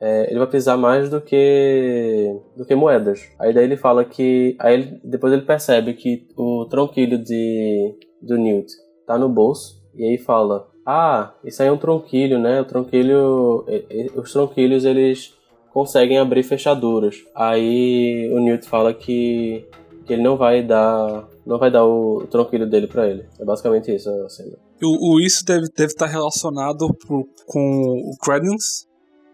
[0.00, 3.20] é, ele vai precisar mais do que do que moedas.
[3.38, 8.38] Aí daí ele fala que aí ele, depois ele percebe que o tronquilho de do
[8.38, 8.72] Newt
[9.06, 12.60] tá no bolso e aí fala: "Ah, isso aí é um tronquilho, né?
[12.60, 13.66] O tronquilho,
[14.14, 15.34] os tronquilhos eles
[15.72, 17.16] conseguem abrir fechaduras".
[17.34, 19.66] Aí o Newt fala que
[20.06, 23.24] que ele não vai dar não vai dar o tronquilho dele para ele.
[23.38, 24.56] É basicamente isso a cena.
[24.82, 28.86] O, o isso deve, deve estar relacionado pro, com o Credence,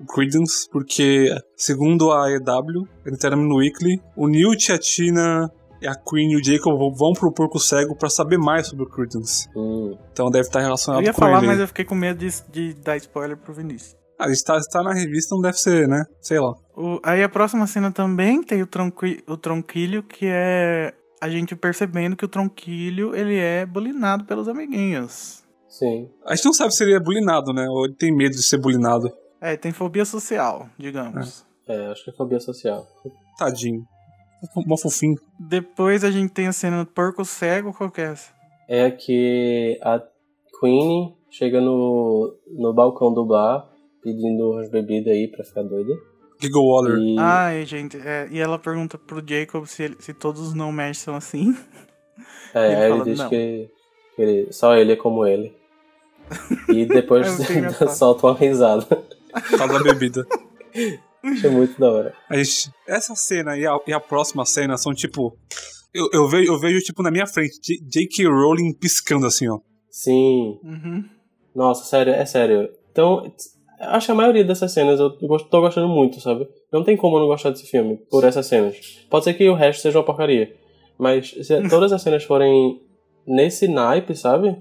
[0.07, 5.51] Credence, porque, segundo a EW, Entertainment Weekly, o Newt, a Tina,
[5.87, 9.49] a Queen e o Jacob vão pro Porco Cego para saber mais sobre o Credence.
[9.57, 9.97] Hum.
[10.13, 11.47] Então deve estar relacionado Eu ia com falar, ele.
[11.47, 13.97] mas eu fiquei com medo de, de dar spoiler pro Vinícius.
[14.19, 16.05] Ah, está, está na revista, não deve ser, né?
[16.21, 16.53] Sei lá.
[16.77, 21.55] O- aí a próxima cena também tem o, tronqui, o tronquilho, que é a gente
[21.55, 25.45] percebendo que o tronquilho ele é bulinado pelos amiguinhos.
[25.69, 26.09] Sim.
[26.27, 27.67] A gente não sabe se ele é bulinado, né?
[27.69, 29.09] Ou ele tem medo de ser bulinado.
[29.41, 31.47] É, tem fobia social, digamos.
[31.69, 32.85] É, acho que é fobia social.
[33.39, 33.85] Tadinho.
[34.67, 35.17] Mó fofinho.
[35.39, 38.31] Depois a gente tem a cena do porco cego, qual que é essa?
[38.69, 40.01] É que a
[40.61, 43.69] Queen chega no, no balcão do bar
[44.03, 45.93] pedindo umas bebidas aí pra ficar doida.
[46.41, 46.99] Giggle Waller.
[46.99, 50.71] E Ai, gente, é, e ela pergunta pro Jacob se, ele- se todos os não
[50.71, 51.57] mesh são assim.
[52.55, 53.71] é, ele aí ele fala, diz que,
[54.15, 55.53] que ele- só ele é como ele.
[56.69, 58.87] E depois É solta uma risada.
[59.59, 60.27] Da bebida.
[61.25, 62.15] Achei muito da hora.
[62.29, 65.37] A gente- essa cena e a, e a próxima cena são tipo.
[65.93, 67.59] Eu, eu, vejo, eu vejo, tipo, na minha frente,
[67.89, 68.27] J.K.
[68.27, 69.59] Rowling piscando assim, ó.
[69.91, 70.59] Sim.
[70.63, 71.05] Uhum.
[71.55, 72.69] Nossa, sério, é sério.
[72.93, 73.33] Então,
[73.81, 76.47] acho que a maioria dessas cenas eu tô gostando muito, sabe?
[76.73, 78.77] Não tem como eu não gostar desse filme por essas cenas.
[79.11, 80.55] Pode ser que o resto seja uma porcaria.
[80.99, 82.81] Mas se todas as cenas forem
[83.27, 84.57] nesse naipe, sabe?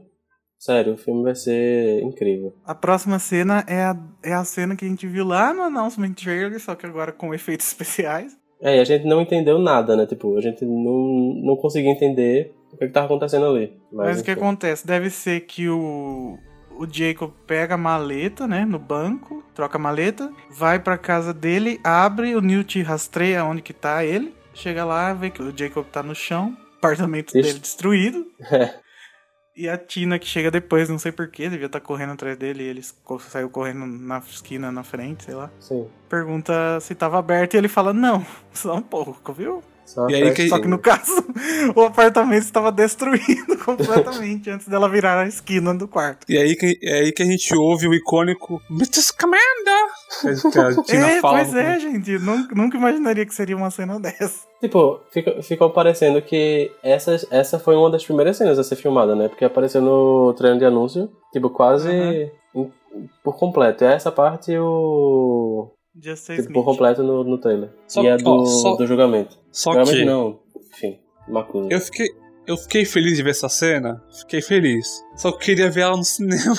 [0.59, 2.53] Sério, o filme vai ser incrível.
[2.65, 6.13] A próxima cena é a, é a cena que a gente viu lá no announcement
[6.13, 8.37] trailer, só que agora com efeitos especiais.
[8.59, 10.07] É, e a gente não entendeu nada, né?
[10.07, 13.77] Tipo, a gente não, não conseguia entender o que, que tava acontecendo ali.
[13.91, 14.85] Mas, Mas o que acontece?
[14.85, 16.39] Deve ser que o,
[16.77, 21.79] o Jacob pega a maleta, né, no banco, troca a maleta, vai pra casa dele,
[21.83, 26.01] abre, o Newt rastreia onde que tá ele, chega lá, vê que o Jacob tá
[26.01, 28.25] no chão, apartamento dele destruído.
[28.51, 28.86] É.
[29.57, 32.67] E a Tina que chega depois, não sei porquê, devia estar correndo atrás dele, e
[32.67, 32.81] ele
[33.21, 35.49] saiu correndo na esquina na frente, sei lá.
[35.59, 35.87] Sim.
[36.07, 38.23] Pergunta se tava aberto e ele fala, não,
[38.53, 39.63] só um pouco, viu?
[39.87, 41.11] Só E aí que- Só que no caso,
[41.75, 46.25] o apartamento estava destruído completamente antes dela virar a esquina do quarto.
[46.29, 49.13] E aí que, é aí que a gente ouve o icônico Mrs.
[49.17, 50.51] Commander!
[50.51, 51.37] Que a Tina é, fala.
[51.39, 52.19] pois é, gente.
[52.19, 54.45] Nunca, nunca imaginaria que seria uma cena dessa.
[54.59, 59.15] Tipo, fica- ficou parecendo que essa, essa foi uma das primeiras cenas a ser filmada,
[59.15, 59.27] né?
[59.29, 61.89] Porque apareceu no treino de anúncio, tipo, quase
[62.53, 62.71] em-
[63.23, 63.83] por completo.
[63.83, 65.69] E essa parte o.
[66.01, 67.69] Justice Tipo, por completo no, no trailer.
[67.87, 69.37] Só e a que, do, ó, só- do julgamento.
[69.51, 70.39] Só julgamento que não,
[70.73, 71.67] enfim, Macusa.
[71.71, 72.07] eu fiquei,
[72.45, 74.03] eu fiquei feliz de ver essa cena.
[74.19, 75.03] Fiquei feliz.
[75.15, 76.55] Só que eu queria ver ela no cinema.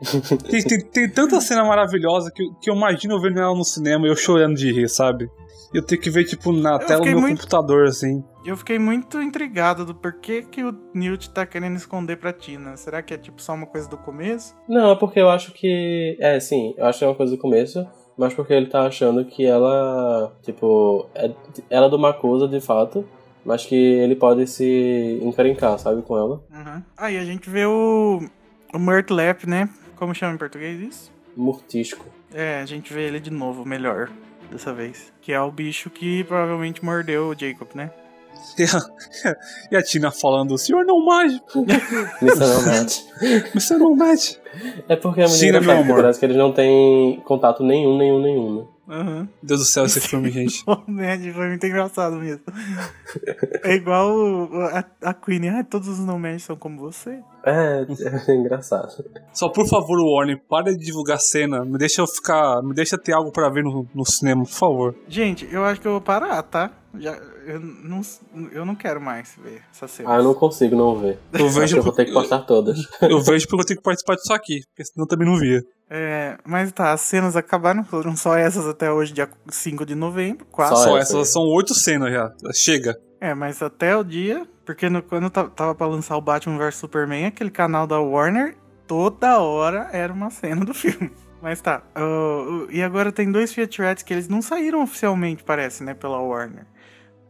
[0.50, 3.64] tem, tem, tem tanta cena maravilhosa que, eu- que eu imagino eu vendo ela no
[3.64, 5.30] cinema e eu chorando de rir, sabe?
[5.72, 8.22] E eu tenho que ver, tipo, na tela do meu muito- computador, assim.
[8.44, 12.76] Eu fiquei muito intrigado do porquê que o Newt tá querendo esconder pra Tina.
[12.76, 14.54] Será que é tipo só uma coisa do começo?
[14.68, 16.16] Não, é porque eu acho que.
[16.20, 17.86] É, sim, eu acho que é uma coisa do começo,
[18.22, 20.32] mas porque ele tá achando que ela.
[20.42, 21.32] Tipo, é,
[21.68, 23.04] ela é do Macusa de fato,
[23.44, 26.40] mas que ele pode se encrencar, sabe, com ela.
[26.48, 26.82] Uhum.
[26.96, 28.20] Aí a gente vê o,
[28.72, 29.68] o Murtlap, né?
[29.96, 31.12] Como chama em português isso?
[31.36, 32.06] Mortisco.
[32.32, 34.08] É, a gente vê ele de novo, melhor,
[34.48, 35.12] dessa vez.
[35.20, 37.90] Que é o bicho que provavelmente mordeu o Jacob, né?
[38.58, 39.32] E a,
[39.70, 41.64] e a Tina falando, senhor não mágico,
[43.54, 44.40] você não mete.
[44.88, 45.96] É porque a menina né, meu amor?
[46.02, 48.66] parece que eles não têm contato nenhum, nenhum, nenhum, né?
[48.88, 49.28] Aham.
[49.42, 50.62] Deus do céu, esse filme, gente.
[50.68, 52.42] O Ned foi muito engraçado mesmo.
[53.62, 55.48] É igual a, a Queen.
[55.48, 57.20] Ah, todos os não são como você.
[57.44, 57.86] É,
[58.28, 59.04] é engraçado.
[59.32, 61.64] Só por favor, Warner, para de divulgar cena.
[61.64, 62.62] Me deixa eu ficar.
[62.62, 64.94] Me deixa ter algo pra ver no, no cinema, por favor.
[65.08, 66.70] Gente, eu acho que eu vou parar, tá?
[66.98, 68.00] Já, eu, não,
[68.52, 70.12] eu não quero mais ver essa cena.
[70.14, 71.18] Ah, eu não consigo não ver.
[71.32, 72.78] Eu vejo, eu vou ter que postar todas.
[73.02, 75.62] eu vejo porque eu tenho que participar disso aqui, porque senão eu também não via.
[75.90, 80.46] É, mas tá, as cenas acabaram, foram só essas até hoje, dia 5 de novembro,
[80.46, 80.76] quatro.
[80.76, 82.32] Só Só essa essas são oito cenas já.
[82.54, 82.98] Chega.
[83.20, 86.76] É, mas até o dia, porque no- quando ta- tava pra lançar o Batman vs
[86.76, 88.56] Superman, aquele canal da Warner,
[88.86, 91.12] toda hora era uma cena do filme.
[91.42, 91.82] Mas tá.
[91.96, 95.92] uh, uh, e agora tem dois Fiat Rats que eles não saíram oficialmente, parece, né?
[95.92, 96.66] Pela Warner.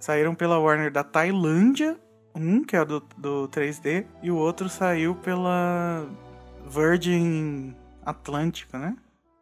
[0.02, 1.96] Saíram pela Warner da Tailândia.
[2.34, 4.04] Um, que é do, do 3D.
[4.22, 6.04] E o outro saiu pela
[6.68, 7.74] Virgin
[8.04, 8.96] Atlântica, né?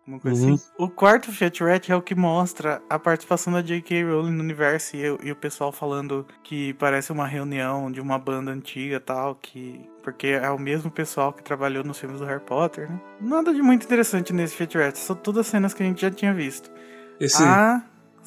[0.07, 0.55] Uma coisa Uhum.
[0.55, 0.65] assim.
[0.77, 4.03] O quarto Fiat Rat é o que mostra a participação da J.K.
[4.05, 8.51] Rowling no universo e, e o pessoal falando que parece uma reunião de uma banda
[8.51, 9.89] antiga e tal, que.
[10.03, 13.01] Porque é o mesmo pessoal que trabalhou nos filmes do Harry Potter, né?
[13.21, 16.35] Nada de muito interessante nesse Fiat Rat, são todas cenas que a gente já tinha
[16.35, 16.71] visto.
[17.21, 17.83] Esse, Ah, as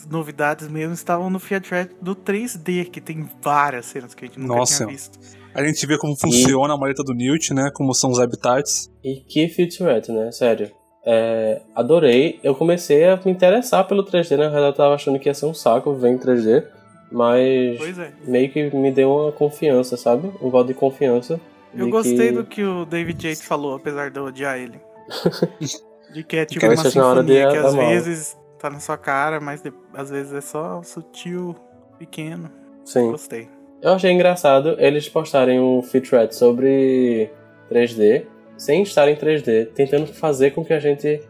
[0.10, 4.40] novidades mesmo estavam no Fiat Rat do 3D, que tem várias cenas que a gente
[4.40, 4.78] nunca Nossa.
[4.78, 5.20] tinha visto.
[5.54, 7.70] a gente vê como funciona a maleta do Newt, né?
[7.74, 8.92] Como são os habitats.
[9.04, 10.32] E que featurette, né?
[10.32, 10.72] Sério.
[11.06, 12.40] É, adorei.
[12.44, 15.46] Eu comecei a me interessar pelo 3D, na verdade eu tava achando que ia ser
[15.46, 16.66] um saco ver em 3D.
[17.12, 18.12] Mas Pois é.
[18.26, 20.32] meio que me deu uma confiança, sabe?
[20.42, 21.40] Um voto de confiança.
[21.76, 22.32] Eu de gostei que...
[22.32, 24.80] do que o David Yates falou, apesar de eu odiar ele.
[26.14, 28.80] de que é tipo uma seja na hora de sinfonia que às vezes tá na
[28.80, 31.56] sua cara, mas de- às vezes é só sutil,
[32.00, 32.50] pequeno.
[32.86, 33.12] Sim.
[33.12, 33.48] Gostei.
[33.82, 37.30] Eu achei engraçado eles postarem um featurette sobre
[37.70, 38.26] 3D,
[38.58, 41.22] sem estar em 3D, tentando fazer com que a gente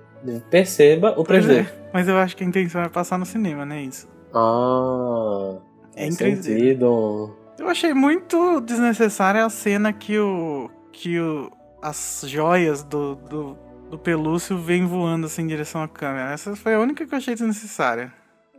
[0.49, 1.60] perceba o Pois 3D.
[1.61, 3.81] é, mas eu acho que a intenção é passar no cinema, né?
[3.81, 4.07] Isso.
[4.34, 5.57] Ah,
[5.95, 6.43] É em faz 3D.
[6.43, 7.35] sentido.
[7.60, 10.69] Eu achei muito desnecessária a cena que o.
[10.91, 11.51] que o.
[11.81, 13.57] as joias do, do,
[13.94, 16.32] do pelúcio vêm voando assim em direção à câmera.
[16.32, 18.11] Essa foi a única que eu achei desnecessária.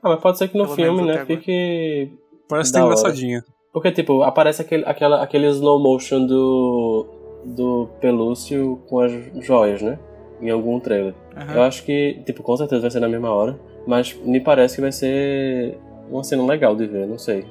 [0.02, 2.12] Ah, mas pode ser que no Pelo filme, né, fique
[2.48, 2.86] Parece ter hora.
[2.86, 3.44] engraçadinha.
[3.72, 7.06] Porque, tipo, aparece aquele, aquela, aquele slow motion do,
[7.44, 9.12] do Pelúcio com as
[9.44, 9.98] joias, né?
[10.40, 11.14] Em algum trailer.
[11.36, 11.54] Aham.
[11.54, 13.58] Eu acho que, tipo, com certeza vai ser na mesma hora.
[13.86, 15.76] Mas me parece que vai ser
[16.08, 17.44] uma cena legal de ver, não sei.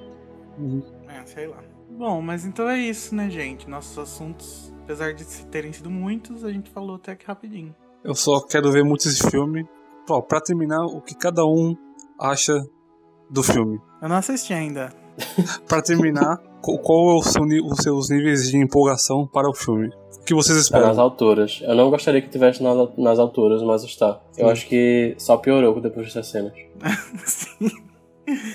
[1.09, 1.57] É, sei lá.
[1.89, 3.69] Bom, mas então é isso, né, gente?
[3.69, 7.75] Nossos assuntos, apesar de terem sido muitos, a gente falou até que rapidinho.
[8.03, 9.65] Eu só quero ver muito esse filme.
[10.09, 11.75] Ó, pra terminar, o que cada um
[12.19, 12.53] acha
[13.29, 13.79] do filme.
[14.01, 14.91] Eu não assisti ainda.
[15.69, 19.89] Pra terminar, qual, é o seu ni- os seus níveis de empolgação para o filme?
[20.19, 20.99] O que vocês Tá nas esperam?
[21.03, 21.59] alturas.
[21.63, 24.19] Eu não gostaria que tivesse nas, nas alturas, mas está.
[24.37, 24.51] Eu Sim.
[24.51, 26.51] acho que só piorou depois dessas cenas.
[27.25, 27.69] Sim.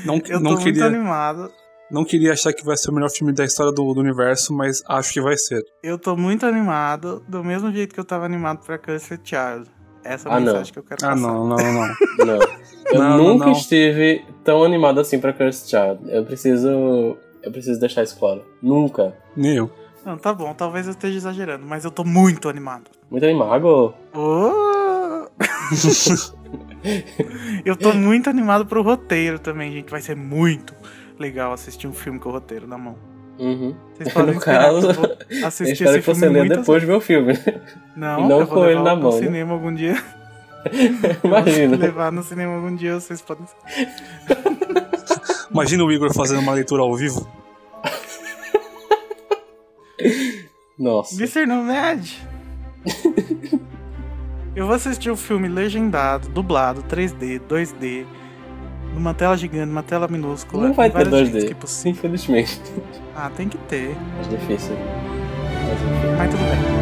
[0.05, 1.51] Não, Eu tô não, muito queria, animado.
[1.90, 4.82] Não queria achar que vai ser o melhor filme da história do, do universo, mas
[4.89, 5.62] acho que vai ser.
[5.82, 9.69] Eu tô muito animado, do mesmo jeito que eu tava animado pra Cursed Child.
[10.05, 10.47] Essa é a Ah, não.
[10.47, 11.20] mensagem que eu quero Ah, passar.
[11.20, 11.89] não, não, não.
[12.27, 12.39] Não.
[12.90, 13.52] Eu Não, nunca não.
[13.52, 16.10] estive tão animado assim pra Cursed Child.
[16.10, 16.69] Eu preciso.
[17.43, 18.43] Eu preciso deixar isso claro.
[18.62, 19.15] Nunca.
[19.36, 19.70] Nem eu.
[20.06, 22.90] Não, tá bom, talvez eu esteja exagerando, mas eu tô muito animado.
[23.10, 23.93] Muito animado.
[24.15, 25.28] Oh!
[27.65, 29.90] eu tô muito animado pro roteiro também, gente.
[29.90, 30.74] Vai ser muito
[31.19, 32.97] legal assistir um filme com o roteiro na mão.
[33.39, 33.74] Uhum.
[33.95, 34.89] Vocês podem No caso,
[35.45, 37.35] assistir espero esse que você muitas depois de ver o filme.
[37.97, 39.19] Não, e não eu vou com ele levar na no mão, né?
[39.19, 40.03] cinema algum dia.
[41.23, 41.62] Imagina.
[41.65, 43.47] Eu vou levar no cinema algum dia, vocês podem.
[45.51, 47.28] Imagina o Igor fazendo uma leitura ao vivo.
[50.78, 51.15] Nossa.
[51.15, 51.47] Mr.
[51.47, 52.09] Nomad!
[54.55, 58.07] Eu vou assistir o filme legendado, dublado, 3D, 2D,
[58.94, 60.66] numa tela gigante, numa tela minúscula.
[60.69, 61.47] Não vai ter vários jeitos 2D.
[61.48, 61.90] que é.
[61.90, 62.60] Infelizmente.
[63.15, 63.97] Ah, tem que ter.
[64.16, 64.77] Mas difícil.
[64.77, 66.16] Mas enfim.
[66.16, 66.78] Mas tudo bem.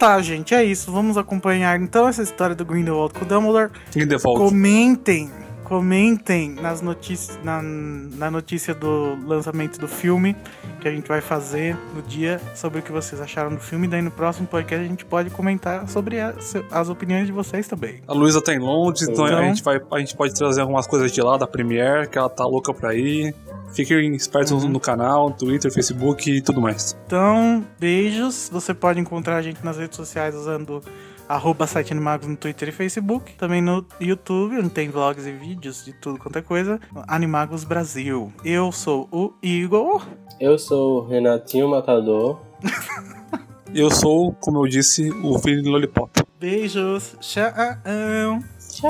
[0.00, 0.90] Tá, gente, é isso.
[0.90, 3.70] Vamos acompanhar então essa história do Grindelwald com o Dumbledore.
[3.92, 4.40] Default.
[4.40, 5.30] Comentem,
[5.70, 10.34] comentem nas notícias, na, na notícia do lançamento do filme
[10.80, 13.86] que a gente vai fazer no dia sobre o que vocês acharam do filme.
[13.86, 18.02] Daí no próximo podcast a gente pode comentar sobre as, as opiniões de vocês também.
[18.08, 20.88] A Luísa tá em Londres, então, Então- a, gente vai, a gente pode trazer algumas
[20.88, 23.32] coisas de lá da Premiere, que ela tá louca pra ir.
[23.72, 24.68] Fiquem espertos Uhum.
[24.70, 26.96] no canal, Twitter, Facebook e tudo mais.
[27.06, 28.50] Então, beijos.
[28.52, 30.82] Você pode encontrar a gente nas redes sociais usando
[31.30, 33.34] arroba site Animagos no Twitter e Facebook.
[33.34, 36.80] Também no YouTube, onde tem vlogs e vídeos de tudo quanto é coisa.
[37.06, 38.32] Animagos Brasil.
[38.44, 40.04] Eu sou o Igor.
[40.40, 42.40] Eu sou o Renatinho Matador.
[43.72, 46.10] Eu sou, como eu disse, o filho do Lollipop.
[46.40, 47.14] Beijos.
[47.20, 47.52] Tchau.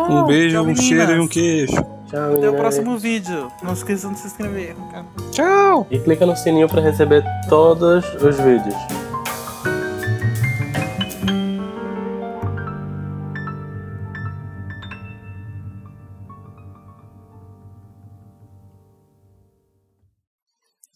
[0.09, 1.75] Um beijo, Tchau, um cheiro e um queijo.
[2.09, 3.53] Tchau, Até o próximo vídeo.
[3.63, 4.75] Não esqueçam de se inscrever.
[5.33, 5.87] Tchau!
[5.91, 9.00] E clica no sininho pra receber todos os vídeos.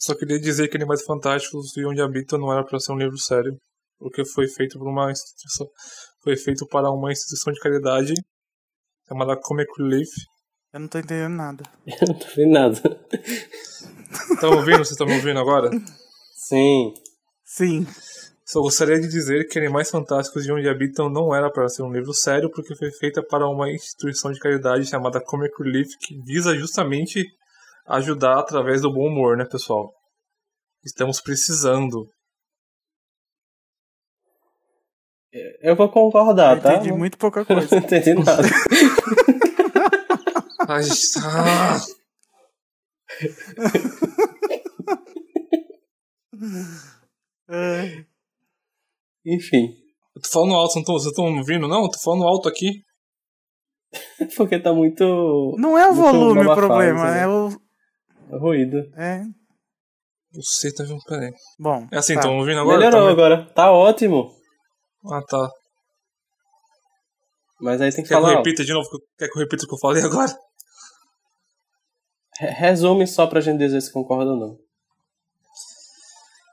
[0.04, 3.16] Só queria dizer que Animais Fantásticos e Onde Habitam não era para ser um livro
[3.16, 3.56] sério,
[3.98, 5.66] porque foi feito por uma instituição,
[6.22, 8.12] foi feito para uma instituição de caridade
[9.08, 10.10] chamada Comic Relief.
[10.74, 11.64] Eu não tô entendendo nada.
[11.88, 13.06] Eu não tô vendo nada.
[14.30, 14.76] Estão ouvindo?
[14.76, 15.70] Vocês estão me ouvindo agora?
[16.34, 16.92] Sim.
[17.42, 17.86] Sim.
[18.44, 21.90] Só gostaria de dizer que Animais Fantásticos e Onde Habitam não era para ser um
[21.90, 26.54] livro sério, porque foi feita para uma instituição de caridade chamada Comic Relief, que visa
[26.54, 27.24] justamente
[27.86, 29.93] ajudar através do bom humor, né, pessoal?
[30.84, 32.08] Estamos precisando.
[35.60, 36.74] Eu vou concordar, eu tá?
[36.74, 37.74] entendi muito pouca Eu coisa.
[37.76, 38.42] não entendi nada.
[40.68, 40.82] Ai,
[41.24, 41.78] ah,
[47.48, 48.04] É.
[49.26, 49.74] Enfim.
[50.16, 51.68] eu tô falando alto, não tô- vocês estão me ouvindo?
[51.68, 52.82] Não, eu tô falando alto aqui.
[54.36, 55.54] Porque tá muito.
[55.58, 57.22] Não é o muito volume o problema, né?
[57.22, 57.50] é o.
[58.38, 58.78] Ruído.
[58.96, 59.22] É.
[60.34, 61.02] Você tá vendo?
[61.04, 61.32] Peraí.
[61.58, 61.86] Bom.
[61.92, 62.20] É assim, tá.
[62.20, 62.78] estão ouvindo agora?
[62.78, 63.50] Melhorou Tá agora.
[63.54, 64.30] Tá ótimo.
[65.10, 65.48] Ah, tá.
[67.60, 68.36] Mas aí tem que Quer que eu falar.
[68.38, 68.88] repita de novo?
[69.18, 70.36] Quer que eu repita o que eu falei agora?
[72.38, 74.58] Re- Resume só pra gente dizer se concorda ou não.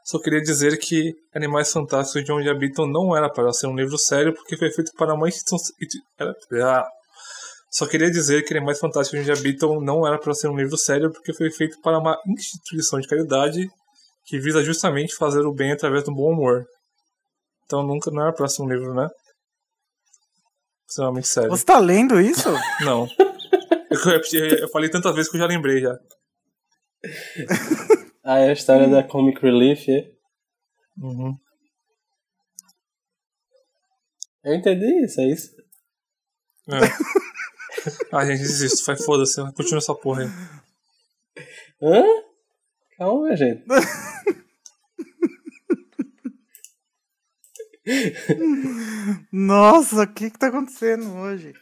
[0.05, 3.97] Só queria dizer que Animais Fantásticos de Onde Habitam não era para ser um livro
[3.97, 5.73] sério, porque foi feito para uma instituição.
[7.71, 10.77] Só queria dizer que Animais Fantásticos de Onde Habitam não era para ser um livro
[10.77, 13.65] sério, porque foi feito para uma instituição de caridade
[14.25, 16.65] que visa justamente fazer o bem através do bom humor.
[17.65, 19.07] Então nunca não era para ser um livro, né?
[20.89, 21.49] Extremamente sério.
[21.49, 22.49] Você tá lendo isso?
[22.83, 23.07] Não.
[23.89, 25.97] Eu, repeti- eu falei tantas vezes que eu já lembrei já.
[28.23, 30.11] Ah, é a história da Comic Relief, é?
[31.01, 31.35] Uhum.
[34.43, 35.49] Eu entendi isso, é isso.
[36.69, 36.77] É.
[38.11, 38.85] ah, gente, desisto.
[38.85, 39.41] Vai, foda-se.
[39.53, 40.29] Continua essa porra aí.
[41.81, 42.03] Hã?
[42.97, 43.63] Calma, gente.
[49.31, 51.53] Nossa, o que que tá acontecendo hoje?